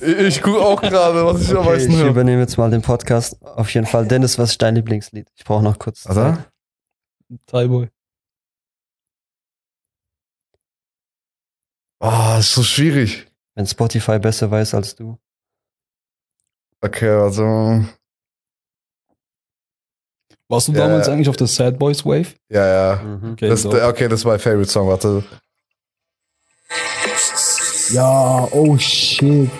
Ich, 0.00 0.06
ich 0.08 0.42
gucke 0.42 0.60
auch 0.60 0.80
gerade, 0.80 1.24
was 1.26 1.42
ich 1.42 1.50
am 1.50 1.58
Okay, 1.58 1.68
meisten 1.70 1.90
ich 1.92 1.98
höre. 1.98 2.08
übernehme 2.08 2.40
jetzt 2.40 2.56
mal 2.56 2.70
den 2.70 2.80
Podcast. 2.82 3.40
Auf 3.42 3.72
jeden 3.74 3.86
Fall. 3.86 4.06
Dennis, 4.06 4.38
was 4.38 4.52
ist 4.52 4.62
dein 4.62 4.74
Lieblingslied? 4.74 5.28
Ich 5.36 5.44
brauche 5.44 5.62
noch 5.62 5.78
kurz. 5.78 6.08
Oder? 6.08 6.46
Thai-Boy. 7.46 7.88
Oh, 12.00 12.36
ist 12.38 12.52
so 12.54 12.62
schwierig. 12.62 13.26
Wenn 13.54 13.66
Spotify 13.66 14.18
besser 14.18 14.50
weiß 14.50 14.72
als 14.74 14.94
du. 14.94 15.18
Okay, 16.80 17.10
also, 17.10 17.84
Warst 20.48 20.68
du 20.68 20.72
Ja, 20.72 20.86
damals 20.86 21.06
ja. 21.06 21.12
eigentlich 21.12 21.28
auf 21.28 21.36
der 21.36 21.46
Sad 21.46 21.78
Boys 21.78 22.04
Wave? 22.04 22.28
ja, 22.50 22.66
ja. 22.66 23.00
Mhm. 23.02 23.32
Okay, 23.32 23.48
Das, 23.48 23.62
so. 23.62 23.70
okay, 23.70 24.08
das 24.08 24.20
ist 24.20 24.24
mein 24.24 24.38
Favorite 24.38 24.70
Song, 24.70 24.88
warte. 24.88 25.22
Ja, 27.90 28.46
oh 28.50 28.76
shit. 28.78 29.50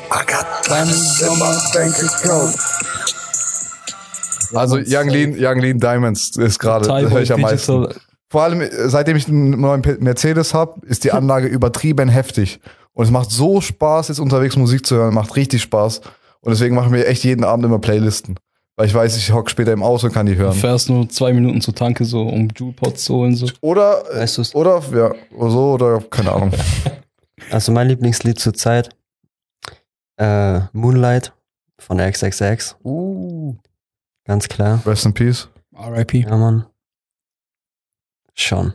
Also 4.54 4.76
Young 4.76 5.08
Lean, 5.08 5.34
Young 5.38 5.60
Lean 5.60 5.78
Diamonds 5.78 6.36
ist 6.36 6.58
gerade, 6.58 6.86
das 6.86 7.10
höre 7.10 7.20
ich 7.22 7.32
am 7.32 7.40
meisten. 7.40 7.82
Digital. 7.82 8.02
Vor 8.30 8.42
allem, 8.42 8.68
seitdem 8.86 9.16
ich 9.16 9.28
einen 9.28 9.58
neuen 9.60 9.82
Mercedes 10.00 10.52
habe, 10.52 10.86
ist 10.86 11.04
die 11.04 11.12
Anlage 11.12 11.46
übertrieben 11.48 12.08
heftig. 12.08 12.60
Und 12.92 13.04
es 13.04 13.10
macht 13.10 13.30
so 13.30 13.60
Spaß, 13.60 14.08
jetzt 14.08 14.20
unterwegs 14.20 14.56
Musik 14.56 14.84
zu 14.86 14.96
hören. 14.96 15.14
Macht 15.14 15.36
richtig 15.36 15.62
Spaß. 15.62 16.00
Und 16.40 16.50
deswegen 16.50 16.74
machen 16.74 16.92
wir 16.92 17.06
echt 17.08 17.24
jeden 17.24 17.44
Abend 17.44 17.64
immer 17.64 17.78
Playlisten. 17.78 18.38
Weil 18.78 18.86
ich 18.86 18.94
weiß, 18.94 19.16
ich 19.16 19.32
hocke 19.32 19.50
später 19.50 19.72
im 19.72 19.82
Auto 19.82 20.06
und 20.06 20.12
kann 20.12 20.24
die 20.26 20.34
Du 20.36 20.38
hören. 20.42 20.52
fährst 20.54 20.88
nur 20.88 21.08
zwei 21.08 21.32
Minuten 21.32 21.60
zur 21.60 21.74
Tanke, 21.74 22.04
so 22.04 22.22
um 22.22 22.48
Jewelpots 22.56 23.02
zu 23.04 23.14
holen. 23.16 23.34
So. 23.34 23.48
Oder, 23.60 24.04
Weißt 24.14 24.38
du's? 24.38 24.54
oder, 24.54 24.80
ja, 24.94 25.12
oder 25.36 25.50
so, 25.50 25.72
oder 25.72 26.00
keine 26.08 26.32
Ahnung. 26.32 26.52
Also 27.50 27.72
mein 27.72 27.88
Lieblingslied 27.88 28.38
zurzeit. 28.38 28.90
Äh, 30.16 30.60
Moonlight 30.72 31.32
von 31.78 31.98
XXX. 31.98 32.76
Uh. 32.84 33.54
Ganz 34.26 34.48
klar. 34.48 34.82
Rest 34.84 35.06
in 35.06 35.14
Peace. 35.14 35.48
RIP. 35.72 36.14
Ja, 36.14 36.36
Mann. 36.36 36.66
Schon. 38.34 38.74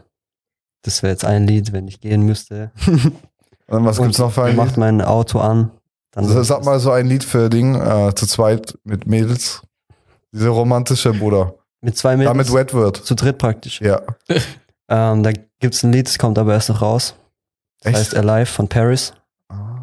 Das 0.83 1.03
wäre 1.03 1.11
jetzt 1.11 1.25
ein 1.25 1.45
Lied, 1.45 1.71
wenn 1.71 1.87
ich 1.87 1.99
gehen 2.01 2.23
müsste. 2.23 2.71
Und 3.67 3.85
was 3.85 4.01
gibt's 4.01 4.17
noch 4.17 4.31
für 4.31 4.43
ein 4.43 4.55
macht 4.55 4.69
Lied? 4.71 4.77
mein 4.77 5.01
Auto 5.01 5.39
an. 5.39 5.71
Dann 6.11 6.25
Also, 6.25 6.41
Sag 6.43 6.63
mal 6.65 6.79
so 6.79 6.91
ein 6.91 7.05
Lied 7.07 7.23
für 7.23 7.49
Ding, 7.49 7.75
äh, 7.75 8.13
zu 8.15 8.25
zweit 8.25 8.77
mit 8.85 9.05
Mädels. 9.07 9.61
Diese 10.33 10.49
romantische 10.49 11.13
Bruder. 11.13 11.53
mit 11.81 11.95
zwei 11.97 12.17
Mädels. 12.17 12.31
Damit 12.33 12.53
wet 12.53 12.73
wird. 12.73 12.97
zu 12.97 13.15
dritt 13.15 13.37
praktisch. 13.37 13.79
Ja. 13.81 14.01
Ähm, 14.89 15.23
da 15.23 15.31
gibt's 15.59 15.81
ein 15.83 15.93
Lied, 15.93 16.07
das 16.07 16.17
kommt 16.19 16.37
aber 16.37 16.53
erst 16.53 16.67
noch 16.67 16.81
raus. 16.81 17.15
Das 17.79 17.91
Echt? 17.91 17.99
heißt 17.99 18.15
Alive 18.17 18.47
von 18.51 18.67
Paris. 18.67 19.13
Ah. 19.47 19.79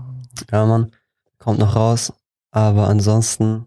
Ja, 0.53 0.67
Mann. 0.67 0.93
Kommt 1.39 1.59
noch 1.59 1.75
raus. 1.75 2.13
Aber 2.51 2.87
ansonsten 2.87 3.67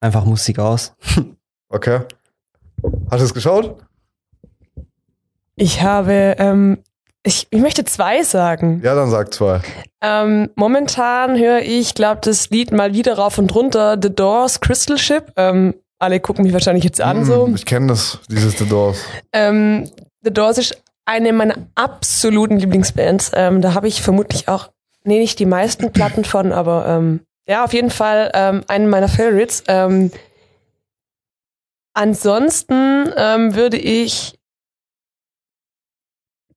einfach 0.00 0.24
Musik 0.24 0.58
aus. 0.60 0.94
Okay. 1.68 2.00
Hast 3.10 3.20
du 3.20 3.24
es 3.26 3.34
geschaut? 3.34 3.76
Ich 5.56 5.82
habe, 5.82 6.36
ähm, 6.38 6.78
ich, 7.22 7.46
ich 7.50 7.60
möchte 7.60 7.84
zwei 7.84 8.22
sagen. 8.22 8.80
Ja, 8.82 8.94
dann 8.94 9.10
sag 9.10 9.32
zwei. 9.34 9.60
Ähm, 10.00 10.50
momentan 10.54 11.38
höre 11.38 11.60
ich, 11.60 11.94
glaube 11.94 12.20
das 12.24 12.48
Lied 12.50 12.72
mal 12.72 12.94
wieder 12.94 13.14
rauf 13.18 13.38
und 13.38 13.54
runter, 13.54 13.98
The 14.00 14.14
Doors, 14.14 14.60
Crystal 14.60 14.96
Ship. 14.96 15.30
Ähm, 15.36 15.74
alle 15.98 16.18
gucken 16.20 16.44
mich 16.44 16.52
wahrscheinlich 16.54 16.84
jetzt 16.84 17.00
an 17.00 17.24
so. 17.26 17.46
Mm, 17.46 17.54
Ich 17.54 17.66
kenne 17.66 17.88
das, 17.88 18.18
dieses 18.30 18.56
The 18.58 18.66
Doors. 18.66 18.98
Ähm, 19.34 19.90
The 20.22 20.32
Doors 20.32 20.56
ist 20.58 20.82
eine 21.04 21.32
meiner 21.34 21.56
absoluten 21.74 22.56
Lieblingsbands. 22.58 23.32
Ähm, 23.34 23.60
da 23.60 23.74
habe 23.74 23.88
ich 23.88 24.00
vermutlich 24.00 24.48
auch, 24.48 24.70
nee, 25.04 25.18
nicht 25.18 25.38
die 25.38 25.46
meisten 25.46 25.92
Platten 25.92 26.24
von, 26.24 26.52
aber 26.52 26.86
ähm, 26.86 27.20
ja, 27.46 27.64
auf 27.64 27.74
jeden 27.74 27.90
Fall 27.90 28.30
ähm, 28.32 28.62
einen 28.68 28.88
meiner 28.88 29.08
Favorites. 29.08 29.64
Ähm, 29.68 30.10
ansonsten 31.92 33.12
ähm, 33.16 33.54
würde 33.54 33.76
ich 33.76 34.38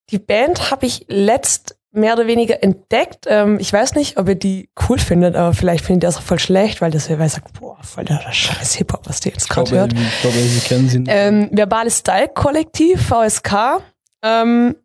die 0.09 0.19
Band 0.19 0.71
habe 0.71 0.85
ich 0.85 1.05
letzt 1.07 1.77
mehr 1.91 2.13
oder 2.13 2.25
weniger 2.27 2.63
entdeckt. 2.63 3.25
Ähm, 3.27 3.59
ich 3.59 3.71
weiß 3.71 3.93
nicht, 3.95 4.17
ob 4.17 4.27
ihr 4.27 4.35
die 4.35 4.69
cool 4.89 4.97
findet, 4.97 5.35
aber 5.35 5.53
vielleicht 5.53 5.85
findet 5.85 6.03
ihr 6.03 6.07
das 6.07 6.17
auch 6.17 6.23
voll 6.23 6.39
schlecht, 6.39 6.81
weil 6.81 6.91
das 6.91 7.07
wer 7.09 7.29
sagt, 7.29 7.59
boah, 7.59 7.77
voll 7.83 8.03
der 8.05 8.19
scheiß 8.31 8.73
Hip-Hop, 8.75 9.07
was 9.07 9.19
der 9.19 9.31
jetzt 9.33 9.49
gerade 9.49 9.71
hört. 9.71 9.93
ich 9.93 10.21
glaube, 10.21 10.37
Sie 10.37 10.59
kennen 10.61 10.89
sie. 10.89 11.03
Ähm, 11.07 11.49
Verbales 11.51 11.99
Style 11.99 12.29
Kollektiv, 12.33 13.07
VSK, 13.07 13.81
ähm, 14.23 14.75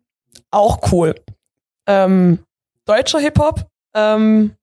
auch 0.51 0.91
cool. 0.91 1.15
Ähm, 1.87 2.39
deutscher 2.85 3.19
Hip-Hop, 3.19 3.65
ähm, 3.95 4.55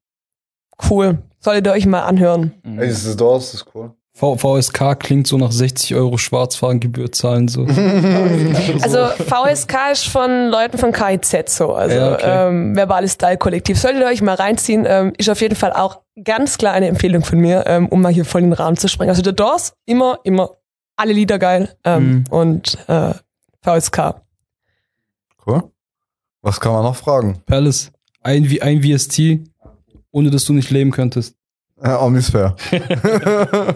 cool. 0.89 1.19
Solltet 1.41 1.67
ihr 1.67 1.73
euch 1.73 1.87
mal 1.87 2.03
anhören. 2.03 2.55
Mhm. 2.63 2.79
Ey, 2.79 2.87
dieses 2.87 3.05
The 3.11 3.17
Doors 3.17 3.55
ist 3.55 3.67
cool. 3.75 3.93
V 4.19 4.35
VSK 4.39 4.99
klingt 4.99 5.27
so 5.27 5.37
nach 5.37 5.53
60 5.53 5.95
Euro 5.95 6.17
Schwarzfahrgebühr 6.17 7.13
zahlen 7.13 7.49
so. 7.49 7.67
Also 8.83 9.09
VSK 9.09 9.75
ist 9.93 10.07
von 10.09 10.49
Leuten 10.49 10.79
von 10.79 10.91
KIZ 10.93 11.55
so, 11.55 11.75
also 11.75 11.95
Ja, 11.95 12.15
okay. 12.15 12.49
ähm, 12.49 12.75
Verbales 12.75 13.13
Style 13.13 13.37
Kollektiv. 13.37 13.79
Solltet 13.79 14.01
ihr 14.01 14.07
euch 14.07 14.23
mal 14.23 14.35
reinziehen, 14.35 14.87
ähm, 14.89 15.13
ist 15.19 15.29
auf 15.29 15.43
jeden 15.43 15.55
Fall 15.55 15.75
auch 15.75 16.01
ganz 16.25 16.57
klar 16.57 16.73
eine 16.73 16.89
Empfehlung 16.89 17.23
von 17.25 17.39
mir, 17.39 17.65
ähm, 17.67 17.89
um 17.89 18.01
mal 18.01 18.11
hier 18.11 18.25
voll 18.25 18.41
in 18.41 18.47
den 18.49 18.53
Rahmen 18.55 18.79
zu 18.79 18.89
springen. 18.89 19.11
Also 19.11 19.23
The 19.23 19.37
Doors, 19.37 19.75
immer, 19.85 20.19
immer 20.25 20.53
alle 20.97 21.13
Lieder 21.13 21.39
geil 21.39 21.77
ähm, 21.85 22.09
Mhm. 22.11 22.25
und 22.31 22.79
äh, 22.89 23.13
VSK. 23.63 24.23
Cool. 25.47 25.63
Was 26.41 26.59
kann 26.59 26.73
man 26.73 26.85
noch 26.85 26.97
fragen? 26.97 27.43
Palace, 27.45 27.93
ein, 28.23 28.49
wie 28.49 28.63
ein 28.63 28.83
VST, 28.83 29.21
ohne 30.11 30.31
dass 30.31 30.47
du 30.47 30.55
nicht 30.55 30.71
leben 30.71 30.91
könntest. 30.91 31.36
Ja, 31.83 32.01
Omnisphere. 32.01 32.57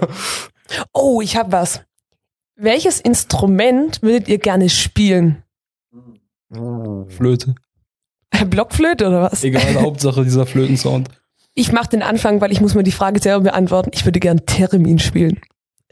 Oh, 0.92 1.20
ich 1.20 1.36
hab 1.36 1.50
was. 1.52 1.82
Welches 2.56 3.00
Instrument 3.00 4.02
würdet 4.02 4.28
ihr 4.28 4.38
gerne 4.38 4.68
spielen? 4.68 5.42
Flöte. 7.08 7.54
Blockflöte 8.46 9.08
oder 9.08 9.22
was? 9.22 9.42
Egal, 9.44 9.74
Hauptsache 9.80 10.24
dieser 10.24 10.46
Flötensound. 10.46 11.08
Ich 11.54 11.72
mache 11.72 11.88
den 11.88 12.02
Anfang, 12.02 12.40
weil 12.40 12.52
ich 12.52 12.60
muss 12.60 12.74
mir 12.74 12.84
die 12.84 12.92
Frage 12.92 13.20
selber 13.20 13.44
beantworten. 13.44 13.90
Ich 13.92 14.04
würde 14.04 14.20
gern 14.20 14.46
Theremin 14.46 14.98
spielen. 14.98 15.40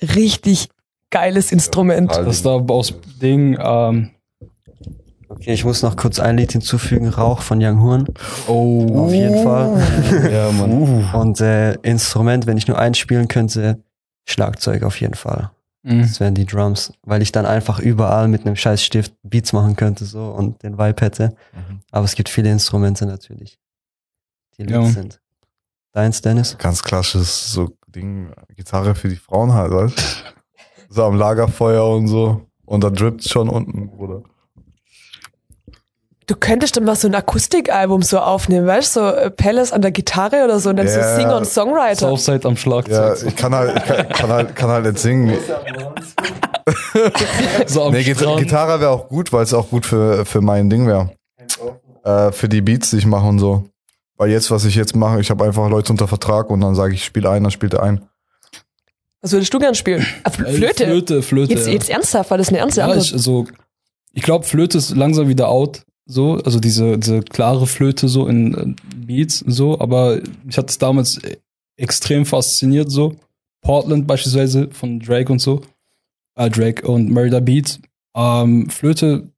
Richtig 0.01 0.69
geiles 1.11 1.53
Instrument. 1.53 2.11
Das 2.11 2.37
ist 2.37 2.47
da 2.47 2.51
aus 2.51 2.95
Ding, 3.21 3.59
ähm, 3.61 4.11
Okay, 5.39 5.53
ich 5.55 5.64
muss 5.64 5.82
noch 5.82 5.97
kurz 5.97 6.18
ein 6.18 6.36
Lied 6.36 6.53
hinzufügen, 6.53 7.09
Rauch 7.09 7.43
von 7.43 7.62
Young 7.62 7.80
Horn. 7.80 8.05
oh, 8.49 9.05
Auf 9.05 9.12
jeden 9.12 9.43
Fall. 9.45 9.80
ja, 10.32 10.51
Mann. 10.53 11.05
Und 11.14 11.41
äh, 11.41 11.74
Instrument, 11.82 12.47
wenn 12.47 12.57
ich 12.57 12.66
nur 12.66 12.78
eins 12.78 12.99
spielen 12.99 13.28
könnte, 13.28 13.82
Schlagzeug 14.26 14.82
auf 14.82 15.01
jeden 15.01 15.14
Fall. 15.14 15.51
Mhm. 15.84 16.03
Das 16.03 16.18
wären 16.20 16.34
die 16.34 16.45
Drums, 16.45 16.93
weil 17.03 17.22
ich 17.22 17.30
dann 17.32 17.47
einfach 17.47 17.78
überall 17.78 18.26
mit 18.28 18.45
einem 18.45 18.57
scheiß 18.57 18.82
Stift 18.82 19.14
Beats 19.22 19.53
machen 19.53 19.76
könnte 19.76 20.05
so 20.05 20.26
und 20.30 20.62
den 20.64 20.76
Vibe 20.76 21.03
hätte. 21.05 21.28
Mhm. 21.53 21.80
Aber 21.93 22.05
es 22.05 22.14
gibt 22.16 22.28
viele 22.28 22.51
Instrumente 22.51 23.07
natürlich, 23.07 23.59
die 24.59 24.64
Ja. 24.64 24.84
sind. 24.84 25.20
Deins, 25.93 26.20
Dennis? 26.20 26.59
Ganz 26.59 26.82
klassisches 26.82 27.53
so 27.53 27.70
Ding, 27.86 28.30
Gitarre 28.57 28.95
für 28.95 29.09
die 29.09 29.16
Frauen 29.16 29.55
halt, 29.55 29.72
weißt 29.72 29.97
du? 29.97 30.03
So 30.91 31.05
am 31.05 31.16
Lagerfeuer 31.16 31.86
und 31.86 32.09
so. 32.09 32.47
Und 32.64 32.82
da 32.82 32.89
drippt 32.89 33.22
schon 33.28 33.51
unten, 33.51 33.89
Bruder. 33.91 34.22
Du 36.29 36.37
könntest 36.37 36.76
doch 36.76 36.83
mal 36.83 36.95
so 36.95 37.09
ein 37.09 37.14
Akustikalbum 37.14 38.03
so 38.03 38.18
aufnehmen, 38.18 38.66
weißt 38.66 38.97
du? 38.97 39.01
So 39.01 39.07
äh, 39.09 39.31
Palace 39.31 39.72
an 39.72 39.81
der 39.83 39.91
Gitarre 39.93 40.45
oder 40.45 40.61
so 40.61 40.68
und 40.70 40.76
dann 40.76 40.87
Ja. 40.87 40.93
so 40.93 41.16
Singer 41.20 41.37
und 41.39 41.47
Songwriter. 41.47 41.97
Southside 41.97 42.47
am 42.47 42.55
Ja, 42.55 42.61
Schlagzeug. 42.61 43.24
ich 43.29 43.35
kann 43.37 43.55
halt, 43.55 43.76
ich 43.76 43.85
kann, 43.85 44.09
kann 44.11 44.29
halt, 44.31 44.55
kann 44.57 44.70
halt 44.70 44.85
nicht 44.85 44.99
singen. 44.99 45.37
so 47.66 47.85
am 47.85 47.93
Nee, 47.93 48.03
Strand. 48.14 48.41
Gitarre 48.41 48.81
wäre 48.81 48.91
auch 48.91 49.09
gut, 49.09 49.33
weil 49.33 49.43
es 49.43 49.55
auch 49.55 49.70
gut 49.70 49.87
für, 49.87 50.24
für 50.26 50.41
mein 50.41 50.68
Ding 50.68 50.87
wäre. 50.87 51.11
Äh, 52.05 52.31
für 52.33 52.49
die 52.49 52.61
Beats, 52.61 52.91
die 52.91 52.99
ich 52.99 53.07
mache 53.07 53.26
und 53.26 53.39
so. 53.39 53.64
Weil 54.16 54.31
jetzt, 54.31 54.51
was 54.51 54.64
ich 54.64 54.74
jetzt 54.74 54.95
mache, 54.97 55.20
ich 55.20 55.31
habe 55.31 55.45
einfach 55.45 55.68
Leute 55.70 55.93
unter 55.93 56.09
Vertrag 56.09 56.51
und 56.51 56.61
dann 56.61 56.74
sage 56.74 56.93
ich, 56.95 57.05
spiele 57.05 57.31
ein, 57.31 57.43
dann 57.43 57.53
spielt 57.53 57.74
er 57.74 57.83
ein. 57.85 58.03
Was 59.22 59.33
würdest 59.33 59.53
du 59.55 59.59
gern 59.59 59.74
spielen? 59.74 60.07
Ah, 60.24 60.31
Fl- 60.31 60.45
Äh, 60.47 60.53
Flöte. 60.53 60.85
Flöte, 60.85 61.22
Flöte. 61.22 61.55
Jetzt, 61.55 61.66
ja. 61.66 61.72
jetzt 61.72 61.89
ernsthaft, 61.91 62.31
war 62.31 62.39
das 62.39 62.49
eine 62.51 62.59
ernste 62.59 62.81
Ja, 62.81 62.87
Antwort? 62.87 63.07
ich, 63.07 63.12
also, 63.14 63.47
ich 64.12 64.22
glaube, 64.22 64.45
Flöte 64.45 64.79
ist 64.79 64.95
langsam 64.97 65.29
wieder 65.29 65.49
out. 65.49 65.83
So, 66.11 66.37
also 66.37 66.59
diese, 66.59 66.99
diese 66.99 67.21
klare 67.21 67.67
Flöte 67.67 68.09
so 68.09 68.27
in 68.27 68.77
Beats, 68.97 69.45
so, 69.47 69.79
aber 69.79 70.21
ich 70.49 70.57
hatte 70.57 70.69
es 70.71 70.79
damals 70.79 71.19
äh, 71.19 71.37
extrem 71.77 72.25
fasziniert, 72.25 72.91
so. 72.91 73.15
Portland 73.61 74.07
beispielsweise 74.07 74.71
von 74.71 75.01
Drake 75.01 75.31
und 75.31 75.39
so. 75.41 75.61
Äh, 76.37 76.49
Drake 76.49 76.87
und 76.89 77.11
Murder 77.11 77.43
Beats. 77.43 77.79
Ähm, 78.17 78.71
Flöte, 78.71 79.29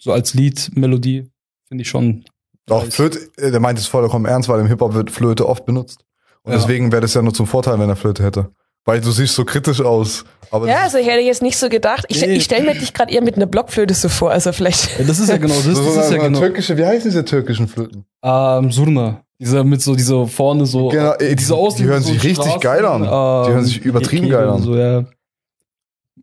so 0.00 0.12
als 0.12 0.34
Lied, 0.34 0.70
Melodie, 0.76 1.28
finde 1.66 1.82
ich 1.82 1.88
schon. 1.88 2.24
Doch, 2.66 2.84
nice. 2.84 2.94
Flöte, 2.94 3.18
äh, 3.36 3.50
der 3.50 3.58
meint 3.60 3.78
es 3.78 3.86
vollkommen 3.88 4.26
ernst, 4.26 4.48
weil 4.48 4.60
im 4.60 4.68
Hip-Hop 4.68 4.94
wird 4.94 5.10
Flöte 5.10 5.48
oft 5.48 5.66
benutzt. 5.66 6.04
Und 6.42 6.52
Ja. 6.52 6.58
deswegen 6.58 6.92
wäre 6.92 7.02
das 7.02 7.14
ja 7.14 7.22
nur 7.22 7.34
zum 7.34 7.48
Vorteil, 7.48 7.78
wenn 7.80 7.88
er 7.88 7.96
Flöte 7.96 8.22
hätte. 8.22 8.52
Weil 8.84 9.00
du 9.00 9.10
siehst 9.10 9.34
so 9.34 9.44
kritisch 9.44 9.80
aus. 9.80 10.24
Aber 10.52 10.66
ja, 10.66 10.80
also 10.82 10.98
ich 10.98 11.06
hätte 11.06 11.20
jetzt 11.20 11.42
nicht 11.42 11.56
so 11.56 11.68
gedacht. 11.68 12.04
Ich, 12.08 12.20
Nee. 12.26 12.34
ich 12.34 12.44
stelle 12.44 12.64
mir 12.64 12.74
dich 12.78 12.92
gerade 12.92 13.12
eher 13.12 13.22
mit 13.22 13.36
einer 13.36 13.46
Blockflöte 13.46 13.94
so 13.94 14.08
vor. 14.08 14.30
Also 14.32 14.52
vielleicht. 14.52 14.98
Ja, 14.98 15.04
das 15.04 15.18
ist 15.20 15.28
ja 15.28 15.36
genau 15.36 15.54
das. 15.54 15.64
das 15.66 15.76
so, 15.76 15.88
ist 15.90 15.96
ja 15.96 16.02
so 16.04 16.18
genau. 16.18 16.38
türkische, 16.40 16.76
wie 16.76 16.84
heißen 16.84 17.08
diese 17.10 17.24
türkischen 17.24 17.68
Flöten? 17.68 18.04
Ähm, 18.22 18.72
Surna. 18.72 19.22
Dieser 19.38 19.64
mit 19.64 19.80
so, 19.80 19.94
dieser 19.94 20.26
vorne 20.26 20.66
so. 20.66 20.88
Genau, 20.88 21.14
die- 21.16 21.34
diese 21.36 21.54
die 21.54 21.58
Außen- 21.60 21.84
hören 21.84 22.02
so 22.02 22.08
sich 22.12 22.22
richtig 22.24 22.44
Straßen, 22.44 22.60
geil 22.60 22.84
an. 22.84 23.02
Die 23.02 23.06
ähm, 23.08 23.54
hören 23.54 23.64
sich 23.64 23.78
übertrieben 23.84 24.28
geil 24.28 24.48
an. 24.48 24.60
So, 24.62 24.76
ja. 24.76 25.04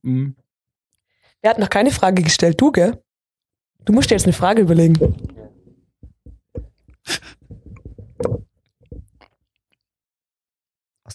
Mhm. 0.04 0.36
Er 1.42 1.52
hat 1.52 1.60
noch 1.60 1.70
keine 1.70 1.92
Frage 1.92 2.22
gestellt. 2.22 2.60
Du, 2.60 2.72
gell? 2.72 3.02
Du 3.86 3.94
musst 3.94 4.10
dir 4.12 4.16
jetzt 4.16 4.26
eine 4.26 4.34
Frage 4.34 4.62
überlegen. 4.62 4.98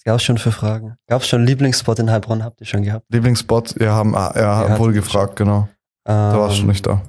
Was 0.02 0.04
gab's 0.14 0.24
schon 0.24 0.38
für 0.38 0.50
Fragen? 0.50 0.96
Gab's 1.06 1.28
schon 1.28 1.38
einen 1.40 1.46
Lieblingsspot 1.46 2.00
in 2.00 2.10
Heilbronn? 2.10 2.42
Habt 2.42 2.60
ihr 2.60 2.66
schon 2.66 2.82
gehabt? 2.82 3.06
Lieblingsspot, 3.08 3.80
ja, 3.80 3.92
haben, 3.92 4.16
ah, 4.16 4.32
ja, 4.34 4.68
hat- 4.70 4.80
wurde 4.80 4.94
gefragt, 4.94 5.36
genau. 5.36 5.68
Da 6.02 6.36
warst 6.36 6.56
du 6.56 6.60
schon 6.60 6.66
nicht 6.70 6.84
da. 6.84 7.00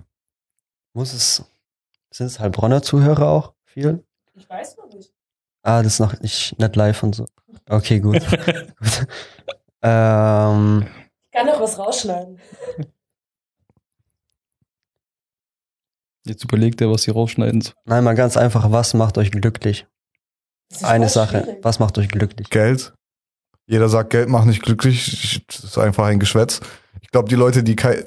Muss 0.94 1.12
es, 1.12 1.44
sind 2.12 2.28
es 2.28 2.40
Heilbronner 2.40 2.84
Zuhörer 2.84 3.30
auch? 3.30 3.54
Viel? 3.66 4.04
Ich 4.36 4.48
weiß 4.48 4.78
noch 4.78 4.88
nicht. 4.94 5.12
Ah, 5.64 5.82
das 5.82 5.94
ist 5.94 6.00
noch 6.02 6.20
nicht, 6.20 6.60
nicht 6.60 6.76
live 6.76 7.02
und 7.02 7.16
so. 7.16 7.26
Okay, 7.68 8.00
gut. 8.00 8.20
gut. 8.30 9.08
Ähm, 9.82 10.86
Ich 11.26 11.32
kann 11.36 11.48
noch 11.48 11.60
was 11.60 11.80
rausschneiden. 11.80 12.40
Jetzt 16.26 16.44
überlegt 16.44 16.80
er, 16.80 16.92
was 16.92 17.02
sie 17.04 17.12
rausschneiden 17.12 17.62
soll. 17.62 17.74
nein, 17.86 18.04
mal 18.04 18.14
ganz 18.14 18.38
einfach, 18.38 18.72
was 18.72 18.94
macht 18.94 19.18
euch 19.18 19.32
glücklich? 19.32 19.88
Eine 20.82 21.10
Sache. 21.10 21.44
schwierig. 21.44 21.60
Was 21.64 21.80
macht 21.80 21.98
euch 21.98 22.10
glücklich? 22.10 22.50
Geld. 22.50 22.94
Jeder 23.66 23.90
sagt, 23.90 24.10
Geld 24.10 24.30
macht 24.30 24.46
nicht 24.46 24.62
glücklich. 24.62 25.44
Das 25.48 25.64
ist 25.64 25.78
einfach 25.78 26.06
ein 26.06 26.20
Geschwätz. 26.20 26.60
Ich 27.02 27.12
glaube, 27.12 27.30
die 27.30 27.36
Leute, 27.36 27.64
die 27.64 27.76
kein. 27.76 28.04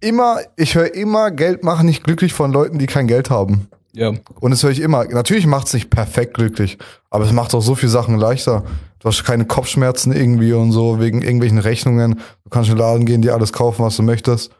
Immer, 0.00 0.38
ich 0.56 0.74
höre 0.74 0.94
immer, 0.94 1.30
Geld 1.30 1.64
macht 1.64 1.84
nicht 1.84 2.04
glücklich 2.04 2.32
von 2.32 2.52
Leuten, 2.52 2.78
die 2.78 2.86
kein 2.86 3.06
Geld 3.06 3.30
haben. 3.30 3.68
Ja. 3.92 4.12
Und 4.40 4.50
das 4.50 4.62
höre 4.62 4.70
ich 4.70 4.80
immer. 4.80 5.04
Natürlich 5.06 5.46
macht 5.46 5.68
es 5.68 5.74
nicht 5.74 5.88
perfekt 5.88 6.34
glücklich, 6.34 6.76
aber 7.10 7.24
es 7.24 7.32
macht 7.32 7.54
auch 7.54 7.62
so 7.62 7.74
viele 7.74 7.90
Sachen 7.90 8.18
leichter. 8.18 8.64
Du 8.98 9.08
hast 9.08 9.24
keine 9.24 9.46
Kopfschmerzen 9.46 10.12
irgendwie 10.12 10.52
und 10.52 10.72
so 10.72 11.00
wegen 11.00 11.22
irgendwelchen 11.22 11.58
Rechnungen. 11.58 12.20
Du 12.44 12.50
kannst 12.50 12.68
in 12.68 12.76
den 12.76 12.80
Laden 12.80 13.06
gehen, 13.06 13.22
dir 13.22 13.34
alles 13.34 13.52
kaufen, 13.52 13.84
was 13.84 13.96
du 13.96 14.02
möchtest. 14.02 14.50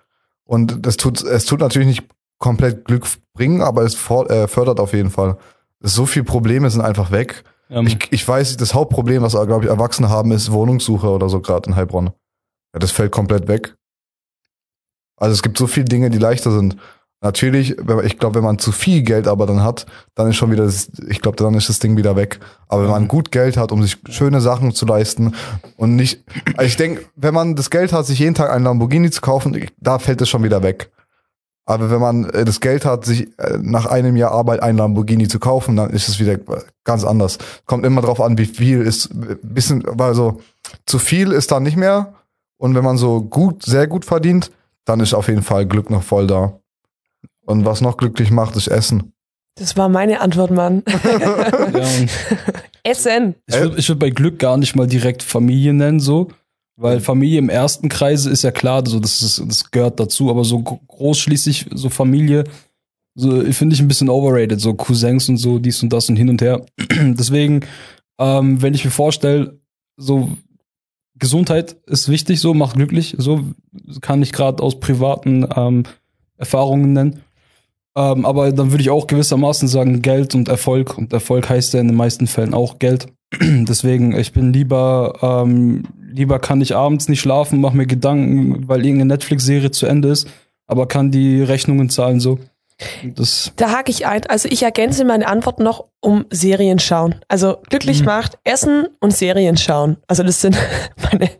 Und 0.44 0.86
das 0.86 0.97
tut, 0.97 1.22
es 1.22 1.44
tut 1.44 1.61
natürlich 1.61 1.88
nicht 1.88 2.05
komplett 2.38 2.84
Glück 2.84 3.07
bringen, 3.34 3.61
aber 3.61 3.82
es 3.82 3.94
äh, 3.94 4.49
fördert 4.49 4.80
auf 4.80 4.92
jeden 4.92 5.11
Fall. 5.11 5.36
So 5.81 6.07
viele 6.07 6.24
Probleme 6.24 6.70
sind 6.70 6.81
einfach 6.81 7.11
weg. 7.11 7.45
Ähm, 7.70 7.87
Ich, 7.87 7.99
ich 8.11 8.27
weiß, 8.27 8.57
das 8.57 8.74
Hauptproblem, 8.74 9.22
was, 9.22 9.33
glaube 9.33 9.64
ich, 9.64 9.70
Erwachsene 9.70 10.09
haben, 10.09 10.33
ist 10.33 10.53
Wohnungssuche 10.53 11.09
oder 11.09 11.29
so 11.29 11.41
gerade 11.41 11.70
in 11.70 11.77
Heilbronn. 11.77 12.11
Ja, 12.72 12.79
das 12.79 12.93
fällt 12.93 13.12
komplett 13.12 13.49
weg. 13.49 13.74
Also 15.16 15.33
es 15.33 15.43
gibt 15.43 15.59
so 15.59 15.66
viele 15.66 15.87
Dinge, 15.87 16.11
die 16.11 16.18
leichter 16.18 16.51
sind. 16.51 16.77
Natürlich, 17.22 17.77
ich 18.05 18.18
glaube, 18.18 18.37
wenn 18.37 18.45
man 18.45 18.59
zu 18.59 18.72
viel 18.72 19.03
Geld 19.03 19.27
aber 19.27 19.47
dann 19.47 19.62
hat, 19.62 19.87
dann 20.14 20.29
ist 20.29 20.37
schon 20.37 20.51
wieder, 20.51 20.64
das, 20.64 20.91
ich 21.09 21.22
glaube, 21.22 21.37
dann 21.39 21.55
ist 21.55 21.70
das 21.70 21.79
Ding 21.79 21.97
wieder 21.97 22.14
weg. 22.14 22.41
Aber 22.68 22.83
wenn 22.83 22.91
man 22.91 23.09
gut 23.09 23.33
Geld 23.33 23.57
hat, 23.57 23.72
um 23.72 23.83
sich 23.83 23.97
schöne 24.11 24.43
Sachen 24.43 24.72
zu 24.74 24.85
leisten 24.85 25.35
und 25.79 25.97
nicht, 25.97 26.24
also 26.57 26.66
ich 26.68 26.77
denke, 26.77 27.07
wenn 27.16 27.33
man 27.33 27.57
das 27.57 27.70
Geld 27.70 27.95
hat, 27.95 28.05
sich 28.05 28.18
jeden 28.18 28.35
Tag 28.35 28.51
einen 28.51 28.64
Lamborghini 28.64 29.11
zu 29.11 29.22
kaufen, 29.22 29.59
da 29.79 29.99
fällt 29.99 30.20
es 30.20 30.29
schon 30.29 30.45
wieder 30.45 30.62
weg. 30.62 30.91
Aber 31.68 31.90
wenn 31.90 32.00
man 32.00 32.30
äh, 32.30 32.44
das 32.44 32.60
Geld 32.60 32.84
hat, 32.84 33.04
sich 33.04 33.28
äh, 33.38 33.58
nach 33.60 33.86
einem 33.86 34.16
Jahr 34.16 34.30
Arbeit 34.30 34.62
ein 34.62 34.76
Lamborghini 34.76 35.26
zu 35.26 35.40
kaufen, 35.40 35.76
dann 35.76 35.90
ist 35.90 36.08
es 36.08 36.20
wieder 36.20 36.38
ganz 36.84 37.04
anders. 37.04 37.38
Kommt 37.66 37.84
immer 37.84 38.00
drauf 38.00 38.20
an, 38.20 38.38
wie 38.38 38.46
viel 38.46 38.80
ist, 38.82 39.10
bisschen, 39.42 39.84
also 40.00 40.40
zu 40.86 40.98
viel 40.98 41.32
ist 41.32 41.50
dann 41.50 41.64
nicht 41.64 41.76
mehr. 41.76 42.14
Und 42.56 42.74
wenn 42.74 42.84
man 42.84 42.96
so 42.96 43.20
gut, 43.20 43.64
sehr 43.64 43.88
gut 43.88 44.04
verdient, 44.04 44.52
dann 44.84 45.00
ist 45.00 45.12
auf 45.12 45.28
jeden 45.28 45.42
Fall 45.42 45.66
Glück 45.66 45.90
noch 45.90 46.04
voll 46.04 46.28
da. 46.28 46.58
Und 47.44 47.64
was 47.64 47.80
noch 47.80 47.96
glücklich 47.96 48.30
macht, 48.30 48.56
ist 48.56 48.68
Essen. 48.68 49.12
Das 49.56 49.76
war 49.76 49.88
meine 49.88 50.20
Antwort, 50.20 50.50
Mann. 50.50 50.82
Ja, 52.86 52.92
Essen. 52.92 53.34
ich 53.46 53.56
würde 53.56 53.88
würd 53.88 53.98
bei 53.98 54.10
Glück 54.10 54.38
gar 54.38 54.56
nicht 54.56 54.76
mal 54.76 54.86
direkt 54.86 55.24
Familie 55.24 55.72
nennen, 55.72 55.98
so. 55.98 56.28
Weil 56.79 57.01
Familie 57.01 57.39
im 57.39 57.49
ersten 57.49 57.89
Kreise 57.89 58.31
ist 58.31 58.43
ja 58.43 58.51
klar, 58.51 58.83
so, 58.87 59.01
das, 59.01 59.22
ist, 59.22 59.43
das 59.47 59.70
gehört 59.70 59.99
dazu, 59.99 60.31
aber 60.31 60.45
so 60.45 60.61
gro- 60.61 60.81
groß 60.87 61.18
schließlich, 61.18 61.66
so 61.72 61.89
Familie, 61.89 62.45
so 63.14 63.41
finde 63.53 63.74
ich 63.74 63.81
ein 63.81 63.89
bisschen 63.89 64.11
overrated, 64.11 64.61
so 64.61 64.74
Cousins 64.74 65.29
und 65.31 65.39
so, 65.39 65.59
dies 65.59 65.83
und 65.83 65.91
das 65.93 66.09
und 66.11 66.16
hin 66.16 66.29
und 66.29 66.43
her. 66.43 66.66
Deswegen, 67.01 67.61
ähm, 68.18 68.61
wenn 68.61 68.74
ich 68.74 68.85
mir 68.85 68.91
vorstelle, 68.91 69.59
so 69.97 70.31
Gesundheit 71.18 71.77
ist 71.87 72.11
wichtig, 72.11 72.41
so 72.41 72.53
macht 72.53 72.77
glücklich, 72.77 73.14
so 73.16 73.43
kann 74.03 74.20
ich 74.22 74.33
gerade 74.33 74.62
aus 74.62 74.79
privaten 74.79 75.47
ähm, 75.57 75.85
Erfahrungen 76.37 76.93
nennen. 76.93 77.20
Ähm, 77.97 78.27
aber 78.27 78.53
dann 78.53 78.70
würde 78.70 78.83
ich 78.83 78.91
auch 78.91 79.07
gewissermaßen 79.07 79.66
sagen 79.68 80.03
Geld 80.03 80.35
und 80.35 80.49
Erfolg. 80.49 80.99
Und 80.99 81.14
Erfolg 81.14 81.49
heißt 81.49 81.72
ja 81.72 81.81
in 81.81 81.89
den 81.89 81.97
meisten 81.97 82.27
Fällen 82.27 82.53
auch 82.53 82.79
Geld. 82.79 83.07
Deswegen, 83.41 84.14
ich 84.14 84.33
bin 84.35 84.53
lieber, 84.53 85.14
ähm, 85.22 85.85
lieber 86.16 86.38
kann 86.38 86.60
ich 86.60 86.74
abends 86.74 87.08
nicht 87.08 87.20
schlafen, 87.20 87.60
mache 87.60 87.76
mir 87.76 87.86
Gedanken, 87.86 88.66
weil 88.68 88.84
irgendeine 88.84 89.14
Netflix-Serie 89.14 89.70
zu 89.70 89.86
Ende 89.86 90.08
ist, 90.08 90.26
aber 90.66 90.88
kann 90.88 91.10
die 91.10 91.42
Rechnungen 91.42 91.90
zahlen 91.90 92.18
so. 92.20 92.38
Das, 93.14 93.52
Da 93.56 93.70
hake 93.70 93.90
ich 93.90 94.06
ein. 94.06 94.26
Also 94.26 94.48
ich 94.50 94.62
ergänze 94.62 95.04
meine 95.06 95.28
Antwort 95.28 95.60
noch 95.60 95.86
um 96.00 96.26
Serien 96.30 96.78
schauen. 96.78 97.14
Also 97.28 97.56
glücklich 97.70 98.00
Mhm. 98.00 98.06
macht 98.06 98.38
Essen 98.44 98.88
und 99.00 99.14
Serien 99.16 99.56
schauen. 99.56 99.96
Also 100.08 100.22
das 100.22 100.40
sind 100.42 100.56
meine 101.10 101.30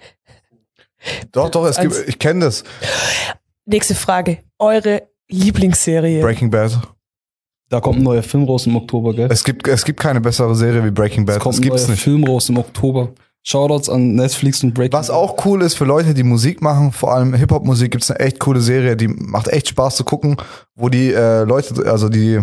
Doch, 1.33 1.51
doch, 1.51 1.67
es 1.67 1.79
gibt, 1.79 1.95
ich 2.09 2.19
kenne 2.19 2.47
das. 2.47 2.65
nächste 3.67 3.95
Frage. 3.95 4.39
Eure 4.59 5.03
Lieblingsserie. 5.29 6.23
Breaking 6.23 6.51
Bad. 6.51 6.79
da 7.69 7.81
kommt 7.81 7.99
ein 7.99 8.03
neuer 8.03 8.23
Film 8.23 8.45
raus 8.45 8.67
im 8.67 8.77
Oktober, 8.77 9.13
gell? 9.13 9.29
Es 9.31 9.45
gibt, 9.45 9.67
es 9.69 9.85
gibt 9.85 10.01
keine 10.01 10.21
bessere 10.21 10.55
Serie 10.55 10.83
wie 10.85 10.91
Breaking 10.91 11.25
Es 11.25 11.35
Bad. 11.35 11.41
kommt 11.41 11.55
Das 11.57 11.59
ein 11.59 11.63
gibt's 11.63 11.83
neuer 11.83 11.91
nicht. 11.91 12.03
Film 12.03 12.25
raus 12.25 12.49
im 12.49 12.59
Oktober. 12.59 13.11
Shoutouts 13.49 13.89
an 13.89 14.17
Netflix 14.17 14.65
und 14.65 14.75
Breaking 14.75 14.99
Was 14.99 15.09
auch 15.09 15.45
cool 15.45 15.63
ist 15.63 15.75
für 15.75 15.85
Leute, 15.85 16.15
die 16.15 16.25
Musik 16.25 16.63
machen, 16.63 16.91
vor 16.91 17.15
allem 17.15 17.33
Hip-Hop-Musik, 17.33 17.93
gibt's 17.93 18.11
eine 18.11 18.19
echt 18.19 18.41
coole 18.41 18.61
Serie, 18.61 18.97
die 18.97 19.07
macht 19.07 19.47
echt 19.47 19.69
Spaß 19.69 19.95
zu 19.95 20.03
gucken, 20.03 20.37
wo 20.75 20.89
die 20.89 21.13
äh, 21.13 21.45
Leute, 21.45 21.89
also 21.89 22.09
die, 22.09 22.41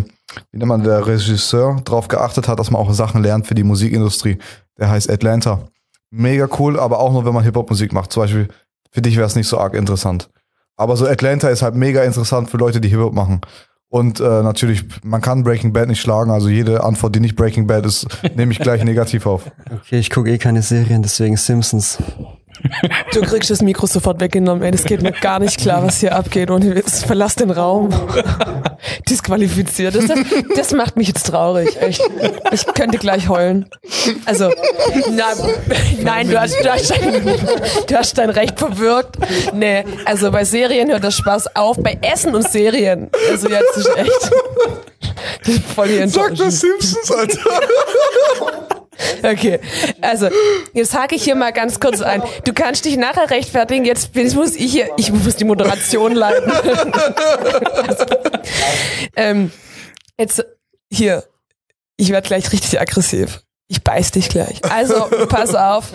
wie 0.52 0.58
nennt 0.58 0.70
man, 0.70 0.82
der 0.82 1.06
Regisseur 1.06 1.82
drauf 1.84 2.08
geachtet 2.08 2.48
hat, 2.48 2.58
dass 2.58 2.72
man 2.72 2.82
auch 2.82 2.94
Sachen 2.94 3.22
lernt 3.22 3.48
für 3.48 3.54
die 3.54 3.66
Musikindustrie. 3.66 4.38
Der 4.80 4.90
heißt 4.90 5.10
Atlanta. 5.10 5.68
Mega 6.10 6.48
cool, 6.58 6.80
aber 6.80 7.00
auch 7.00 7.12
nur, 7.12 7.26
wenn 7.26 7.34
man 7.34 7.44
Hip-Hop-Musik 7.44 7.92
macht. 7.92 8.14
Zum 8.14 8.24
Beispiel, 8.24 8.48
für 8.90 9.02
dich 9.02 9.18
wäre 9.18 9.28
es 9.28 9.36
nicht 9.36 9.50
so 9.50 9.58
arg 9.58 9.74
interessant. 9.74 10.30
Aber 10.78 10.96
so 10.96 11.06
Atlanta 11.06 11.50
ist 11.50 11.64
halt 11.64 11.76
mega 11.76 12.02
interessant 12.04 12.50
für 12.50 12.58
Leute, 12.58 12.80
die 12.80 12.88
Hip-Hop 12.88 13.14
machen. 13.14 13.42
Und 13.94 14.20
äh, 14.20 14.24
natürlich, 14.24 14.86
man 15.04 15.22
kann 15.22 15.44
Breaking 15.44 15.72
Bad 15.72 15.88
nicht 15.88 16.02
schlagen, 16.02 16.32
also 16.32 16.50
jede 16.50 16.84
Antwort, 16.84 17.14
die 17.14 17.20
nicht 17.20 17.36
Breaking 17.36 17.68
Bad 17.68 17.86
ist, 17.86 18.08
nehme 18.36 18.52
ich 18.52 18.58
gleich 18.58 18.84
negativ 18.84 19.28
auf. 19.28 19.52
Okay, 19.72 20.00
ich 20.00 20.10
gucke 20.10 20.32
eh 20.32 20.40
keine 20.40 20.64
Serien, 20.64 21.04
deswegen 21.04 21.38
Simpsons. 21.38 22.00
Du 23.14 23.22
kriegst 23.22 23.50
das 23.50 23.62
Mikro 23.62 23.88
sofort 23.88 24.20
weggenommen, 24.20 24.64
ey. 24.64 24.72
Das 24.72 24.84
geht 24.84 25.02
mir 25.02 25.12
gar 25.12 25.40
nicht 25.40 25.58
klar, 25.60 25.84
was 25.84 26.00
hier 26.00 26.16
abgeht. 26.16 26.50
Und 26.50 26.64
jetzt 26.64 27.06
verlass 27.06 27.36
den 27.36 27.52
Raum. 27.52 27.90
Disqualifiziert. 29.10 29.96
Das, 29.96 30.06
das, 30.06 30.20
das 30.56 30.72
macht 30.74 30.98
mich 30.98 31.08
jetzt 31.08 31.28
traurig, 31.28 31.82
echt. 31.82 32.02
Ich 32.52 32.66
könnte 32.74 32.98
gleich 32.98 33.30
heulen. 33.30 33.70
Also, 34.26 34.50
na, 35.12 35.26
nein, 36.02 36.30
du 36.30 36.40
hast, 36.40 36.56
du, 36.64 36.72
hast 36.72 36.90
dein, 36.92 37.24
du 37.88 37.96
hast 37.96 38.18
dein 38.18 38.30
Recht 38.30 38.60
verwirkt. 38.60 39.18
Nee, 39.54 39.84
also 40.06 40.32
bei 40.32 40.46
Serien 40.46 40.90
hört 40.90 41.04
der 41.04 41.12
Spaß 41.12 41.56
auf. 41.56 41.78
Bei 41.78 41.98
Essen 42.02 42.34
und 42.36 42.50
Serien. 42.50 43.10
Also 43.30 43.50
jetzt 43.50 43.78
ist 43.78 43.98
echt. 43.98 44.32
Das 45.40 45.50
ist 45.56 45.64
voll 45.76 45.88
die 45.88 45.98
Enttäuschung. 45.98 46.50
Simpsons, 46.50 47.12
Alter. 47.12 48.80
Okay, 49.24 49.60
also 50.02 50.30
jetzt 50.74 50.94
hake 50.94 51.16
ich 51.16 51.24
hier 51.24 51.36
mal 51.36 51.52
ganz 51.52 51.80
kurz 51.80 52.02
ein. 52.02 52.24
Du 52.44 52.54
kannst 52.54 52.86
dich 52.86 52.98
nachher 52.98 53.30
rechtfertigen. 53.30 53.86
Jetzt, 53.86 54.16
muss 54.36 54.56
ich 54.56 54.72
hier, 54.72 54.90
ich 54.98 55.12
muss 55.12 55.36
die 55.36 55.46
Moderation 55.46 56.14
leiten. 56.14 56.52
ähm, 59.16 59.52
jetzt 60.18 60.46
hier, 60.92 61.24
ich 61.98 62.10
werde 62.10 62.28
gleich 62.28 62.52
richtig 62.52 62.80
aggressiv. 62.80 63.42
Ich 63.68 63.84
beiß 63.84 64.12
dich 64.12 64.30
gleich. 64.30 64.64
Also 64.70 65.08
pass 65.28 65.56
auf. 65.56 65.86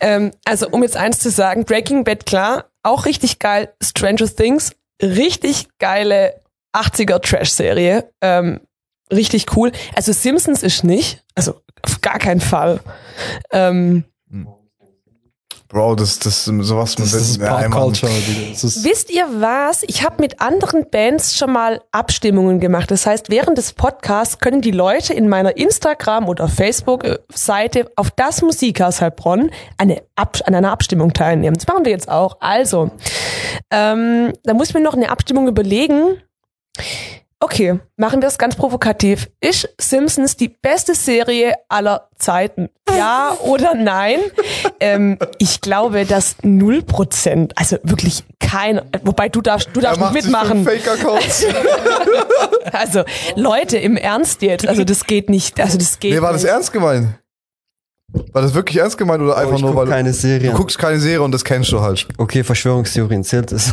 Ähm, 0.00 0.32
also 0.44 0.68
um 0.68 0.82
jetzt 0.82 0.96
eins 0.96 1.18
zu 1.18 1.30
sagen, 1.30 1.64
Breaking 1.64 2.04
Bad 2.04 2.26
klar, 2.26 2.66
auch 2.82 3.06
richtig 3.06 3.38
geil. 3.38 3.72
Stranger 3.82 4.28
Things, 4.28 4.72
richtig 5.02 5.68
geile 5.78 6.40
80er 6.74 7.20
Trash-Serie. 7.20 8.10
Ähm, 8.20 8.60
richtig 9.12 9.56
cool. 9.56 9.72
Also 9.94 10.12
Simpsons 10.12 10.62
ist 10.62 10.84
nicht, 10.84 11.24
also 11.34 11.60
auf 11.82 12.00
gar 12.00 12.18
keinen 12.18 12.40
Fall. 12.40 12.80
Ähm, 13.50 14.04
Bro, 15.68 15.96
das, 15.96 16.18
das, 16.18 16.46
sowas 16.46 16.94
Das, 16.94 17.10
das 17.10 17.28
ist 17.28 17.40
Pop. 17.40 17.70
Culture. 17.70 18.10
Wisst 18.10 19.10
ihr 19.10 19.26
was? 19.38 19.82
Ich 19.82 20.02
habe 20.02 20.16
mit 20.18 20.40
anderen 20.40 20.88
Bands 20.88 21.36
schon 21.36 21.52
mal 21.52 21.82
Abstimmungen 21.92 22.58
gemacht. 22.58 22.90
Das 22.90 23.04
heißt, 23.04 23.28
während 23.28 23.58
des 23.58 23.74
Podcasts 23.74 24.38
können 24.38 24.62
die 24.62 24.70
Leute 24.70 25.12
in 25.12 25.28
meiner 25.28 25.58
Instagram- 25.58 26.26
oder 26.26 26.48
Facebook-Seite 26.48 27.90
auf 27.96 28.10
das 28.10 28.40
Musikhaus 28.40 29.02
Heilbronn 29.02 29.50
eine 29.76 30.02
Ab 30.16 30.38
an 30.46 30.54
einer 30.54 30.72
Abstimmung 30.72 31.12
teilnehmen. 31.12 31.56
Das 31.56 31.66
machen 31.66 31.84
wir 31.84 31.92
jetzt 31.92 32.08
auch. 32.08 32.38
Also, 32.40 32.90
ähm, 33.70 34.32
da 34.44 34.54
muss 34.54 34.68
ich 34.68 34.74
mir 34.74 34.80
noch 34.80 34.94
eine 34.94 35.10
Abstimmung 35.10 35.48
überlegen. 35.48 36.16
Okay, 37.40 37.78
machen 37.96 38.20
wir 38.20 38.26
es 38.26 38.36
ganz 38.36 38.56
provokativ. 38.56 39.30
Ist 39.40 39.68
Simpsons 39.80 40.36
die 40.36 40.48
beste 40.48 40.94
Serie 40.96 41.54
aller 41.68 42.08
Zeiten? 42.18 42.68
Ja 42.90 43.36
oder 43.42 43.74
nein? 43.76 44.18
ähm, 44.80 45.18
ich 45.38 45.60
glaube, 45.60 46.04
dass 46.04 46.36
0%, 46.40 47.52
also 47.54 47.76
wirklich 47.84 48.24
kein, 48.40 48.80
wobei 49.04 49.28
du 49.28 49.40
darfst, 49.40 49.70
du 49.72 49.80
darfst 49.80 50.00
nicht 50.00 50.24
mitmachen. 50.24 50.66
Also, 52.72 53.02
Leute, 53.34 53.78
im 53.78 53.96
Ernst 53.96 54.42
jetzt, 54.42 54.66
also 54.66 54.84
das 54.84 55.04
geht 55.04 55.30
nicht, 55.30 55.58
also 55.58 55.78
das 55.78 55.98
geht 55.98 56.12
Nee, 56.12 56.20
war 56.20 56.32
das 56.32 56.42
nicht. 56.42 56.52
ernst 56.52 56.72
gemeint? 56.72 57.08
War 58.32 58.42
das 58.42 58.54
wirklich 58.54 58.76
ernst 58.76 58.98
gemeint 58.98 59.22
oder 59.22 59.32
Aber 59.32 59.42
einfach 59.42 59.56
ich 59.56 59.62
nur, 59.62 59.70
guck 59.70 59.78
weil 59.80 59.86
du, 59.86 59.92
keine 59.92 60.12
du 60.12 60.52
guckst 60.52 60.78
keine 60.78 60.98
Serie 60.98 61.22
und 61.22 61.32
das 61.32 61.44
kennst 61.44 61.72
du 61.72 61.80
halt? 61.80 62.06
Okay, 62.18 62.44
Verschwörungstheorien 62.44 63.24
zählt 63.24 63.52
es. 63.52 63.72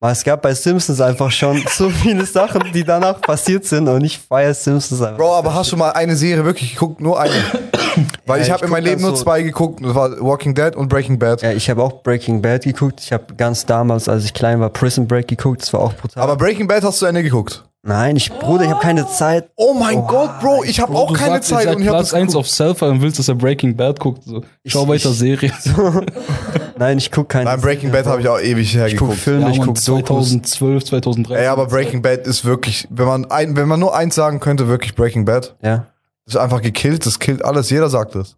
Weil 0.00 0.12
es 0.12 0.22
gab 0.22 0.42
bei 0.42 0.54
Simpsons 0.54 1.00
einfach 1.00 1.30
schon 1.30 1.60
so 1.76 1.90
viele 1.90 2.24
Sachen, 2.24 2.62
die 2.72 2.84
danach 2.84 3.20
passiert 3.20 3.64
sind 3.64 3.88
und 3.88 4.04
ich 4.04 4.18
feiere 4.18 4.54
Simpsons 4.54 5.02
einfach. 5.02 5.16
Bro, 5.16 5.34
aber 5.34 5.54
hast 5.54 5.72
du 5.72 5.76
mal 5.76 5.90
eine 5.90 6.14
Serie 6.14 6.44
wirklich 6.44 6.74
geguckt? 6.74 7.00
Nur 7.00 7.18
eine? 7.20 7.32
Weil 8.26 8.38
Ja, 8.40 8.46
ich 8.46 8.52
habe 8.52 8.64
in 8.66 8.70
meinem 8.70 8.84
Leben 8.84 9.02
nur 9.02 9.16
so- 9.16 9.24
zwei 9.24 9.42
geguckt. 9.42 9.84
Das 9.84 9.94
war 9.96 10.10
Walking 10.20 10.54
Dead 10.54 10.76
und 10.76 10.88
Breaking 10.88 11.18
Bad. 11.18 11.42
Ja, 11.42 11.50
ich 11.50 11.68
habe 11.68 11.82
auch 11.82 12.02
Breaking 12.04 12.40
Bad 12.40 12.62
geguckt. 12.62 13.00
Ich 13.00 13.12
habe 13.12 13.34
ganz 13.36 13.66
damals, 13.66 14.08
als 14.08 14.24
ich 14.24 14.34
klein 14.34 14.60
war, 14.60 14.70
Prison 14.70 15.08
Break 15.08 15.26
geguckt. 15.26 15.62
Das 15.62 15.72
war 15.72 15.80
auch 15.80 15.94
brutal. 15.94 16.22
Aber 16.22 16.36
Breaking 16.36 16.68
Bad 16.68 16.84
hast 16.84 17.02
du 17.02 17.06
Ende 17.06 17.24
geguckt. 17.24 17.64
Nein, 17.88 18.16
ich, 18.16 18.30
Bruder, 18.30 18.64
ich 18.64 18.70
habe 18.70 18.80
keine 18.80 19.06
Zeit. 19.08 19.50
Oh 19.56 19.72
mein 19.74 20.06
Gott, 20.06 20.40
Bro, 20.40 20.62
ich 20.64 20.78
habe 20.78 20.94
auch 20.94 21.08
du 21.08 21.14
keine 21.14 21.34
sagst, 21.36 21.48
Zeit 21.48 21.64
seid 21.64 21.76
und 21.76 21.82
ich 21.82 21.88
habe 21.88 21.96
Platz 21.98 22.10
das 22.10 22.14
1 22.14 22.26
geguckt. 22.28 22.36
auf 22.46 22.50
Selfie 22.50 22.84
und 22.84 23.00
willst, 23.00 23.18
dass 23.18 23.28
er 23.28 23.34
Breaking 23.34 23.74
Bad 23.76 23.98
guckt. 23.98 24.22
So. 24.24 24.42
Schau 24.66 24.82
Ich- 24.82 24.88
weiter 24.88 25.10
ich- 25.10 25.16
Serie. 25.18 25.52
Nein, 26.78 26.98
ich 26.98 27.10
guck 27.10 27.28
keine 27.30 27.46
Nein, 27.46 27.60
Breaking 27.60 27.90
Bad 27.90 28.06
habe 28.06 28.20
ich 28.20 28.28
auch 28.28 28.38
ewig 28.38 28.66
Ich 28.66 28.72
guck 28.72 28.80
hergeguckt. 28.80 29.14
Filme, 29.18 29.40
Ja, 29.46 29.48
ich 29.50 29.56
Mann, 29.58 29.66
guck 29.68 29.76
Dokus. 29.76 29.84
2012, 29.84 30.84
2013. 30.84 31.42
Ey, 31.42 31.48
aber 31.48 31.66
Breaking 31.66 32.02
Bad 32.02 32.26
ist 32.26 32.44
wirklich, 32.44 32.86
wenn 32.90 33.06
man 33.06 33.30
ein, 33.30 33.56
wenn 33.56 33.66
man 33.66 33.80
nur 33.80 33.96
eins 33.96 34.14
sagen 34.14 34.38
könnte, 34.38 34.68
wirklich 34.68 34.94
Breaking 34.94 35.24
Bad. 35.24 35.56
Ja. 35.62 35.86
Das 36.26 36.34
ist 36.34 36.40
einfach 36.40 36.60
gekillt, 36.60 37.06
das 37.06 37.18
killt 37.18 37.42
alles, 37.44 37.70
jeder 37.70 37.88
sagt 37.88 38.14
das. 38.14 38.36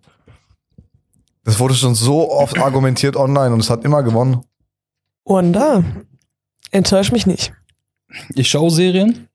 Das 1.44 1.58
wurde 1.58 1.74
schon 1.74 1.94
so 1.96 2.30
oft 2.30 2.56
argumentiert 2.62 3.16
online 3.16 3.52
und 3.52 3.60
es 3.60 3.68
hat 3.68 3.84
immer 3.84 4.02
gewonnen. 4.04 4.42
Wanda, 5.24 5.82
enttäusch 6.70 7.10
mich 7.10 7.26
nicht. 7.26 7.52
Ich 8.34 8.48
schaue 8.48 8.70
Serien. 8.70 9.26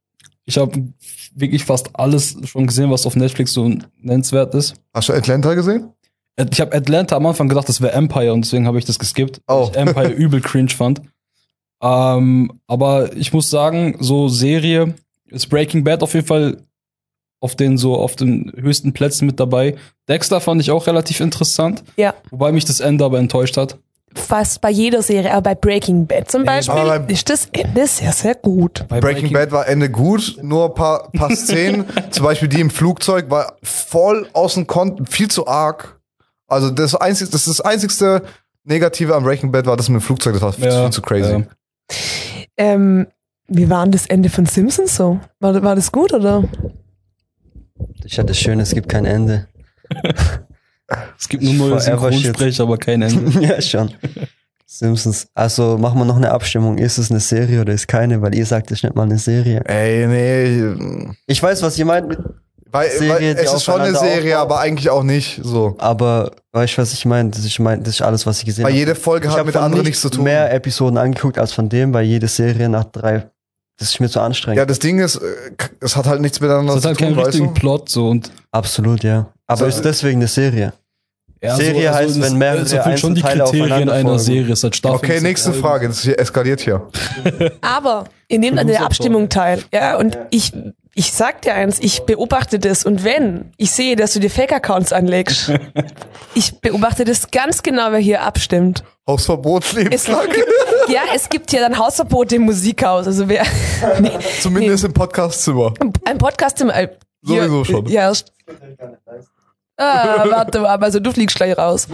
Ich 0.46 0.58
habe 0.58 0.90
wirklich 1.34 1.64
fast 1.66 1.90
alles 1.94 2.38
schon 2.46 2.68
gesehen, 2.68 2.92
was 2.92 3.06
auf 3.06 3.16
Netflix 3.16 3.54
so 3.54 3.68
nennenswert 4.00 4.54
ist. 4.54 4.76
Hast 4.94 5.10
du 5.10 5.14
Atlanta 5.14 5.54
gesehen? 5.56 5.90
Ich 6.52 6.60
habe 6.62 6.76
Atlanta 6.76 7.16
am 7.16 7.26
Anfang 7.26 7.48
gedacht, 7.48 7.68
das 7.70 7.82
wäre 7.82 7.94
Empire 7.94 8.34
und 8.34 8.44
deswegen 8.46 8.68
habe 8.68 8.78
ich 8.78 8.86
das 8.86 9.00
geskippt. 9.00 9.42
weil 9.48 9.58
Oh. 9.58 9.70
Ich 9.72 9.78
Empire 9.78 10.10
übel 10.12 10.42
cringe 10.42 10.70
fand. 10.70 11.02
Ähm, 11.82 12.60
aber 12.68 13.16
ich 13.16 13.34
muss 13.34 13.50
sagen, 13.50 13.98
so 14.00 14.28
Serie 14.28 14.96
ist 15.30 15.48
Breaking 15.50 15.84
Bad 15.84 16.04
auf 16.04 16.14
jeden 16.14 16.28
Fall 16.28 16.58
auf 17.42 17.56
den 17.56 17.78
so 17.78 17.96
auf 17.96 18.16
den 18.16 18.52
höchsten 18.56 18.94
Plätzen 18.94 19.26
mit 19.26 19.40
dabei. 19.40 19.76
Dexter 20.08 20.40
fand 20.42 20.62
ich 20.62 20.72
auch 20.72 20.88
relativ 20.88 21.20
interessant, 21.20 21.84
Ja. 21.98 22.14
wobei 22.32 22.52
mich 22.52 22.66
das 22.66 22.80
Ende 22.80 23.06
aber 23.06 23.20
enttäuscht 23.20 23.58
hat. 23.58 23.78
Fast 24.16 24.62
bei 24.62 24.70
jeder 24.72 25.02
Serie, 25.02 25.32
aber 25.34 25.42
bei 25.42 25.56
Breaking 25.56 26.08
Bad 26.08 26.32
zum 26.32 26.44
Beispiel 26.46 26.76
beim- 26.76 27.08
ist 27.08 27.30
das 27.30 27.48
Ende 27.52 27.86
sehr, 27.88 28.12
sehr 28.14 28.36
gut. 28.36 28.86
Bei 28.88 29.00
Breaking 29.00 29.32
Bad 29.34 29.52
war 29.52 29.68
Ende 29.68 29.90
gut, 29.90 30.38
nur 30.42 30.66
ein 30.70 30.74
paar, 30.74 31.12
paar 31.12 31.30
Szenen, 31.36 31.86
zum 32.12 32.24
Beispiel 32.26 32.48
die 32.48 32.62
im 32.62 32.70
Flugzeug, 32.70 33.30
war 33.30 33.58
voll 33.64 34.28
außen 34.34 34.68
Konten, 34.68 35.06
viel 35.06 35.30
zu 35.30 35.48
arg. 35.48 36.00
Also 36.48 36.70
das 36.72 36.96
einzige, 36.96 37.30
das 37.32 37.48
ist 37.48 37.60
das 37.60 37.62
einzigste 37.66 38.22
Negative 38.64 39.14
am 39.16 39.24
Breaking 39.24 39.52
Bad 39.52 39.66
war 39.66 39.78
das 39.78 39.90
mit 39.90 40.02
dem 40.02 40.04
Flugzeug, 40.04 40.34
das 40.34 40.42
war 40.42 40.54
viel, 40.54 40.66
Ja, 40.66 40.82
viel 40.84 40.92
zu 40.92 41.02
crazy. 41.02 41.32
ja. 41.32 41.42
Ähm, 42.58 43.08
wie 43.48 43.70
war 43.70 43.84
denn 43.84 43.92
das 43.92 44.08
Ende 44.08 44.30
von 44.30 44.46
Simpsons 44.46 44.96
so? 44.96 45.20
War, 45.40 45.62
war 45.62 45.76
das 45.76 45.92
gut 45.92 46.14
oder? 46.14 46.44
Ich 48.04 48.18
hatte 48.18 48.34
schön, 48.34 48.60
es 48.60 48.72
gibt 48.74 48.90
kein 48.90 49.06
Ende. 49.06 49.48
Es 51.18 51.28
gibt 51.30 51.44
nur 51.44 51.70
neue. 51.70 51.80
Synchronsprecher, 51.80 52.64
aber 52.64 52.78
kein 52.78 53.02
Ende. 53.04 53.40
ja, 53.42 53.62
schon. 53.62 53.92
Simpsons. 54.68 55.28
Also 55.34 55.78
machen 55.78 56.00
wir 56.00 56.06
noch 56.06 56.18
eine 56.18 56.32
Abstimmung. 56.32 56.78
Ist 56.78 56.98
es 56.98 57.12
eine 57.12 57.20
Serie 57.20 57.62
oder 57.62 57.74
ist 57.74 57.88
keine? 57.88 58.22
Weil 58.22 58.36
ihr 58.36 58.46
sagt, 58.46 58.72
es 58.72 58.80
ist 58.80 58.84
nicht 58.84 58.96
mal 58.96 59.04
eine 59.04 59.18
Serie. 59.20 59.62
Ey, 59.66 60.08
nee. 60.08 61.14
Ich 61.28 61.42
weiß, 61.42 61.62
was 61.62 61.78
ihr 61.78 61.86
meint, 61.86 62.08
mit, 62.10 62.20
Weil, 62.72 62.90
Serie, 62.90 63.36
weil 63.38 63.44
es 63.46 63.54
ist 63.54 63.64
schon 63.64 63.80
eine 63.80 63.96
Serie, 63.96 64.38
aufbaut. 64.40 64.52
aber 64.52 64.60
eigentlich 64.62 64.90
auch 64.90 65.04
nicht 65.04 65.40
so. 65.44 65.76
aber 65.78 66.32
weißt 66.52 66.78
du, 66.78 66.82
was 66.82 66.94
ich 66.94 67.06
meine? 67.06 67.30
Das 67.30 67.46
ist, 67.46 67.60
mein, 67.60 67.84
das 67.84 67.96
ist 67.96 68.02
alles, 68.02 68.26
was 68.26 68.40
ich 68.40 68.46
gesehen 68.46 68.64
Weil 68.66 68.72
habe. 68.72 68.80
jede 68.80 68.96
Folge 68.96 69.28
Ich 69.28 69.32
hat 69.32 69.40
habe 69.40 69.46
mit 69.48 69.56
der 69.56 69.62
anderen 69.62 69.86
nichts 69.86 70.04
nichts 70.04 70.14
zu 70.14 70.18
tun. 70.18 70.24
mehr 70.26 70.52
Episoden 70.54 70.98
angeguckt 70.98 71.38
als 71.38 71.52
von 71.54 71.70
dem, 71.70 71.94
weil 71.94 72.06
jede 72.06 72.28
Serie 72.28 72.68
nach 72.68 72.86
drei. 72.86 73.30
Das 73.78 73.90
ist 73.90 74.00
mir 74.00 74.10
zu 74.10 74.22
anstrengend. 74.22 74.58
Ja, 74.58 74.66
das 74.66 74.80
Ding 74.80 75.00
ist, 75.00 75.16
äh, 75.18 75.22
es 75.82 75.96
hat 75.98 76.06
halt 76.06 76.22
nichts 76.22 76.40
miteinander 76.40 76.74
zu 76.74 76.78
hat 76.80 76.86
halt 76.86 76.98
tun, 76.98 77.08
keinen 77.08 77.18
weißt 77.18 77.28
richtigen 77.28 77.48
du? 77.48 77.54
Plot 77.54 77.90
so 77.90 78.08
und 78.08 78.32
Absolut, 78.52 79.04
ja. 79.04 79.28
Aber 79.48 79.58
So, 79.60 79.66
ist 79.66 79.82
deswegen 79.84 80.20
eine 80.20 80.28
Serie. 80.30 80.72
ja, 81.44 81.56
Serie 81.58 81.94
heißt, 81.94 82.18
das- 82.18 82.24
wenn 82.32 82.38
mehrere 82.38 82.62
das 82.64 82.72
erfüllt 82.72 83.00
schon 83.00 83.16
die 83.16 83.24
Einzelteile 83.24 83.52
Kriterien 83.64 83.90
einer 83.90 84.10
folgen. 84.10 84.20
Serie. 84.24 84.54
Es 84.54 84.64
hat 84.64 84.76
Staffeln, 84.76 84.98
Okay, 85.00 85.16
es 85.18 85.24
nächste. 85.24 85.54
Frage. 85.54 85.88
Das 85.90 86.02
hier 86.04 86.18
eskaliert 86.18 86.62
hier. 86.62 86.88
Aber 87.62 88.06
ihr 88.30 88.40
nehmt 88.40 88.58
an 88.60 88.68
der 88.68 88.84
Abstimmung 88.86 89.28
teil. 89.30 89.62
Ja, 89.74 89.98
und 89.98 90.18
ich, 90.32 90.54
ich 90.94 91.12
sag 91.12 91.42
dir 91.42 91.54
eins, 91.54 91.78
ich 91.80 92.04
beobachte 92.04 92.58
das 92.60 92.86
und 92.86 93.04
wenn 93.04 93.52
ich 93.58 93.72
sehe, 93.72 93.98
dass 93.98 94.14
du 94.14 94.20
dir 94.22 94.30
Fake-Accounts 94.30 94.94
anlegst, 94.94 95.52
ich 96.34 96.62
beobachte 96.62 97.04
das 97.04 97.30
ganz 97.30 97.62
genau, 97.62 97.92
wer 97.92 98.00
hier 98.00 98.22
abstimmt. 98.24 98.86
Hausverbot, 99.06 99.66
Es 99.66 99.74
lebenslang. 99.74 100.28
ja, 100.88 101.02
es 101.14 101.30
gibt 101.30 101.52
hier 101.52 101.62
dann 101.62 101.78
Hausverbote 101.78 102.36
im 102.36 102.44
Musikhaus. 102.44 103.08
Also 103.08 103.28
wer, 103.28 103.46
nee, 104.00 104.12
Zumindest 104.42 104.84
im 104.84 104.94
Podcastzimmer. 104.94 105.74
ein 106.06 106.18
im, 106.18 106.70
äh, 106.70 106.90
hier, 107.24 107.44
Sowieso 107.48 107.64
schon. 107.64 107.86
Ja, 107.88 108.12
Ah, 109.78 110.26
warte 110.30 110.60
mal, 110.62 110.78
also 110.78 111.00
du 111.00 111.12
fliegst 111.12 111.36
gleich 111.36 111.58
raus. 111.58 111.88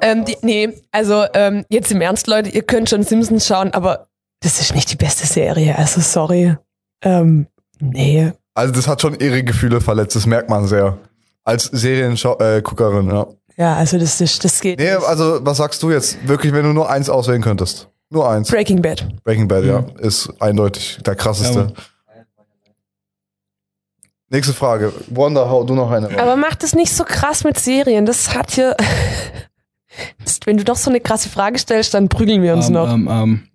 Ähm, 0.00 0.24
die, 0.24 0.36
nee, 0.42 0.70
also 0.92 1.24
ähm, 1.34 1.64
jetzt 1.68 1.90
im 1.90 2.00
Ernst, 2.00 2.26
Leute, 2.26 2.50
ihr 2.50 2.62
könnt 2.62 2.90
schon 2.90 3.02
Simpsons 3.02 3.46
schauen, 3.46 3.72
aber 3.72 4.08
das 4.40 4.60
ist 4.60 4.74
nicht 4.74 4.90
die 4.92 4.96
beste 4.96 5.26
Serie, 5.26 5.78
also 5.78 6.00
sorry. 6.00 6.56
Ähm, 7.02 7.46
nee. 7.80 8.32
Also 8.54 8.72
das 8.74 8.86
hat 8.86 9.00
schon 9.00 9.18
ihre 9.18 9.42
Gefühle 9.42 9.80
verletzt, 9.80 10.16
das 10.16 10.26
merkt 10.26 10.50
man 10.50 10.66
sehr. 10.66 10.98
Als 11.44 11.64
Serienguckerin, 11.64 13.08
ja. 13.08 13.26
Ja, 13.56 13.74
also 13.76 13.98
das, 13.98 14.20
ist, 14.20 14.44
das 14.44 14.60
geht. 14.60 14.78
Nee, 14.78 14.94
nicht. 14.94 15.04
also 15.04 15.38
was 15.44 15.58
sagst 15.58 15.82
du 15.82 15.90
jetzt? 15.90 16.26
Wirklich, 16.26 16.52
wenn 16.52 16.64
du 16.64 16.72
nur 16.72 16.90
eins 16.90 17.08
auswählen 17.08 17.40
könntest? 17.42 17.88
Nur 18.10 18.28
eins. 18.28 18.50
Breaking 18.50 18.82
Bad. 18.82 19.06
Breaking 19.24 19.48
Bad, 19.48 19.64
ja. 19.64 19.84
Ist 19.98 20.30
eindeutig 20.40 20.98
der 21.04 21.14
krasseste. 21.14 21.72
Ja. 21.76 21.82
Nächste 24.28 24.52
Frage. 24.52 24.92
Wanda, 25.08 25.48
hau 25.48 25.62
du 25.64 25.74
noch 25.74 25.90
eine 25.90 26.08
raus. 26.10 26.18
Aber 26.18 26.36
mach 26.36 26.54
das 26.56 26.74
nicht 26.74 26.92
so 26.92 27.04
krass 27.04 27.44
mit 27.44 27.58
Serien. 27.58 28.06
Das 28.06 28.34
hat 28.34 28.50
hier. 28.52 28.76
Das- 30.24 30.40
Wenn 30.44 30.56
du 30.56 30.64
doch 30.64 30.74
so 30.76 30.90
eine 30.90 30.98
krasse 31.00 31.28
Frage 31.28 31.56
stellst, 31.56 31.94
dann 31.94 32.08
prügeln 32.08 32.42
wir 32.42 32.52
uns 32.54 32.66
ähm, 32.66 32.72
noch. 32.72 32.92
Ähm, 32.92 33.08
ähm, 33.08 33.48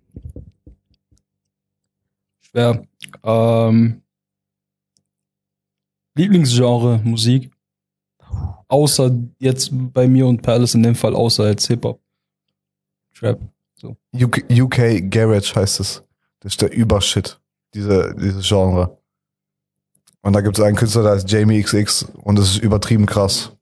schwer. 2.40 2.82
Ähm, 3.22 4.02
Lieblingsgenre 6.14 7.00
Musik. 7.04 7.50
Außer 8.70 9.10
jetzt 9.40 9.70
bei 9.72 10.06
mir 10.06 10.26
und 10.26 10.42
Palace 10.42 10.74
in 10.74 10.82
dem 10.84 10.94
Fall, 10.94 11.14
außer 11.14 11.48
jetzt 11.48 11.66
Hip-Hop. 11.66 12.00
Trap. 13.14 13.40
UK, 14.14 14.44
UK 14.50 15.10
Garage 15.10 15.54
heißt 15.54 15.80
es. 15.80 16.04
Das 16.40 16.52
ist 16.52 16.62
der 16.62 16.72
Übershit, 16.72 17.40
diese, 17.74 18.14
dieses 18.14 18.46
Genre. 18.46 18.96
Und 20.22 20.34
da 20.34 20.40
gibt 20.40 20.58
es 20.58 20.64
einen 20.64 20.76
Künstler, 20.76 21.02
der 21.02 21.12
heißt 21.12 21.30
Jamie 21.30 21.62
XX 21.62 22.04
und 22.22 22.38
das 22.38 22.50
ist 22.50 22.58
übertrieben 22.62 23.06
krass. 23.06 23.52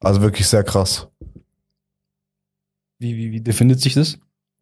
Also 0.00 0.20
wirklich 0.20 0.46
sehr 0.46 0.62
krass. 0.62 1.08
Wie, 2.98 3.16
wie, 3.16 3.32
wie 3.32 3.40
definiert 3.40 3.80
sich 3.80 3.94
das? 3.94 4.18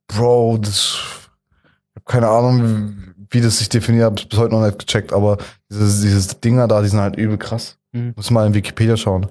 Bro, 0.09 0.59
das. 0.59 0.99
Ich 1.91 1.97
hab 1.97 2.07
keine 2.07 2.29
Ahnung, 2.29 3.15
wie 3.31 3.41
das 3.41 3.59
sich 3.59 3.69
definiert, 3.69 4.05
hab 4.05 4.29
bis 4.29 4.39
heute 4.39 4.55
noch 4.55 4.65
nicht 4.65 4.79
gecheckt, 4.79 5.13
aber 5.13 5.39
dieses, 5.71 6.01
dieses 6.01 6.41
Dinger 6.41 6.69
da, 6.69 6.81
die 6.81 6.89
sind 6.89 7.01
halt 7.01 7.17
übel 7.17 7.39
krass. 7.39 7.79
Mhm. 7.93 8.13
Muss 8.17 8.31
mal 8.31 8.47
in 8.47 8.55
Wikipedia 8.55 8.97
schauen. 8.97 9.27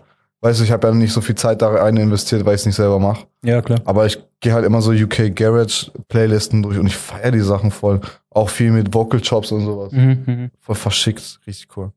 Weißt 0.45 0.59
du, 0.59 0.63
ich 0.63 0.71
habe 0.71 0.87
ja 0.87 0.93
nicht 0.93 1.11
so 1.11 1.21
viel 1.21 1.33
Zeit 1.33 1.63
da 1.63 1.69
rein 1.69 1.97
investiert, 1.97 2.45
weil 2.45 2.53
ich 2.53 2.61
es 2.61 2.67
nicht 2.67 2.75
selber 2.75 2.99
mache. 2.99 3.25
Ja, 3.43 3.63
klar. 3.63 3.81
Aber 3.83 4.05
ich 4.05 4.19
gehe 4.41 4.53
halt 4.53 4.63
immer 4.63 4.79
so 4.79 4.91
UK 4.91 5.35
Garage 5.35 5.91
Playlisten 6.07 6.61
durch 6.61 6.77
und 6.77 6.85
ich 6.85 6.95
feiere 6.95 7.31
die 7.31 7.39
Sachen 7.39 7.71
voll. 7.71 7.99
Auch 8.29 8.51
viel 8.51 8.69
mit 8.69 8.93
Vocal 8.93 9.19
Chops 9.21 9.51
und 9.51 9.65
sowas. 9.65 9.91
Mhm, 9.91 10.23
mhm. 10.27 10.51
Voll 10.59 10.75
verschickt. 10.75 11.39
Richtig 11.47 11.75
cool. 11.75 11.93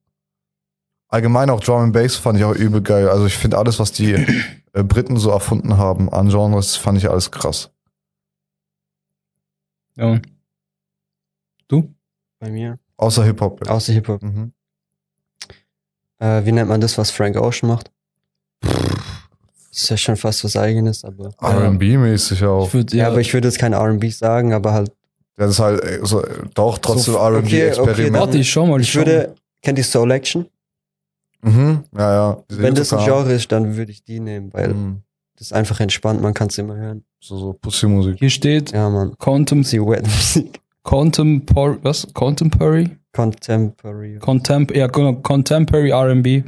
Allgemein 1.08 1.50
auch 1.50 1.60
Drum 1.60 1.82
and 1.82 1.92
Bass 1.92 2.16
fand 2.16 2.38
ich 2.38 2.44
auch 2.46 2.54
übel 2.54 2.80
geil. 2.80 3.10
Also 3.10 3.26
ich 3.26 3.36
finde 3.36 3.58
alles, 3.58 3.78
was 3.80 3.92
die 3.92 4.14
äh, 4.14 4.82
Briten 4.82 5.18
so 5.18 5.28
erfunden 5.28 5.76
haben 5.76 6.10
an 6.10 6.30
Genres, 6.30 6.74
fand 6.74 6.96
ich 6.96 7.10
alles 7.10 7.30
krass. 7.30 7.70
Ja. 9.96 10.22
Du? 11.68 11.94
Bei 12.38 12.48
mir. 12.48 12.78
Außer 12.96 13.24
Hip-Hop. 13.24 13.66
ja. 13.66 13.72
Außer 13.72 13.92
Hip-Hop. 13.92 14.22
Mhm. 14.22 14.54
Äh, 16.18 16.46
wie 16.46 16.52
nennt 16.52 16.70
man 16.70 16.80
das, 16.80 16.96
was 16.96 17.10
Frank 17.10 17.36
Ocean 17.36 17.68
macht? 17.68 17.92
Ist 19.72 19.90
ja 19.90 19.96
schon 19.96 20.16
fast 20.16 20.42
was 20.44 20.56
eigenes, 20.56 21.04
aber. 21.04 21.30
R&B-mäßig 21.40 22.44
auch. 22.44 22.66
Ich 22.66 22.74
würde 22.74 22.96
Ja, 22.96 23.04
ja, 23.04 23.10
aber 23.10 23.20
ich 23.20 23.32
würde 23.32 23.48
jetzt 23.48 23.58
kein 23.58 23.74
RB 23.74 24.10
sagen, 24.10 24.52
aber 24.52 24.72
halt. 24.72 24.92
Das 25.36 25.50
ist 25.52 25.60
halt 25.60 25.82
äh, 25.84 26.00
so, 26.02 26.24
doch 26.54 26.78
trotzdem 26.78 27.14
So, 27.14 27.18
R&B-Experiment. 27.20 27.98
okay, 27.98 28.12
Warte, 28.12 28.38
ich 28.38 28.50
schau 28.50 28.66
mal. 28.66 28.80
Ich 28.80 28.94
würde. 28.94 29.34
Kennt 29.62 29.78
ihr 29.78 29.84
Soul 29.84 30.10
Action? 30.10 30.46
mhm. 31.42 31.84
Ja, 31.96 32.12
ja. 32.12 32.38
Diese 32.50 32.62
Wenn 32.62 32.74
das 32.74 32.92
ein. 32.92 33.04
Genre 33.04 33.32
ist, 33.32 33.50
dann 33.52 33.76
würde 33.76 33.92
ich 33.92 34.02
die 34.04 34.18
nehmen, 34.18 34.52
weil 34.52 34.74
Mhm. 34.74 35.02
das 35.36 35.48
ist 35.48 35.52
einfach 35.52 35.78
entspannt, 35.80 36.20
man 36.22 36.34
kann 36.34 36.48
es 36.48 36.58
immer 36.58 36.74
hören. 36.76 37.04
So, 37.20 37.36
so 37.38 37.52
Pussy-Musik. 37.52 38.18
Hier 38.18 38.30
steht 38.30 38.72
Ja, 38.72 38.88
man. 38.90 39.16
Contem 39.18 39.62
Sie 39.62 39.80
Wet 39.80 40.02
Musik. 40.06 40.60
Contemporary, 40.82 41.78
was? 41.82 42.06
Contemporary? 42.14 42.90
Contemporary. 43.12 44.18
Contemp 44.18 44.74
ja, 44.74 44.86
genau, 44.88 45.14
Contemporary 45.14 45.90
R&B. 45.90 46.42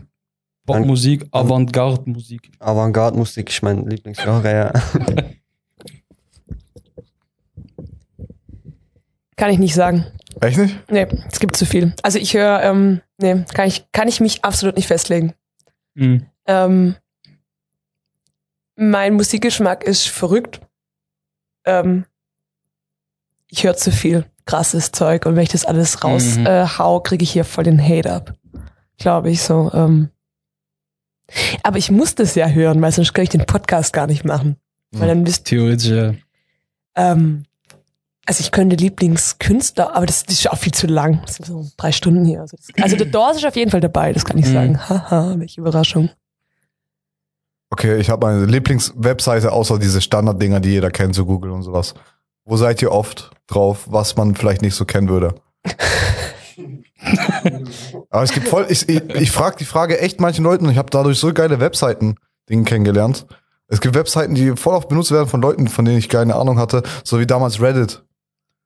Popmusik, 0.79 1.27
Avantgarde-Musik. 1.31 2.51
Avantgarde-Musik 2.59 3.49
ist 3.51 3.63
mein 3.63 3.87
Lieblingsgenre, 3.87 4.53
ja. 4.53 4.73
Kann 9.37 9.51
ich 9.51 9.59
nicht 9.59 9.75
sagen. 9.75 10.07
Echt 10.41 10.59
nicht? 10.59 10.91
Nee, 10.91 11.07
es 11.31 11.41
gibt 11.41 11.57
zu 11.57 11.65
viel. 11.67 11.95
Also 12.03 12.19
ich 12.19 12.35
höre, 12.35 12.63
ähm, 12.63 13.01
nee, 13.19 13.45
kann 13.55 13.67
ich, 13.69 13.91
kann 13.93 14.09
ich 14.09 14.21
mich 14.21 14.45
absolut 14.45 14.77
nicht 14.77 14.87
festlegen. 14.87 15.33
Mhm. 15.95 16.27
Ähm, 16.47 16.97
mein 18.77 19.15
Musikgeschmack 19.15 19.85
ist 19.85 20.09
verrückt. 20.09 20.61
Ähm, 21.65 22.05
ich 23.49 23.65
höre 23.65 23.77
zu 23.77 23.91
viel 23.91 24.27
krasses 24.47 24.93
Zeug 24.93 25.27
und 25.27 25.37
wenn 25.37 25.43
ich 25.43 25.49
das 25.51 25.65
alles 25.65 26.03
raus 26.05 26.37
Mhm. 26.37 26.47
äh, 26.47 26.67
kriege 27.03 27.23
ich 27.23 27.31
hier 27.31 27.45
voll 27.45 27.65
den 27.65 27.83
Hate 27.83 28.13
ab. 28.13 28.35
Glaube 28.99 29.31
ich 29.31 29.43
so. 29.43 29.71
Ähm. 29.73 30.11
Aber 31.63 31.79
ich 31.79 31.91
muss 31.91 32.15
das 32.15 32.35
ja 32.35 32.49
hören, 32.49 32.81
weil 32.83 32.93
sonst 32.93 33.13
kann 33.15 33.25
ich 33.25 33.31
den 33.31 33.47
Podcast 33.47 33.93
gar 33.93 34.07
nicht 34.07 34.25
machen. 34.25 34.57
Weil 34.93 35.09
dann 35.09 35.23
bist 35.25 35.45
Theoretisch, 35.45 35.89
ja. 35.91 36.15
ähm, 36.97 37.45
also 38.27 38.41
ich 38.43 38.51
könnte 38.51 38.75
Lieblingskünstler, 38.77 39.95
aber 39.97 40.07
das, 40.07 40.25
das 40.25 40.37
ist 40.41 40.51
auch 40.51 40.59
viel 40.59 40.73
zu 40.75 40.87
lang. 40.89 41.21
Das 41.27 41.37
sind 41.37 41.47
so 41.47 41.65
drei 41.77 41.93
Stunden 41.93 42.25
hier. 42.25 42.41
Also, 42.41 42.57
das, 42.57 42.69
also 42.83 42.97
der 42.97 43.07
Doors 43.13 43.37
ist 43.37 43.47
auf 43.47 43.55
jeden 43.57 43.71
Fall 43.71 43.81
dabei, 43.81 44.13
das 44.13 44.25
kann 44.25 44.39
ich 44.39 44.47
Mhm. 44.47 44.53
sagen. 44.53 44.89
Haha, 44.89 45.35
welche 45.39 45.61
Überraschung. 45.61 46.11
Okay, 47.71 47.99
ich 48.01 48.11
habe 48.11 48.27
meine 48.27 48.47
Lieblingswebseite, 48.47 49.53
außer 49.53 49.79
diese 49.79 50.01
Standarddinger, 50.01 50.59
die 50.59 50.71
jeder 50.71 50.91
kennt, 50.91 51.15
so 51.15 51.25
Google 51.25 51.53
und 51.53 51.63
sowas. 51.63 51.95
Wo 52.45 52.57
seid 52.57 52.83
ihr 52.83 52.91
oft 52.91 53.31
drauf, 53.47 53.87
was 53.89 54.17
man 54.17 54.35
vielleicht 54.35 54.63
nicht 54.63 54.75
so 54.75 54.85
kennen 54.85 55.09
würde? 55.09 55.35
Aber 58.11 58.23
es 58.23 58.33
gibt 58.33 58.49
voll, 58.49 58.67
ich, 58.69 58.89
ich, 58.89 59.03
ich 59.15 59.31
frage 59.31 59.57
die 59.59 59.65
Frage 59.65 60.01
echt 60.01 60.21
manchen 60.21 60.45
Leuten 60.45 60.67
und 60.67 60.73
ich 60.73 60.79
habe 60.79 60.91
dadurch 60.91 61.19
so 61.19 61.33
geile 61.33 61.61
Webseiten 61.61 62.17
Dinge 62.49 62.65
kennengelernt. 62.65 63.27
Es 63.69 63.81
gibt 63.81 63.95
Webseiten, 63.95 64.35
die 64.35 64.53
voll 64.57 64.75
oft 64.75 64.89
benutzt 64.89 65.13
werden 65.13 65.29
von 65.29 65.41
Leuten, 65.41 65.69
von 65.69 65.85
denen 65.85 65.99
ich 65.99 66.09
keine 66.09 66.35
Ahnung 66.37 66.59
hatte, 66.59 66.83
so 67.05 67.21
wie 67.21 67.27
damals 67.27 67.61
Reddit. 67.61 68.03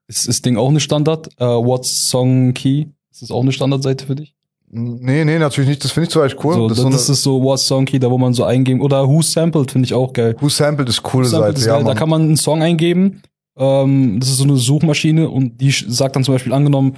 Ist 0.07 0.29
das 0.29 0.43
Ding 0.43 0.57
auch 0.57 0.69
eine 0.71 0.81
Standard? 0.81 1.29
Uh, 1.41 1.65
What's 1.65 2.09
Song 2.09 2.55
Key? 2.55 2.87
Ist 3.11 3.23
das 3.23 3.31
auch 3.31 3.43
eine 3.43 3.53
Standardseite 3.53 4.07
für 4.07 4.15
dich? 4.15 4.35
Nee, 4.77 5.25
nee, 5.25 5.39
natürlich 5.39 5.69
nicht. 5.69 5.85
Das 5.85 5.93
finde 5.93 6.07
ich 6.07 6.11
zum 6.11 6.23
Beispiel 6.23 6.45
cool. 6.45 6.55
So, 6.55 6.69
das, 6.69 6.79
so 6.79 6.87
eine- 6.87 6.97
ist 6.97 7.07
so 7.07 7.43
What 7.43 7.61
Song 7.61 7.85
Key, 7.85 7.99
da 8.01 8.11
wo 8.11 8.19
man 8.19 8.33
so 8.35 8.45
eingeben. 8.45 8.81
Oder 8.81 9.07
Who 9.09 9.23
Sampled 9.23 9.71
finde 9.71 9.87
ich 9.87 9.95
auch 9.95 10.13
geil. 10.13 10.35
Who 10.41 10.49
Sampled 10.49 10.89
ist 10.89 11.03
coole 11.03 11.27
Sampled 11.27 11.57
Seite. 11.57 11.61
ist 11.61 11.67
Ja, 11.67 11.75
geil. 11.75 11.83
da 11.85 11.89
Mann. 11.91 11.97
kann 11.97 12.09
man 12.09 12.23
einen 12.23 12.37
Song 12.37 12.63
eingeben. 12.63 13.23
Ähm, 13.57 14.19
das 14.19 14.31
ist 14.31 14.39
so 14.39 14.45
eine 14.45 14.57
Suchmaschine 14.57 15.29
und 15.31 15.61
die 15.61 15.71
sagt 15.71 16.17
dann 16.17 16.25
zum 16.25 16.35
Beispiel 16.35 16.53
angenommen, 16.53 16.97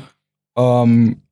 ähm, 0.56 1.22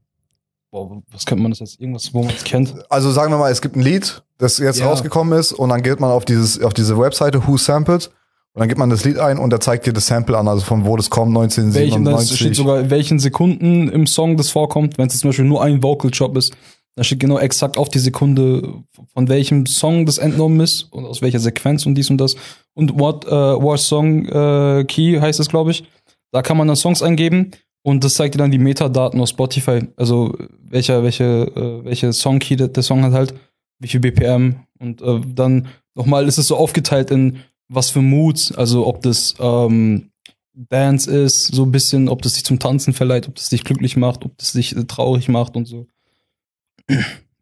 boah, 0.70 1.02
was 1.12 1.24
könnte 1.26 1.42
man 1.42 1.52
das 1.52 1.60
jetzt? 1.60 1.80
Irgendwas, 1.80 2.12
wo 2.12 2.22
man 2.22 2.34
es 2.34 2.44
kennt. 2.44 2.74
also 2.90 3.10
sagen 3.10 3.32
wir 3.32 3.38
mal, 3.38 3.50
es 3.52 3.62
gibt 3.62 3.76
ein 3.76 3.82
Lied, 3.82 4.22
das 4.38 4.58
jetzt 4.58 4.80
Ja. 4.80 4.86
rausgekommen 4.88 5.38
ist 5.38 5.52
und 5.52 5.68
dann 5.68 5.82
geht 5.82 6.00
man 6.00 6.10
auf 6.10 6.24
dieses 6.24 6.60
auf 6.62 6.74
diese 6.74 6.98
Webseite 6.98 7.46
Who 7.46 7.56
Sampled 7.56 8.06
und 8.54 8.60
dann 8.60 8.68
gibt 8.68 8.78
man 8.78 8.90
das 8.90 9.04
Lied 9.04 9.18
ein 9.18 9.38
und 9.38 9.50
der 9.50 9.60
zeigt 9.60 9.86
dir 9.86 9.92
das 9.92 10.06
Sample 10.06 10.36
an, 10.38 10.46
also 10.48 10.64
von 10.64 10.84
wo 10.84 10.96
das 10.96 11.10
kommt, 11.10 11.34
Welchen, 11.34 11.72
das 11.72 11.76
1997. 11.76 12.38
steht 12.38 12.56
sogar, 12.56 12.80
in 12.80 12.90
welchen 12.90 13.18
Sekunden 13.18 13.88
im 13.88 14.06
Song 14.06 14.36
das 14.36 14.50
vorkommt. 14.50 14.96
Wenn 14.98 15.08
es 15.08 15.18
zum 15.18 15.30
Beispiel 15.30 15.44
nur 15.44 15.62
ein 15.62 15.82
Vocal 15.82 16.10
Job 16.12 16.36
ist, 16.36 16.54
dann 16.96 17.02
steht 17.04 17.18
genau 17.18 17.38
exakt 17.38 17.76
auf 17.76 17.88
die 17.88 17.98
Sekunde, 17.98 18.74
von 19.12 19.28
welchem 19.28 19.66
Song 19.66 20.06
das 20.06 20.18
entnommen 20.18 20.60
ist 20.60 20.84
und 20.92 21.04
aus 21.04 21.20
welcher 21.22 21.40
Sequenz 21.40 21.84
und 21.86 21.96
dies 21.96 22.10
und 22.10 22.18
das. 22.18 22.36
Und 22.74 22.98
What, 23.00 23.26
äh, 23.26 23.30
What 23.30 23.80
Song 23.80 24.26
äh, 24.26 24.84
Key 24.84 25.18
heißt 25.20 25.40
es, 25.40 25.48
glaube 25.48 25.72
ich. 25.72 25.84
Da 26.30 26.42
kann 26.42 26.56
man 26.56 26.68
dann 26.68 26.76
Songs 26.76 27.02
eingeben 27.02 27.50
und 27.86 28.02
das 28.02 28.14
zeigt 28.14 28.34
dir 28.34 28.38
dann 28.38 28.50
die 28.50 28.58
Metadaten 28.58 29.20
auf 29.20 29.28
Spotify. 29.28 29.86
Also 29.96 30.34
welcher, 30.58 31.02
welche, 31.02 31.24
äh, 31.24 31.84
welche 31.84 32.12
Song 32.14 32.38
Key 32.38 32.56
der, 32.56 32.68
der 32.68 32.82
Song 32.82 33.02
hat 33.04 33.12
halt, 33.12 33.34
wie 33.78 33.88
viel 33.88 34.00
BPM 34.00 34.56
und 34.78 35.02
äh, 35.02 35.20
dann 35.26 35.68
nochmal 35.94 36.26
ist 36.26 36.38
es 36.38 36.46
so 36.46 36.56
aufgeteilt 36.56 37.10
in 37.10 37.40
was 37.68 37.90
für 37.90 38.00
Moods, 38.00 38.52
also 38.52 38.86
ob 38.86 39.02
das 39.02 39.34
ähm, 39.38 40.10
Dance 40.54 41.10
ist, 41.10 41.54
so 41.54 41.64
ein 41.64 41.72
bisschen, 41.72 42.08
ob 42.08 42.22
das 42.22 42.34
dich 42.34 42.44
zum 42.44 42.58
Tanzen 42.58 42.94
verleiht, 42.94 43.28
ob 43.28 43.34
das 43.34 43.50
dich 43.50 43.64
glücklich 43.64 43.96
macht, 43.96 44.24
ob 44.24 44.36
das 44.38 44.52
dich 44.52 44.74
äh, 44.74 44.84
traurig 44.84 45.28
macht 45.28 45.54
und 45.54 45.66
so. 45.66 45.86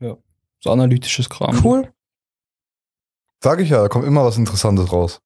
ja, 0.01 0.17
so 0.59 0.71
analytisches 0.71 1.29
Kram. 1.31 1.65
Cool. 1.65 1.93
Sag 3.41 3.61
ich 3.61 3.71
ja, 3.71 3.83
da 3.83 3.89
kommt 3.89 4.07
immer 4.07 4.25
was 4.25 4.39
Interessantes 4.39 4.93
raus. 4.93 5.21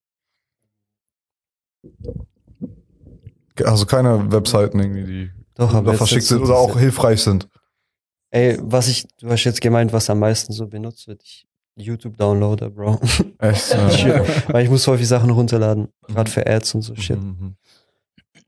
Also 3.64 3.86
keine 3.86 4.30
Webseiten 4.32 4.78
irgendwie, 4.78 5.04
die 5.04 5.30
Doch, 5.54 5.72
jetzt 5.84 5.96
verschickt 5.96 6.24
sind 6.24 6.42
oder 6.42 6.56
auch 6.56 6.78
hilfreich 6.78 7.22
sind. 7.22 7.48
Ey, 8.30 8.58
was 8.60 8.88
ich, 8.88 9.06
du 9.18 9.30
hast 9.30 9.44
jetzt 9.44 9.60
gemeint, 9.60 9.92
was 9.92 10.10
am 10.10 10.18
meisten 10.18 10.52
so 10.52 10.66
benutzt 10.66 11.06
wird. 11.08 11.22
Ich, 11.22 11.46
YouTube-Downloader, 11.76 12.70
Bro. 12.70 13.00
Echt? 13.38 13.74
Ja. 14.06 14.24
Weil 14.48 14.64
ich 14.64 14.70
muss 14.70 14.86
häufig 14.86 15.06
Sachen 15.06 15.30
runterladen. 15.30 15.88
Gerade 16.08 16.30
für 16.30 16.46
Ads 16.46 16.74
und 16.74 16.82
so 16.82 16.94
Shit. 16.96 17.20
Mhm. 17.20 17.56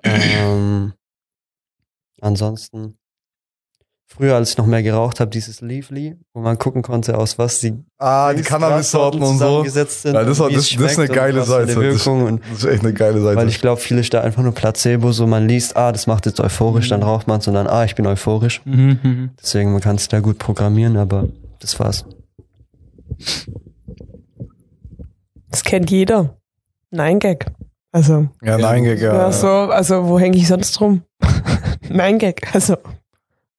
Ähm, 0.02 0.92
ansonsten, 2.20 2.98
früher, 4.08 4.34
als 4.34 4.50
ich 4.50 4.58
noch 4.58 4.66
mehr 4.66 4.82
geraucht 4.82 5.20
habe, 5.20 5.30
dieses 5.30 5.60
Leafly, 5.60 6.16
wo 6.32 6.40
man 6.40 6.58
gucken 6.58 6.82
konnte, 6.82 7.16
aus 7.16 7.38
was 7.38 7.60
die 7.60 7.74
Ah, 7.98 8.32
die 8.32 8.42
Cannabis-Sorten 8.42 9.22
und 9.22 9.38
so. 9.38 9.44
zusammengesetzt 9.44 10.02
sind. 10.02 10.14
Ja, 10.14 10.24
das, 10.24 10.40
und 10.40 10.46
war, 10.46 10.50
das, 10.52 10.70
das 10.70 10.92
ist 10.92 10.98
eine 10.98 11.08
geile 11.08 11.44
Seite. 11.44 11.66
Das, 11.74 11.76
Wirkung 11.76 12.40
das 12.50 12.58
ist 12.58 12.64
echt 12.64 12.82
eine 12.82 12.92
geile 12.94 13.20
Seite. 13.20 13.36
weil 13.36 13.48
ich 13.48 13.60
glaube, 13.60 13.80
viele 13.80 14.00
ist 14.00 14.12
da 14.14 14.20
einfach 14.22 14.42
nur 14.42 14.52
Placebo, 14.52 15.12
so 15.12 15.26
man 15.26 15.46
liest, 15.46 15.76
ah, 15.76 15.92
das 15.92 16.06
macht 16.06 16.26
jetzt 16.26 16.40
euphorisch, 16.40 16.88
dann 16.88 17.02
raucht 17.02 17.28
man 17.28 17.40
es 17.40 17.48
und 17.48 17.54
dann, 17.54 17.66
ah, 17.66 17.84
ich 17.84 17.94
bin 17.94 18.06
euphorisch. 18.06 18.62
Mhm, 18.64 18.98
mhm. 19.02 19.30
Deswegen, 19.40 19.72
man 19.72 19.80
kann 19.80 19.96
es 19.96 20.08
da 20.08 20.20
gut 20.20 20.38
programmieren, 20.38 20.96
aber 20.96 21.28
das 21.60 21.78
war's. 21.78 22.04
Das 25.50 25.64
kennt 25.64 25.90
jeder. 25.90 26.36
Nein, 26.90 27.18
Gag. 27.18 27.46
Also, 27.92 28.28
ja, 28.42 28.58
nein, 28.58 28.84
Gag, 28.84 29.00
ja. 29.00 29.14
ja. 29.14 29.32
so, 29.32 29.48
also 29.48 30.08
wo 30.08 30.18
hänge 30.18 30.36
ich 30.36 30.46
sonst 30.46 30.80
rum? 30.80 31.02
Nein, 31.88 32.18
Gag. 32.18 32.54
Also, 32.54 32.76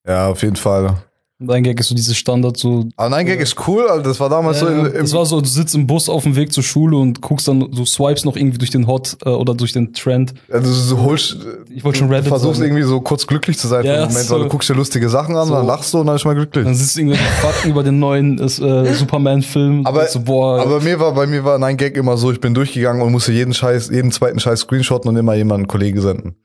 Ja, 0.09 0.27
auf 0.27 0.41
jeden 0.41 0.55
Fall. 0.55 0.95
Dein 1.41 1.63
Gag 1.63 1.79
ist 1.79 1.87
so 1.87 1.95
dieses 1.95 2.17
Standard, 2.17 2.57
so. 2.57 2.87
Aber 2.97 3.07
nein, 3.09 3.25
Gag 3.25 3.39
ist 3.39 3.55
cool, 3.65 3.87
also 3.87 4.03
das 4.03 4.19
war 4.19 4.27
damals 4.27 4.59
so 4.59 4.67
Äh, 4.67 4.71
im, 4.73 4.85
im 4.87 4.91
das 5.03 5.13
war 5.13 5.25
so, 5.25 5.39
du 5.39 5.47
sitzt 5.47 5.73
im 5.73 5.87
Bus 5.87 6.09
auf 6.09 6.23
dem 6.23 6.35
Weg 6.35 6.51
zur 6.51 6.63
Schule 6.63 6.97
und 6.97 7.21
guckst 7.21 7.47
dann, 7.47 7.65
so 7.71 7.85
swipes 7.85 8.25
noch 8.25 8.35
irgendwie 8.35 8.57
durch 8.57 8.71
den 8.71 8.87
Hot 8.87 9.15
äh, 9.23 9.29
oder 9.29 9.53
durch 9.55 9.71
den 9.71 9.93
Trend. 9.93 10.33
also 10.51 10.95
du 10.97 11.01
holst, 11.01 11.37
Ich 11.73 11.81
wollte 11.85 11.99
schon 11.99 12.09
du 12.09 12.13
Reddit 12.15 12.27
versuchst 12.27 12.57
sagen. 12.59 12.71
irgendwie 12.71 12.83
so 12.85 12.99
kurz 12.99 13.25
glücklich 13.25 13.57
zu 13.57 13.69
sein 13.69 13.85
Ja, 13.85 13.93
für 13.93 14.07
Moment, 14.09 14.25
so. 14.27 14.35
weil 14.35 14.43
du 14.43 14.49
guckst 14.49 14.67
dir 14.67 14.73
lustige 14.73 15.07
Sachen 15.07 15.37
an, 15.37 15.47
So. 15.47 15.53
dann 15.53 15.65
lachst 15.65 15.93
du 15.93 15.99
und 15.99 16.07
dann 16.07 16.17
ist 16.17 16.25
man 16.25 16.35
glücklich. 16.35 16.65
Dann 16.65 16.75
sitzt 16.75 16.97
irgendwelche 16.97 17.23
Fakten 17.23 17.69
über 17.69 17.83
den 17.83 17.99
neuen 17.99 18.37
äh, 18.37 18.49
Superman-Film. 18.93 19.85
Aber- 19.85 20.07
so, 20.07 20.19
boah, 20.19 20.59
Aber 20.59 20.81
mir 20.81 20.99
war, 20.99 21.13
bei 21.13 21.25
mir 21.25 21.45
war 21.45 21.57
Nein 21.57 21.77
Gag 21.77 21.95
immer 21.95 22.17
so, 22.17 22.33
ich 22.33 22.41
bin 22.41 22.53
durchgegangen 22.53 23.01
und 23.01 23.13
musste 23.13 23.31
jeden 23.31 23.53
Scheiß, 23.53 23.91
jeden 23.91 24.11
zweiten 24.11 24.39
Scheiß 24.41 24.59
screenshotten 24.61 25.09
und 25.09 25.15
immer 25.15 25.35
jemanden 25.35 25.67
Kollege 25.67 26.01
senden. 26.01 26.35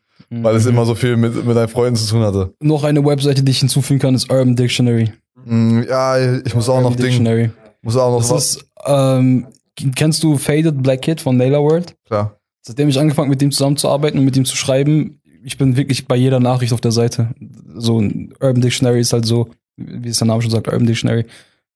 Weil 0.42 0.56
es 0.56 0.64
Mhm. 0.64 0.70
immer 0.70 0.86
so 0.86 0.94
viel 0.94 1.16
mit, 1.16 1.44
mit 1.46 1.56
deinen 1.56 1.68
Freunden 1.68 1.96
zu 1.96 2.08
tun 2.08 2.22
hatte. 2.22 2.52
noch 2.60 2.84
eine 2.84 3.04
Webseite, 3.04 3.42
die 3.42 3.50
ich 3.50 3.58
hinzufügen 3.60 4.00
kann, 4.00 4.14
ist 4.14 4.30
Urban 4.30 4.56
Dictionary. 4.56 5.12
Mm, 5.44 5.82
Ja, 5.88 6.18
ich 6.44 6.54
muss 6.54 6.68
auch 6.68 6.76
noch 6.80 6.90
Urban 6.90 6.96
Ding, 6.96 7.06
Dictionary. 7.06 7.50
muss 7.82 7.96
auch 7.96 8.10
noch 8.10 8.18
Das 8.18 8.30
was. 8.30 8.56
ist, 8.56 8.64
ähm, 8.86 9.46
kennst 9.94 10.22
du 10.22 10.36
Faded 10.38 10.82
Black 10.82 11.02
Kid 11.02 11.20
von 11.20 11.36
Naylor 11.36 11.62
World? 11.62 11.94
Klar. 12.06 12.38
Seitdem 12.62 12.88
ich 12.88 12.98
angefangen 12.98 13.28
mit 13.28 13.40
dem 13.42 13.50
zusammenzuarbeiten 13.50 14.18
und 14.18 14.24
mit 14.24 14.36
ihm 14.36 14.44
zu 14.46 14.56
schreiben, 14.56 15.20
ich 15.44 15.58
bin 15.58 15.76
wirklich 15.76 16.06
bei 16.06 16.16
jeder 16.16 16.40
Nachricht 16.40 16.72
auf 16.72 16.80
der 16.80 16.92
Seite. 16.92 17.28
So 17.76 18.00
ein 18.00 18.32
Urban 18.40 18.62
Dictionary 18.62 19.00
ist 19.00 19.12
halt 19.12 19.26
so, 19.26 19.48
wie 19.76 20.08
es 20.08 20.16
der 20.18 20.26
Name 20.28 20.40
schon 20.40 20.50
sagt, 20.50 20.68
Urban 20.68 20.86
Dictionary. 20.86 21.26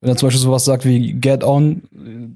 Wenn 0.00 0.10
er 0.10 0.16
zum 0.16 0.28
Beispiel 0.28 0.40
sowas 0.40 0.64
sagt 0.64 0.84
wie 0.86 1.12
Get 1.14 1.42
On, 1.42 1.82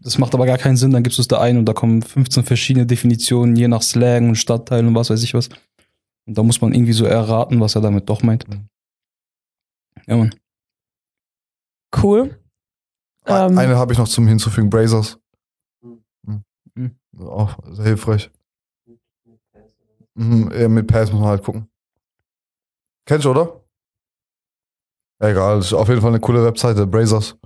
das 0.02 0.18
macht 0.18 0.34
aber 0.34 0.46
gar 0.46 0.58
keinen 0.58 0.76
Sinn, 0.76 0.90
dann 0.90 1.04
gibst 1.04 1.18
du 1.18 1.22
es 1.22 1.28
da 1.28 1.40
ein 1.40 1.56
und 1.58 1.64
da 1.64 1.72
kommen 1.72 2.02
15 2.02 2.42
verschiedene 2.42 2.86
Definitionen, 2.86 3.54
je 3.54 3.68
nach 3.68 3.82
Slang 3.82 4.30
und 4.30 4.34
Stadtteil 4.34 4.84
und 4.84 4.94
was 4.96 5.10
weiß 5.10 5.22
ich 5.22 5.32
was. 5.32 5.48
Und 6.26 6.38
da 6.38 6.42
muss 6.42 6.60
man 6.60 6.72
irgendwie 6.72 6.92
so 6.92 7.04
erraten, 7.04 7.60
was 7.60 7.74
er 7.74 7.80
damit 7.80 8.08
doch 8.08 8.22
meint. 8.22 8.46
Ja, 10.06 10.16
Mann. 10.16 10.34
cool. 12.02 12.38
Ähm, 13.26 13.56
Eine 13.58 13.76
habe 13.76 13.92
ich 13.92 13.98
noch 13.98 14.08
zum 14.08 14.26
Hinzufügen, 14.26 14.70
Brazers. 14.70 15.18
Mhm. 15.82 16.44
Mhm. 16.74 16.96
Auch 17.20 17.58
sehr 17.70 17.84
hilfreich. 17.86 18.30
Mhm, 20.14 20.50
eher 20.52 20.68
mit 20.68 20.86
Pass 20.88 21.10
muss 21.12 21.20
man 21.20 21.30
halt 21.30 21.42
gucken. 21.44 21.68
Kennst 23.06 23.24
du, 23.24 23.30
oder? 23.30 23.60
Egal, 25.20 25.56
das 25.58 25.66
ist 25.66 25.72
auf 25.74 25.88
jeden 25.88 26.00
Fall 26.00 26.10
eine 26.10 26.20
coole 26.20 26.44
Webseite, 26.44 26.86
Brazers. 26.86 27.36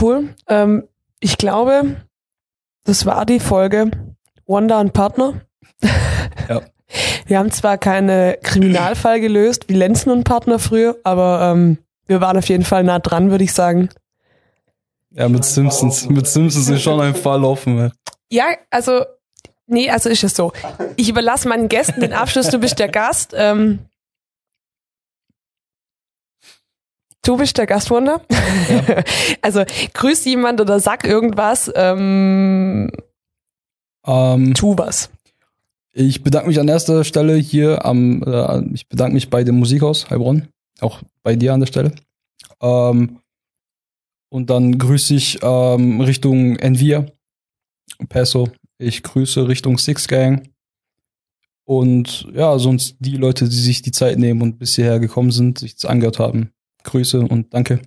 Cool. 0.00 0.34
Ähm, 0.46 0.88
ich 1.20 1.36
glaube, 1.38 2.06
das 2.84 3.04
war 3.04 3.26
die 3.26 3.40
Folge 3.40 3.90
Wanda 4.46 4.80
und 4.80 4.92
Partner. 4.92 5.40
Ja. 6.48 6.62
Wir 7.26 7.38
haben 7.38 7.50
zwar 7.50 7.78
keine 7.78 8.38
Kriminalfall 8.42 9.20
gelöst 9.20 9.68
wie 9.68 9.74
Lenzen 9.74 10.10
und 10.10 10.24
Partner 10.24 10.58
früher, 10.58 10.96
aber 11.02 11.52
ähm, 11.52 11.78
wir 12.06 12.20
waren 12.20 12.36
auf 12.36 12.48
jeden 12.48 12.64
Fall 12.64 12.84
nah 12.84 12.98
dran, 12.98 13.30
würde 13.30 13.44
ich 13.44 13.52
sagen. 13.52 13.88
Ja, 15.10 15.28
mit 15.28 15.44
Simpsons. 15.44 16.08
Mit 16.08 16.26
Simpsons 16.26 16.68
ist 16.68 16.82
schon 16.82 17.00
ein 17.00 17.14
Fall 17.14 17.44
offen. 17.44 17.78
ey. 17.78 17.90
Ja, 18.30 18.46
also, 18.70 19.04
nee, 19.66 19.88
also 19.88 20.08
ist 20.10 20.24
es 20.24 20.34
so. 20.34 20.52
Ich 20.96 21.08
überlasse 21.08 21.48
meinen 21.48 21.68
Gästen 21.68 22.00
den 22.00 22.12
Abschluss, 22.12 22.48
du 22.48 22.58
bist 22.58 22.78
der 22.78 22.88
Gast. 22.88 23.32
Ähm, 23.36 23.80
du 27.22 27.36
bist 27.36 27.56
der 27.56 27.66
Gastwunder. 27.66 28.20
also, 29.40 29.64
grüß 29.94 30.24
jemand 30.24 30.60
oder 30.60 30.80
sag 30.80 31.04
irgendwas, 31.04 31.72
ähm, 31.74 32.90
Ähm, 34.06 34.54
tu 34.54 34.76
was. 34.76 35.10
Ich 35.96 36.24
bedanke 36.24 36.48
mich 36.48 36.58
an 36.58 36.66
erster 36.66 37.04
Stelle 37.04 37.36
hier 37.36 37.84
am, 37.84 38.22
äh, 38.24 38.64
ich 38.74 38.88
bedanke 38.88 39.14
mich 39.14 39.30
bei 39.30 39.44
dem 39.44 39.60
Musikhaus 39.60 40.10
Heilbronn, 40.10 40.48
auch 40.80 41.02
bei 41.22 41.36
dir 41.36 41.54
an 41.54 41.60
der 41.60 41.68
Stelle. 41.68 41.94
Ähm, 42.60 43.20
und 44.28 44.50
dann 44.50 44.76
grüße 44.76 45.14
ich 45.14 45.38
ähm, 45.42 46.00
Richtung 46.00 46.56
Envia, 46.56 47.06
Peso. 48.08 48.48
Ich 48.78 49.04
grüße 49.04 49.46
Richtung 49.46 49.78
Six 49.78 50.08
Gang. 50.08 50.50
Und 51.64 52.26
ja, 52.34 52.58
sonst 52.58 52.96
die 52.98 53.16
Leute, 53.16 53.48
die 53.48 53.54
sich 53.54 53.80
die 53.80 53.92
Zeit 53.92 54.18
nehmen 54.18 54.42
und 54.42 54.58
bis 54.58 54.74
hierher 54.74 54.98
gekommen 54.98 55.30
sind, 55.30 55.58
sich 55.58 55.76
das 55.76 55.84
angehört 55.84 56.18
haben. 56.18 56.50
Grüße 56.82 57.20
und 57.20 57.54
danke. 57.54 57.80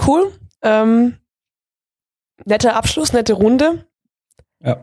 Cool. 0.00 0.32
Ähm, 0.62 1.18
netter 2.46 2.74
Abschluss, 2.74 3.12
nette 3.12 3.34
Runde. 3.34 3.86
Ja. 4.66 4.76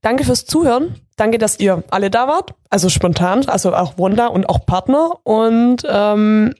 Danke 0.00 0.24
fürs 0.24 0.44
Zuhören. 0.44 1.00
Danke, 1.16 1.38
dass 1.38 1.58
ihr 1.58 1.82
alle 1.90 2.10
da 2.10 2.28
wart. 2.28 2.54
Also 2.68 2.88
spontan, 2.88 3.48
also 3.48 3.74
auch 3.74 3.98
Wanda 3.98 4.26
und 4.26 4.48
auch 4.48 4.66
Partner. 4.66 5.18
Und 5.22 5.82
ähm, 5.88 6.54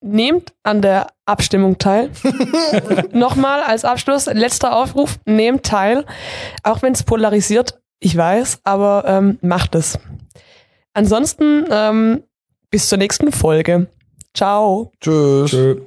nehmt 0.00 0.54
an 0.62 0.82
der 0.82 1.08
Abstimmung 1.24 1.78
teil. 1.78 2.10
Nochmal 3.12 3.62
als 3.62 3.84
Abschluss, 3.84 4.26
letzter 4.26 4.76
Aufruf, 4.76 5.18
nehmt 5.24 5.64
teil. 5.64 6.04
Auch 6.62 6.82
wenn 6.82 6.92
es 6.92 7.02
polarisiert, 7.02 7.80
ich 7.98 8.16
weiß, 8.16 8.60
aber 8.64 9.04
ähm, 9.06 9.38
macht 9.42 9.74
es. 9.74 9.98
Ansonsten 10.94 11.64
ähm, 11.70 12.22
bis 12.70 12.88
zur 12.88 12.98
nächsten 12.98 13.32
Folge. 13.32 13.88
Ciao. 14.34 14.92
Tschüss. 15.00 15.50
Tschö. 15.50 15.80